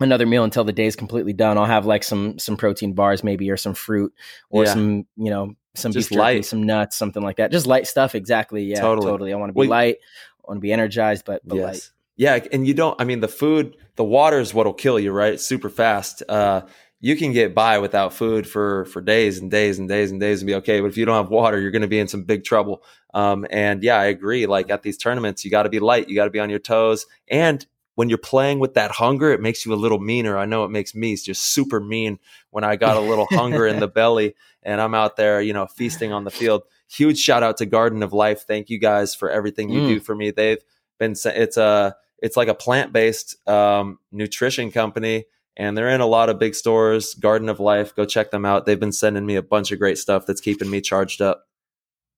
another 0.00 0.26
meal 0.26 0.44
until 0.44 0.64
the 0.64 0.72
day's 0.72 0.96
completely 0.96 1.32
done. 1.32 1.56
I'll 1.58 1.66
have 1.66 1.86
like 1.86 2.02
some 2.04 2.38
some 2.38 2.56
protein 2.56 2.94
bars 2.94 3.22
maybe 3.24 3.50
or 3.50 3.56
some 3.56 3.74
fruit 3.74 4.12
or 4.50 4.64
Yeah. 4.64 4.72
some 4.72 5.06
you 5.16 5.30
know 5.30 5.54
some 5.74 5.92
Just 5.92 6.10
beef 6.10 6.16
jerky, 6.16 6.20
light. 6.20 6.44
some 6.44 6.62
nuts, 6.62 6.96
something 6.96 7.22
like 7.22 7.36
that. 7.36 7.50
Just 7.50 7.66
light 7.66 7.86
stuff. 7.86 8.14
Exactly. 8.14 8.62
Yeah. 8.64 8.80
Totally. 8.80 9.06
Totally. 9.10 9.32
I 9.32 9.36
want 9.36 9.50
to 9.50 9.54
be 9.54 9.60
Well, 9.60 9.68
light. 9.70 9.96
I 10.38 10.42
want 10.46 10.58
to 10.58 10.60
be 10.60 10.72
energized, 10.72 11.24
but, 11.24 11.42
but 11.46 11.56
light. 11.58 11.74
Yes. 11.74 11.90
Yeah, 12.16 12.38
and 12.52 12.64
you 12.64 12.74
don't. 12.74 13.00
I 13.00 13.04
mean, 13.04 13.18
the 13.18 13.26
food, 13.28 13.76
the 13.96 14.04
water 14.04 14.38
is 14.38 14.54
what'll 14.54 14.72
kill 14.72 15.00
you, 15.00 15.10
right? 15.10 15.40
Super 15.40 15.68
fast. 15.68 16.22
Uh, 16.28 16.60
you 17.00 17.16
can 17.16 17.32
get 17.32 17.56
by 17.56 17.78
without 17.80 18.12
food 18.14 18.46
for 18.46 18.84
for 18.84 19.00
days 19.02 19.38
and 19.40 19.50
days 19.50 19.80
and 19.80 19.88
days 19.88 20.12
and 20.12 20.20
days 20.20 20.40
and 20.40 20.46
be 20.46 20.54
okay. 20.54 20.80
But 20.80 20.86
if 20.86 20.96
you 20.96 21.06
don't 21.06 21.16
have 21.16 21.28
water, 21.30 21.60
you're 21.60 21.72
going 21.72 21.82
to 21.82 21.88
be 21.88 21.98
in 21.98 22.06
some 22.06 22.22
big 22.22 22.44
trouble. 22.44 22.84
Um, 23.12 23.46
and 23.50 23.82
yeah, 23.82 23.96
I 23.98 24.04
agree. 24.04 24.46
Like 24.46 24.70
at 24.70 24.82
these 24.82 24.96
tournaments, 24.96 25.44
you 25.44 25.50
got 25.50 25.64
to 25.64 25.68
be 25.70 25.80
light, 25.80 26.08
you 26.08 26.14
got 26.14 26.24
to 26.26 26.30
be 26.30 26.38
on 26.40 26.50
your 26.50 26.60
toes, 26.60 27.04
and 27.26 27.66
when 27.94 28.08
you're 28.08 28.18
playing 28.18 28.58
with 28.58 28.74
that 28.74 28.90
hunger, 28.90 29.30
it 29.32 29.40
makes 29.40 29.64
you 29.64 29.72
a 29.72 29.76
little 29.76 29.98
meaner. 30.00 30.36
I 30.36 30.46
know 30.46 30.64
it 30.64 30.70
makes 30.70 30.94
me 30.94 31.14
just 31.16 31.42
super 31.42 31.80
mean 31.80 32.18
when 32.50 32.64
I 32.64 32.76
got 32.76 32.96
a 32.96 33.00
little 33.00 33.26
hunger 33.30 33.66
in 33.66 33.78
the 33.80 33.88
belly 34.00 34.34
and 34.62 34.80
I'm 34.80 34.94
out 34.94 35.16
there, 35.16 35.40
you 35.40 35.52
know, 35.52 35.66
feasting 35.66 36.12
on 36.12 36.24
the 36.24 36.30
field. 36.30 36.62
Huge 36.90 37.18
shout 37.18 37.42
out 37.42 37.56
to 37.58 37.66
Garden 37.66 38.02
of 38.02 38.12
Life. 38.12 38.44
Thank 38.46 38.68
you 38.70 38.78
guys 38.78 39.14
for 39.14 39.30
everything 39.30 39.68
you 39.68 39.80
Mm. 39.82 39.86
do 39.88 40.00
for 40.00 40.14
me. 40.14 40.30
They've 40.30 40.62
been 40.98 41.14
it's 41.24 41.56
a 41.56 41.96
it's 42.18 42.36
like 42.36 42.48
a 42.48 42.54
plant 42.54 42.92
based 42.92 43.36
um, 43.48 43.98
nutrition 44.12 44.70
company, 44.70 45.26
and 45.56 45.76
they're 45.76 45.88
in 45.90 46.00
a 46.00 46.06
lot 46.06 46.28
of 46.30 46.38
big 46.38 46.54
stores. 46.54 47.14
Garden 47.14 47.48
of 47.48 47.60
Life, 47.60 47.94
go 47.94 48.04
check 48.04 48.30
them 48.30 48.44
out. 48.44 48.64
They've 48.66 48.78
been 48.80 48.92
sending 48.92 49.26
me 49.26 49.36
a 49.36 49.42
bunch 49.42 49.72
of 49.72 49.78
great 49.78 49.98
stuff 49.98 50.24
that's 50.26 50.40
keeping 50.40 50.70
me 50.70 50.80
charged 50.80 51.20
up. 51.20 51.46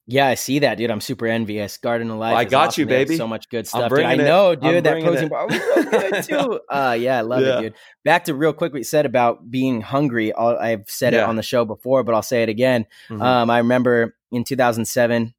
Yeah, 0.08 0.28
I 0.28 0.34
see 0.34 0.60
that, 0.60 0.78
dude. 0.78 0.90
I'm 0.90 1.00
super 1.00 1.26
envious. 1.26 1.78
Garden 1.78 2.10
of 2.12 2.18
Life. 2.18 2.36
I 2.36 2.44
got 2.44 2.68
awesome. 2.68 2.82
you, 2.82 2.86
baby. 2.86 3.16
So 3.16 3.26
much 3.26 3.48
good 3.48 3.66
stuff. 3.66 3.90
Dude. 3.90 4.00
I 4.04 4.14
know, 4.14 4.54
dude. 4.54 4.84
That 4.84 4.98
it. 4.98 5.28
bar 5.30 5.46
was 5.48 5.60
so 5.60 5.82
good 5.82 6.22
too. 6.28 6.60
Uh, 6.68 6.96
yeah, 6.98 7.18
I 7.18 7.22
love 7.22 7.42
Yeah. 7.42 7.58
it, 7.58 7.62
dude. 7.62 7.74
Back 8.04 8.24
to 8.26 8.34
real 8.34 8.52
quick 8.52 8.72
what 8.72 8.78
you 8.78 8.84
said 8.84 9.04
about 9.04 9.50
being 9.50 9.80
hungry. 9.80 10.32
I've 10.32 10.88
said 10.88 11.12
it 11.12 11.20
on 11.20 11.34
the 11.34 11.42
show 11.42 11.64
before, 11.64 12.04
but 12.04 12.14
I'll 12.14 12.22
say 12.22 12.44
it 12.44 12.48
again. 12.48 12.86
Mhm. 13.08 13.20
Um, 13.20 13.50
I 13.50 13.58
remember 13.58 14.16
in 14.30 14.44
2007 14.44 15.34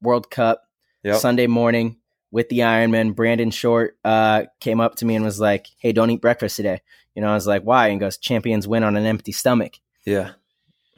World 0.00 0.30
Cup 0.30 0.62
Yep. 1.02 1.16
Sunday 1.16 1.46
morning 1.48 1.96
with 2.30 2.48
the 2.48 2.60
Ironmen. 2.60 3.14
Brandon 3.14 3.50
Short 3.50 3.96
uh, 4.04 4.44
came 4.60 4.80
up 4.80 4.96
to 4.96 5.04
me 5.04 5.14
and 5.16 5.24
was 5.24 5.40
like, 5.40 5.66
"Hey, 5.78 5.92
don't 5.92 6.10
eat 6.10 6.20
breakfast 6.20 6.56
today." 6.56 6.80
You 7.14 7.22
know, 7.22 7.28
I 7.30 7.34
was 7.34 7.46
like, 7.46 7.62
"Why?" 7.62 7.88
And 7.88 7.98
goes, 8.00 8.18
"Champions 8.18 8.66
win 8.68 8.82
on 8.84 8.96
an 8.96 9.06
empty 9.06 9.32
stomach." 9.32 9.74
yeah, 10.04 10.32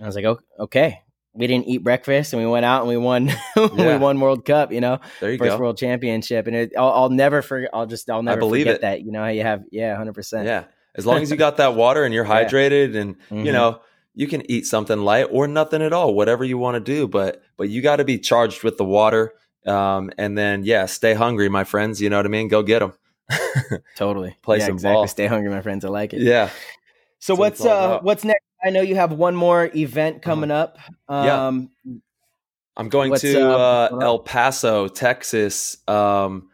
I 0.00 0.06
was 0.06 0.14
like, 0.16 0.24
"Oh, 0.24 0.40
okay." 0.58 1.00
We 1.38 1.46
didn't 1.46 1.68
eat 1.68 1.78
breakfast, 1.84 2.32
and 2.32 2.42
we 2.42 2.48
went 2.48 2.66
out 2.66 2.80
and 2.80 2.88
we 2.88 2.96
won. 2.96 3.30
we 3.56 3.96
won 3.96 4.18
World 4.20 4.44
Cup. 4.44 4.72
You 4.72 4.80
know, 4.80 4.98
there 5.20 5.30
you 5.32 5.38
first 5.38 5.50
go. 5.52 5.58
World 5.58 5.78
Championship, 5.78 6.46
and 6.48 6.56
it, 6.56 6.72
I'll, 6.76 6.90
I'll 6.90 7.10
never 7.10 7.40
forget. 7.42 7.70
I'll 7.72 7.86
just 7.86 8.10
I'll 8.10 8.22
never 8.22 8.40
believe 8.40 8.62
forget 8.66 8.74
it. 8.76 8.80
that. 8.82 9.02
You 9.02 9.12
know, 9.12 9.22
how 9.22 9.28
you 9.28 9.42
have 9.42 9.62
yeah, 9.70 9.96
hundred 9.96 10.14
percent. 10.14 10.46
Yeah. 10.46 10.64
As 10.94 11.06
long 11.06 11.22
as 11.22 11.30
you 11.30 11.36
got 11.46 11.58
that 11.58 11.74
water 11.76 12.04
and 12.04 12.12
you're 12.12 12.26
Yeah. 12.26 12.44
hydrated 12.44 12.96
and 12.96 13.16
Mhm. 13.30 13.46
you 13.46 13.52
know, 13.52 13.80
you 14.14 14.26
can 14.26 14.50
eat 14.50 14.66
something 14.66 14.98
light 14.98 15.28
or 15.30 15.46
nothing 15.46 15.80
at 15.80 15.92
all, 15.92 16.12
whatever 16.14 16.44
you 16.44 16.58
want 16.58 16.74
to 16.74 16.80
do, 16.80 17.06
but 17.06 17.40
but 17.56 17.68
you 17.68 17.82
got 17.82 17.96
to 17.96 18.04
be 18.04 18.18
charged 18.18 18.64
with 18.64 18.76
the 18.76 18.84
water 18.84 19.32
um 19.66 20.10
and 20.18 20.36
then 20.36 20.64
yeah, 20.64 20.86
stay 20.86 21.14
hungry, 21.14 21.48
my 21.48 21.62
friends, 21.64 22.00
you 22.00 22.10
know 22.10 22.16
what 22.16 22.26
I 22.26 22.30
mean? 22.30 22.48
Go 22.48 22.62
get 22.64 22.80
them. 22.80 22.94
totally. 23.96 24.36
Play 24.42 24.58
yeah, 24.58 24.66
some 24.66 24.74
exactly. 24.74 24.94
ball. 24.94 25.06
Stay 25.06 25.26
hungry, 25.26 25.50
my 25.50 25.60
friends. 25.62 25.84
I 25.84 25.88
like 25.88 26.14
it. 26.14 26.22
yeah. 26.22 26.50
So 27.20 27.34
what 27.34 27.40
what's 27.52 27.60
uh 27.64 27.68
about. 27.68 28.04
what's 28.04 28.24
next? 28.24 28.44
I 28.64 28.70
know 28.70 28.80
you 28.80 28.96
have 28.96 29.12
one 29.12 29.36
more 29.36 29.70
event 29.74 30.22
coming 30.22 30.50
up. 30.50 30.78
Yeah. 31.08 31.46
Um, 31.46 31.70
I'm 32.76 32.88
going 32.88 33.14
to 33.16 33.50
uh, 33.50 33.88
uh, 33.92 33.98
El 33.98 34.18
Paso, 34.20 34.86
Texas. 34.88 35.76
Um, 35.88 36.48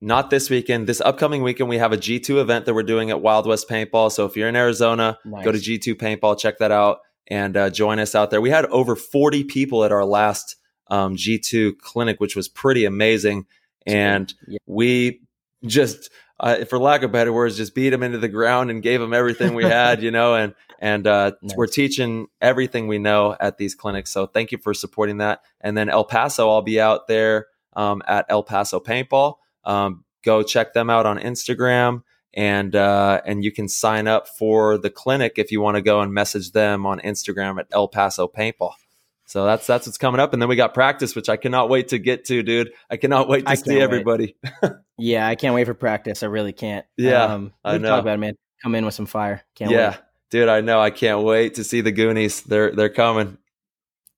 not 0.00 0.30
this 0.30 0.48
weekend. 0.50 0.86
This 0.86 1.00
upcoming 1.00 1.42
weekend, 1.42 1.68
we 1.68 1.78
have 1.78 1.92
a 1.92 1.96
G2 1.96 2.40
event 2.40 2.64
that 2.66 2.74
we're 2.74 2.82
doing 2.82 3.10
at 3.10 3.20
Wild 3.20 3.46
West 3.46 3.68
Paintball. 3.68 4.10
So 4.12 4.24
if 4.24 4.36
you're 4.36 4.48
in 4.48 4.56
Arizona, 4.56 5.18
go 5.44 5.52
to 5.52 5.58
G2 5.58 5.94
Paintball, 5.94 6.38
check 6.38 6.58
that 6.58 6.70
out, 6.70 7.00
and 7.28 7.56
uh, 7.56 7.70
join 7.70 7.98
us 7.98 8.14
out 8.14 8.30
there. 8.30 8.40
We 8.40 8.50
had 8.50 8.66
over 8.66 8.96
40 8.96 9.44
people 9.44 9.84
at 9.84 9.92
our 9.92 10.04
last 10.04 10.56
um, 10.88 11.16
G2 11.16 11.78
clinic, 11.78 12.20
which 12.20 12.36
was 12.36 12.48
pretty 12.48 12.84
amazing. 12.84 13.46
And 13.86 14.32
Yeah. 14.46 14.58
we 14.66 15.20
just, 15.64 16.10
uh, 16.38 16.64
for 16.66 16.78
lack 16.78 17.02
of 17.02 17.12
better 17.12 17.32
words, 17.32 17.56
just 17.56 17.74
beat 17.74 17.90
them 17.90 18.02
into 18.02 18.18
the 18.18 18.28
ground 18.28 18.70
and 18.70 18.82
gave 18.82 19.00
them 19.00 19.14
everything 19.14 19.54
we 19.54 19.64
had, 19.64 20.02
you 20.02 20.10
know, 20.10 20.34
and 20.34 20.54
and 20.78 21.06
uh, 21.06 21.32
Nice. 21.42 21.56
we're 21.56 21.66
teaching 21.66 22.26
everything 22.40 22.88
we 22.88 22.98
know 22.98 23.36
at 23.40 23.58
these 23.58 23.74
clinics. 23.74 24.10
So 24.10 24.26
thank 24.26 24.52
you 24.52 24.58
for 24.58 24.74
supporting 24.74 25.18
that. 25.18 25.42
And 25.60 25.76
then 25.76 25.88
El 25.88 26.04
Paso, 26.04 26.50
I'll 26.50 26.62
be 26.62 26.80
out 26.80 27.06
there 27.06 27.46
um, 27.74 28.02
at 28.06 28.26
El 28.28 28.42
Paso 28.42 28.80
Paintball. 28.80 29.36
Um, 29.64 30.04
go 30.22 30.42
check 30.42 30.74
them 30.74 30.90
out 30.90 31.06
on 31.06 31.18
Instagram, 31.18 32.02
and 32.34 32.76
uh, 32.76 33.22
and 33.24 33.42
you 33.42 33.50
can 33.50 33.68
sign 33.68 34.06
up 34.06 34.28
for 34.28 34.76
the 34.76 34.90
clinic 34.90 35.34
if 35.36 35.50
you 35.50 35.60
want 35.60 35.76
to 35.76 35.82
go 35.82 36.00
and 36.00 36.12
message 36.12 36.52
them 36.52 36.84
on 36.84 37.00
Instagram 37.00 37.58
at 37.58 37.66
El 37.72 37.88
Paso 37.88 38.28
Paintball. 38.28 38.72
So 39.24 39.44
that's 39.44 39.66
that's 39.66 39.86
what's 39.86 39.98
coming 39.98 40.20
up, 40.20 40.32
and 40.32 40.42
then 40.42 40.48
we 40.48 40.56
got 40.56 40.74
practice, 40.74 41.16
which 41.16 41.28
I 41.28 41.36
cannot 41.36 41.68
wait 41.68 41.88
to 41.88 41.98
get 41.98 42.26
to, 42.26 42.42
dude. 42.42 42.72
I 42.90 42.96
cannot 42.96 43.28
wait 43.28 43.46
to 43.46 43.50
I 43.52 43.54
see 43.54 43.80
everybody. 43.80 44.36
Yeah, 44.98 45.26
I 45.26 45.34
can't 45.34 45.54
wait 45.54 45.66
for 45.66 45.74
practice. 45.74 46.22
I 46.22 46.26
really 46.26 46.52
can't. 46.52 46.86
Yeah, 46.96 47.24
um, 47.24 47.52
I 47.64 47.78
know. 47.78 47.88
Talk 47.88 48.00
about 48.00 48.14
it, 48.14 48.18
man. 48.18 48.34
Come 48.62 48.74
in 48.74 48.84
with 48.84 48.94
some 48.94 49.06
fire. 49.06 49.42
Can't 49.54 49.70
yeah, 49.70 49.90
wait. 49.90 49.98
dude, 50.30 50.48
I 50.48 50.60
know. 50.62 50.80
I 50.80 50.90
can't 50.90 51.22
wait 51.22 51.54
to 51.54 51.64
see 51.64 51.82
the 51.82 51.92
Goonies. 51.92 52.42
They're 52.42 52.72
they're 52.72 52.88
coming. 52.88 53.36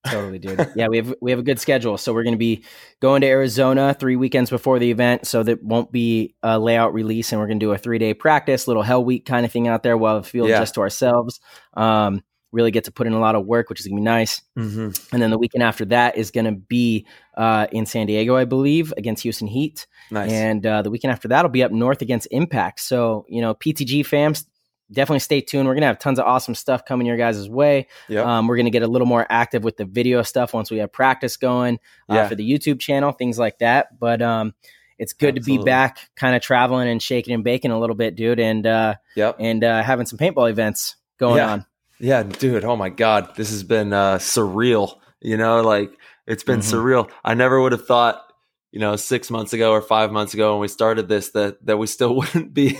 Totally, 0.06 0.38
dude. 0.38 0.70
yeah, 0.76 0.86
we 0.86 0.98
have 0.98 1.14
we 1.20 1.32
have 1.32 1.40
a 1.40 1.42
good 1.42 1.58
schedule. 1.58 1.98
So 1.98 2.12
we're 2.12 2.22
going 2.22 2.34
to 2.34 2.38
be 2.38 2.64
going 3.00 3.22
to 3.22 3.26
Arizona 3.26 3.94
three 3.98 4.16
weekends 4.16 4.50
before 4.50 4.78
the 4.78 4.90
event, 4.90 5.26
so 5.26 5.42
that 5.42 5.62
won't 5.62 5.90
be 5.90 6.36
a 6.42 6.58
layout 6.58 6.94
release, 6.94 7.32
and 7.32 7.40
we're 7.40 7.48
going 7.48 7.58
to 7.58 7.66
do 7.66 7.72
a 7.72 7.78
three 7.78 7.98
day 7.98 8.14
practice, 8.14 8.68
little 8.68 8.84
hell 8.84 9.04
week 9.04 9.26
kind 9.26 9.44
of 9.44 9.52
thing 9.52 9.66
out 9.66 9.82
there. 9.82 9.96
We'll 9.96 10.14
have 10.14 10.24
a 10.24 10.28
field 10.28 10.48
Yeah. 10.48 10.60
just 10.60 10.74
to 10.74 10.80
ourselves. 10.80 11.40
Um, 11.74 12.22
really 12.52 12.70
get 12.70 12.84
to 12.84 12.92
put 12.92 13.06
in 13.06 13.12
a 13.12 13.18
lot 13.20 13.34
of 13.34 13.44
work, 13.46 13.68
which 13.68 13.78
is 13.80 13.86
going 13.86 13.96
to 13.96 14.00
be 14.00 14.04
nice. 14.04 14.40
Mm-hmm. 14.58 14.90
And 15.14 15.22
then 15.22 15.30
the 15.30 15.38
weekend 15.38 15.62
after 15.62 15.84
that 15.86 16.16
is 16.16 16.30
going 16.30 16.46
to 16.46 16.52
be 16.52 17.06
uh, 17.36 17.66
in 17.72 17.84
San 17.86 18.06
Diego, 18.06 18.36
I 18.36 18.44
believe, 18.46 18.92
against 18.96 19.22
Houston 19.22 19.46
Heat. 19.48 19.86
Nice. 20.10 20.32
And 20.32 20.64
uh, 20.64 20.82
the 20.82 20.90
weekend 20.90 21.12
after 21.12 21.28
that 21.28 21.42
will 21.44 21.50
be 21.50 21.62
up 21.62 21.72
north 21.72 22.00
against 22.02 22.26
Impact. 22.30 22.80
So, 22.80 23.26
you 23.28 23.42
know, 23.42 23.54
PTG 23.54 24.00
fams, 24.00 24.46
definitely 24.90 25.18
stay 25.18 25.42
tuned. 25.42 25.66
We're 25.68 25.74
going 25.74 25.82
to 25.82 25.88
have 25.88 25.98
tons 25.98 26.18
of 26.18 26.24
awesome 26.24 26.54
stuff 26.54 26.86
coming 26.86 27.06
your 27.06 27.18
guys' 27.18 27.48
way. 27.50 27.86
yep. 28.08 28.24
Um, 28.24 28.46
we're 28.48 28.56
going 28.56 28.64
to 28.64 28.70
get 28.70 28.82
a 28.82 28.86
little 28.88 29.06
more 29.06 29.26
active 29.28 29.62
with 29.62 29.76
the 29.76 29.84
video 29.84 30.22
stuff 30.22 30.54
once 30.54 30.70
we 30.70 30.78
have 30.78 30.90
practice 30.90 31.36
going 31.36 31.78
uh, 32.08 32.14
Yeah. 32.14 32.28
for 32.28 32.34
the 32.34 32.50
YouTube 32.50 32.80
channel, 32.80 33.12
things 33.12 33.38
like 33.38 33.58
that. 33.58 33.98
But 33.98 34.22
um, 34.22 34.54
it's 34.98 35.12
good 35.12 35.34
to 35.34 35.42
be 35.42 35.58
back, 35.58 35.98
kind 36.16 36.34
of 36.34 36.40
traveling 36.40 36.88
and 36.88 37.02
shaking 37.02 37.34
and 37.34 37.44
baking 37.44 37.70
a 37.70 37.78
little 37.78 37.94
bit, 37.94 38.16
dude, 38.16 38.40
and 38.40 38.66
uh, 38.66 38.94
yep. 39.14 39.36
and 39.38 39.62
uh, 39.62 39.82
having 39.82 40.06
some 40.06 40.18
paintball 40.18 40.48
events 40.50 40.96
going 41.18 41.36
Yeah. 41.36 41.52
on. 41.52 41.66
Yeah, 42.00 42.22
dude. 42.22 42.64
Oh 42.64 42.76
my 42.76 42.88
God. 42.90 43.34
This 43.36 43.50
has 43.50 43.62
been 43.62 43.92
uh, 43.92 44.18
surreal. 44.18 44.98
You 45.20 45.36
know, 45.36 45.62
like 45.62 45.90
it's 46.26 46.44
been 46.44 46.60
Mhm. 46.60 46.72
surreal. 46.74 47.10
I 47.24 47.34
never 47.34 47.60
would 47.60 47.72
have 47.72 47.86
thought, 47.86 48.22
you 48.70 48.78
know, 48.78 48.94
six 48.96 49.30
months 49.30 49.52
ago 49.52 49.72
or 49.72 49.82
five 49.82 50.12
months 50.12 50.32
ago 50.34 50.52
when 50.52 50.60
we 50.60 50.68
started 50.68 51.08
this 51.08 51.30
that 51.30 51.64
that 51.66 51.76
we 51.78 51.86
still 51.88 52.14
wouldn't 52.16 52.54
be, 52.54 52.78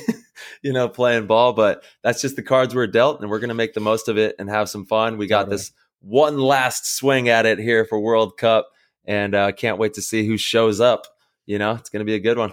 you 0.62 0.73
know, 0.73 0.89
playing 0.89 1.27
ball. 1.27 1.53
But 1.53 1.83
that's 2.05 2.21
just 2.23 2.37
the 2.37 2.43
cards 2.43 2.75
we're 2.75 2.87
dealt, 2.87 3.21
and 3.21 3.29
we're 3.31 3.41
gonna 3.41 3.55
make 3.55 3.75
the 3.75 3.81
most 3.81 4.09
of 4.09 4.19
it 4.19 4.37
and 4.39 4.49
have 4.49 4.69
some 4.69 4.87
fun. 4.87 5.19
We 5.19 5.27
got 5.27 5.41
Totally. 5.45 5.57
this 5.57 5.73
one 6.01 6.39
last 6.39 6.97
swing 6.97 7.29
at 7.29 7.45
it 7.45 7.59
here 7.59 7.85
for 7.85 7.99
World 7.99 8.37
Cup, 8.39 8.69
and 9.05 9.35
uh, 9.35 9.51
can't 9.51 9.79
wait 9.79 9.95
to 9.95 10.03
see 10.03 10.25
who 10.27 10.37
shows 10.37 10.81
up. 10.81 11.07
You 11.45 11.59
know, 11.59 11.73
it's 11.73 11.91
gonna 11.91 12.05
be 12.05 12.14
a 12.14 12.21
good 12.21 12.39
one. 12.39 12.53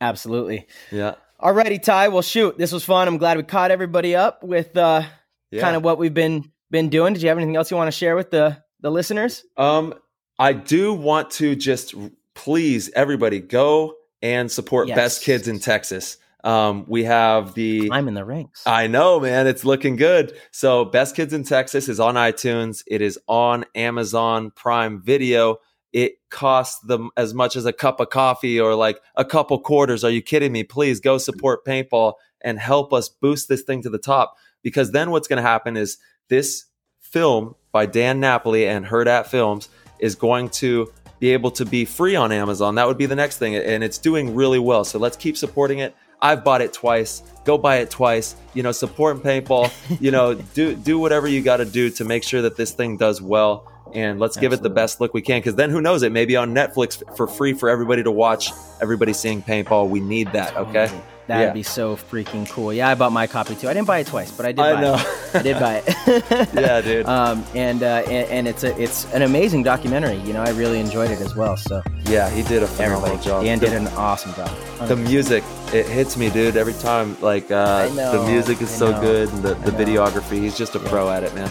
Absolutely. 0.00 0.66
Yeah. 0.90 1.16
Alrighty, 1.40 1.82
Ty. 1.82 2.08
Well, 2.08 2.22
shoot, 2.22 2.56
this 2.58 2.72
was 2.72 2.84
fun. 2.84 3.06
I'm 3.06 3.18
glad 3.18 3.36
we 3.36 3.42
caught 3.42 3.70
everybody 3.70 4.14
up 4.16 4.42
with 4.42 4.76
uh, 4.76 5.02
Yeah. 5.50 5.62
kind 5.62 5.76
of 5.76 5.82
what 5.84 5.98
we've 5.98 6.14
been 6.14 6.50
been 6.70 6.88
doing. 6.88 7.14
Did 7.14 7.22
you 7.22 7.28
have 7.28 7.38
anything 7.38 7.56
else 7.56 7.70
you 7.70 7.76
want 7.76 7.88
to 7.88 7.96
share 7.96 8.16
with 8.16 8.30
the 8.30 8.62
the 8.80 8.90
listeners? 8.90 9.44
Um, 9.56 9.94
I 10.38 10.52
do 10.52 10.92
want 10.94 11.30
to 11.32 11.56
just 11.56 11.94
please 12.34 12.90
everybody 12.94 13.40
go 13.40 13.94
and 14.22 14.50
support 14.50 14.88
Yes. 14.88 14.96
Best 14.96 15.22
Kids 15.24 15.48
in 15.48 15.58
Texas. 15.58 16.18
Um, 16.44 16.84
we 16.86 17.02
have 17.04 17.54
the 17.54 17.88
I'm 17.90 18.06
in 18.06 18.14
the 18.14 18.24
ranks. 18.24 18.62
I 18.64 18.86
know, 18.86 19.18
man, 19.18 19.46
it's 19.48 19.64
looking 19.64 19.96
good. 19.96 20.36
So, 20.52 20.84
Best 20.84 21.16
Kids 21.16 21.32
in 21.32 21.42
Texas 21.42 21.88
is 21.88 21.98
on 21.98 22.14
iTunes. 22.14 22.84
It 22.86 23.02
is 23.02 23.18
on 23.26 23.64
Amazon 23.74 24.52
Prime 24.54 25.02
Video. 25.02 25.56
It 25.92 26.12
costs 26.30 26.80
them 26.80 27.10
as 27.16 27.34
much 27.34 27.56
as 27.56 27.66
a 27.66 27.72
cup 27.72 27.98
of 27.98 28.10
coffee 28.10 28.60
or 28.60 28.74
like 28.76 29.00
a 29.16 29.24
couple 29.24 29.58
quarters. 29.58 30.04
Are 30.04 30.10
you 30.10 30.22
kidding 30.22 30.52
me? 30.52 30.62
Please 30.62 31.00
go 31.00 31.18
support 31.18 31.64
paintball 31.66 32.12
and 32.40 32.58
help 32.58 32.92
us 32.92 33.08
boost 33.08 33.48
this 33.48 33.62
thing 33.62 33.82
to 33.82 33.90
the 33.90 33.98
top. 33.98 34.36
Because 34.62 34.92
then 34.92 35.10
what's 35.10 35.28
going 35.28 35.36
to 35.38 35.48
happen 35.48 35.76
is 35.76 35.98
this 36.28 36.64
film 37.00 37.54
by 37.72 37.86
Dan 37.86 38.20
Napoli 38.20 38.66
and 38.66 38.86
Herdat 38.86 39.26
Films 39.26 39.68
is 39.98 40.14
going 40.14 40.50
to 40.50 40.92
be 41.18 41.32
able 41.32 41.50
to 41.52 41.64
be 41.64 41.84
free 41.84 42.16
on 42.16 42.32
Amazon. 42.32 42.76
That 42.76 42.86
would 42.86 42.98
be 42.98 43.06
the 43.06 43.16
next 43.16 43.38
thing. 43.38 43.56
And 43.56 43.82
it's 43.82 43.98
doing 43.98 44.34
really 44.34 44.58
well. 44.58 44.84
So 44.84 44.98
let's 44.98 45.16
keep 45.16 45.36
supporting 45.36 45.80
it. 45.80 45.94
I've 46.20 46.44
bought 46.44 46.60
it 46.60 46.72
twice. 46.72 47.22
Go 47.44 47.58
buy 47.58 47.76
it 47.76 47.90
twice. 47.90 48.34
You 48.54 48.62
know, 48.62 48.72
support 48.72 49.18
paintball. 49.18 49.72
You 50.00 50.10
know, 50.10 50.34
do 50.54 50.74
do 50.74 50.98
whatever 50.98 51.28
you 51.28 51.42
got 51.42 51.58
to 51.58 51.64
do 51.64 51.90
to 51.90 52.04
make 52.04 52.24
sure 52.24 52.42
that 52.42 52.56
this 52.56 52.72
thing 52.72 52.96
does 52.96 53.22
well. 53.22 53.70
And 53.94 54.18
let's 54.20 54.36
give 54.36 54.52
it 54.52 54.62
the 54.62 54.70
best 54.70 55.00
look 55.00 55.14
we 55.14 55.22
can. 55.22 55.40
Because 55.40 55.54
then 55.56 55.70
who 55.70 55.80
knows? 55.80 56.02
It 56.02 56.12
may 56.12 56.24
be 56.24 56.36
on 56.36 56.54
Netflix 56.54 57.02
for 57.16 57.26
free 57.26 57.52
for 57.52 57.68
everybody 57.68 58.02
to 58.02 58.10
watch. 58.10 58.50
Everybody 58.80 59.12
seeing 59.12 59.42
paintball. 59.42 59.88
We 59.88 60.00
need 60.00 60.32
that. 60.32 60.56
Okay. 60.56 60.90
That'd 61.26 61.48
Yeah. 61.48 61.52
be 61.52 61.62
so 61.62 61.94
freaking 61.94 62.48
cool. 62.48 62.72
Yeah, 62.72 62.88
I 62.88 62.94
bought 62.94 63.12
my 63.12 63.26
copy 63.26 63.54
too. 63.54 63.68
I 63.68 63.74
didn't 63.74 63.86
buy 63.86 63.98
it 63.98 64.06
twice, 64.06 64.30
but 64.30 64.46
I 64.46 64.52
did 64.52 64.60
I 64.64 64.74
buy 64.76 64.80
know. 64.80 64.94
it. 64.94 65.34
I 65.34 65.42
did 65.42 65.58
buy 65.60 65.82
it. 65.84 66.48
Yeah, 66.54 66.80
dude. 66.80 67.04
Um, 67.06 67.44
and, 67.54 67.82
uh, 67.82 68.02
and 68.06 68.30
and 68.30 68.48
it's 68.48 68.64
a 68.64 68.74
it's 68.80 69.04
an 69.12 69.20
amazing 69.20 69.62
documentary. 69.62 70.16
You 70.20 70.32
know, 70.32 70.40
I 70.42 70.50
really 70.52 70.80
enjoyed 70.80 71.10
it 71.10 71.20
as 71.20 71.36
well. 71.36 71.58
So 71.58 71.82
yeah, 72.06 72.30
he 72.30 72.42
did 72.44 72.62
a 72.62 72.66
phenomenal 72.66 73.04
everybody, 73.04 73.24
job. 73.28 73.44
Dan 73.44 73.58
did 73.58 73.74
an 73.74 73.88
awesome 73.88 74.32
job. 74.34 74.50
the 74.88 74.96
music 74.96 75.44
it 75.74 75.84
hits 75.84 76.16
me 76.16 76.30
dude 76.30 76.56
every 76.56 76.72
time 76.72 77.14
like 77.20 77.50
uh 77.50 77.88
I 77.90 77.94
know, 77.94 78.22
the 78.24 78.30
music 78.30 78.62
is 78.62 78.70
so 78.70 78.98
good 78.98 79.28
and 79.30 79.42
the, 79.42 79.52
the 79.54 79.70
videography 79.72 80.40
he's 80.40 80.56
just 80.56 80.74
a 80.76 80.78
pro 80.78 81.10
at 81.10 81.24
it 81.24 81.34
man. 81.34 81.50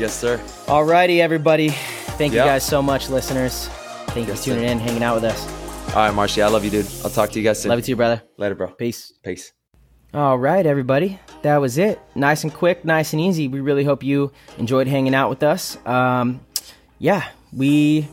Yes 0.00 0.14
sir 0.18 0.38
Alrighty, 0.66 1.18
everybody. 1.20 1.68
Thank 2.20 2.32
you 2.32 2.38
guys 2.38 2.64
so 2.64 2.80
much, 2.82 3.08
listeners. 3.08 3.68
Thank 4.14 4.28
you 4.28 4.34
for 4.34 4.42
tuning 4.42 4.64
sir. 4.66 4.72
in, 4.72 4.78
hanging 4.78 5.02
out 5.02 5.14
with 5.16 5.24
us. 5.24 5.40
all 5.94 6.02
right 6.06 6.14
marcy 6.14 6.42
i 6.42 6.48
love 6.48 6.64
you 6.64 6.70
dude 6.70 6.86
i'll 7.04 7.10
talk 7.10 7.30
to 7.30 7.38
you 7.38 7.44
guys 7.44 7.60
soon 7.62 7.70
Love 7.70 7.78
you 7.80 7.84
too, 7.84 7.96
brother. 7.96 8.22
later 8.36 8.54
bro 8.54 8.68
Peace. 8.68 9.12
peace 9.22 9.52
All 10.12 10.36
right, 10.38 10.66
everybody. 10.66 11.20
That 11.42 11.58
was 11.60 11.78
it. 11.78 12.00
Nice 12.16 12.42
and 12.42 12.52
quick, 12.52 12.84
nice 12.84 13.12
and 13.14 13.22
easy. 13.22 13.46
We 13.46 13.60
really 13.60 13.84
hope 13.84 14.02
you 14.02 14.32
enjoyed 14.58 14.88
hanging 14.88 15.14
out 15.14 15.30
with 15.30 15.44
us. 15.44 15.78
Um, 15.86 16.40
yeah, 16.98 17.22
we 17.52 18.08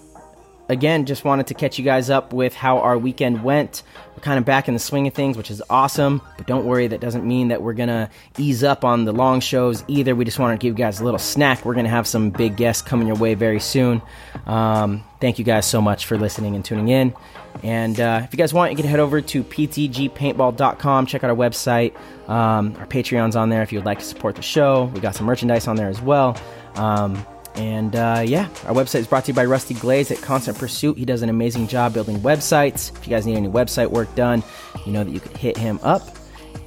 again 0.70 1.06
just 1.06 1.24
wanted 1.24 1.48
to 1.48 1.54
catch 1.54 1.78
you 1.78 1.86
guys 1.86 2.10
up 2.10 2.34
with 2.34 2.54
how 2.54 2.80
our 2.80 2.98
weekend 2.98 3.44
went. 3.44 3.84
We're 4.16 4.22
kind 4.22 4.40
of 4.40 4.46
back 4.46 4.68
in 4.68 4.74
the 4.74 4.80
swing 4.80 5.08
of 5.08 5.14
things, 5.14 5.38
which 5.38 5.52
is 5.52 5.62
awesome. 5.70 6.22
But 6.38 6.48
don't 6.48 6.66
worry, 6.66 6.88
that 6.88 7.00
doesn't 7.00 7.26
mean 7.26 7.50
that 7.50 7.62
we're 7.62 7.74
gonna 7.74 8.10
ease 8.38 8.64
up 8.64 8.84
on 8.84 9.06
the 9.06 9.12
long 9.12 9.40
shows 9.40 9.84
either. 9.88 10.16
We 10.16 10.26
just 10.26 10.40
wanted 10.40 10.60
to 10.60 10.60
give 10.60 10.78
you 10.78 10.84
guys 10.84 11.00
a 11.00 11.04
little 11.04 11.20
snack. 11.20 11.66
We're 11.66 11.76
gonna 11.76 11.90
have 11.90 12.08
some 12.08 12.32
big 12.32 12.56
guests 12.56 12.82
coming 12.82 13.08
your 13.08 13.18
way 13.18 13.34
very 13.36 13.60
soon. 13.60 14.02
Um, 14.46 15.04
thank 15.22 15.40
you 15.40 15.46
guys 15.46 15.66
so 15.66 15.82
much 15.82 16.06
for 16.06 16.18
listening 16.18 16.56
and 16.56 16.66
tuning 16.66 16.90
in. 16.90 17.14
And 17.64 18.00
uh, 18.00 18.22
if 18.24 18.34
you 18.34 18.38
guys 18.38 18.54
want, 18.54 18.72
you 18.72 18.78
can 18.78 18.86
head 18.86 19.00
over 19.00 19.22
to 19.22 19.44
ptgpaintball.com. 19.44 21.06
Check 21.08 21.24
out 21.24 21.30
our 21.30 21.36
website. 21.36 21.96
Um, 22.30 22.76
our 22.78 22.86
Patreon's 22.86 23.36
on 23.36 23.50
there 23.50 23.62
if 23.64 23.72
you 23.72 23.80
would 23.80 23.86
like 23.86 24.00
to 24.00 24.06
support 24.06 24.36
the 24.36 24.42
show. 24.42 24.86
We 24.94 25.00
got 25.00 25.16
some 25.16 25.26
merchandise 25.26 25.68
on 25.68 25.76
there 25.76 25.90
as 25.90 26.02
well. 26.02 26.38
Um, 26.76 27.26
and 27.58 27.96
uh, 27.96 28.24
yeah, 28.26 28.50
our 28.66 28.74
website 28.74 29.00
is 29.00 29.08
brought 29.08 29.26
to 29.26 29.32
you 29.32 29.36
by 29.36 29.46
Rusty 29.46 29.74
Glaze 29.74 30.12
at 30.12 30.22
Constant 30.22 30.58
Pursuit. 30.58 30.98
He 30.98 31.06
does 31.06 31.24
an 31.24 31.30
amazing 31.30 31.68
job 31.68 31.94
building 31.94 32.20
websites. 32.20 32.96
If 32.96 33.08
you 33.08 33.12
guys 33.12 33.26
need 33.26 33.36
any 33.36 33.48
website 33.48 33.90
work 33.90 34.14
done, 34.16 34.44
you 34.86 34.92
know 34.92 35.04
that 35.04 35.12
you 35.12 35.20
could 35.20 35.36
hit 35.36 35.58
him 35.58 35.80
up. 35.82 36.04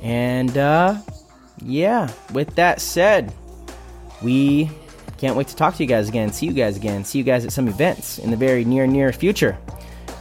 And 0.03 0.57
uh, 0.59 0.97
yeah, 1.63 2.13
with 2.33 2.55
that 2.57 2.81
said, 2.81 3.33
we 4.21 4.71
can't 5.19 5.37
wait 5.37 5.49
to 5.49 5.57
talk 5.57 5.77
to 5.77 5.83
you 5.83 5.89
guys 5.89 6.09
again, 6.09 6.33
see 6.33 6.47
you 6.47 6.53
guys 6.53 6.77
again, 6.77 7.05
see 7.05 7.19
you 7.19 7.25
guys 7.25 7.45
at 7.45 7.53
some 7.53 7.69
events 7.69 8.19
in 8.19 8.31
the 8.31 8.37
very 8.37 8.65
near, 8.65 8.87
near 8.87 9.13
future. 9.13 9.59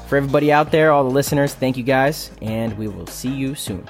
For 0.08 0.18
everybody 0.18 0.52
out 0.52 0.72
there, 0.72 0.92
all 0.92 1.04
the 1.04 1.10
listeners, 1.10 1.54
thank 1.54 1.78
you 1.78 1.84
guys, 1.84 2.32
and 2.42 2.78
we 2.78 2.88
will 2.88 3.08
see 3.08 3.34
you 3.34 3.56
soon. 3.56 3.88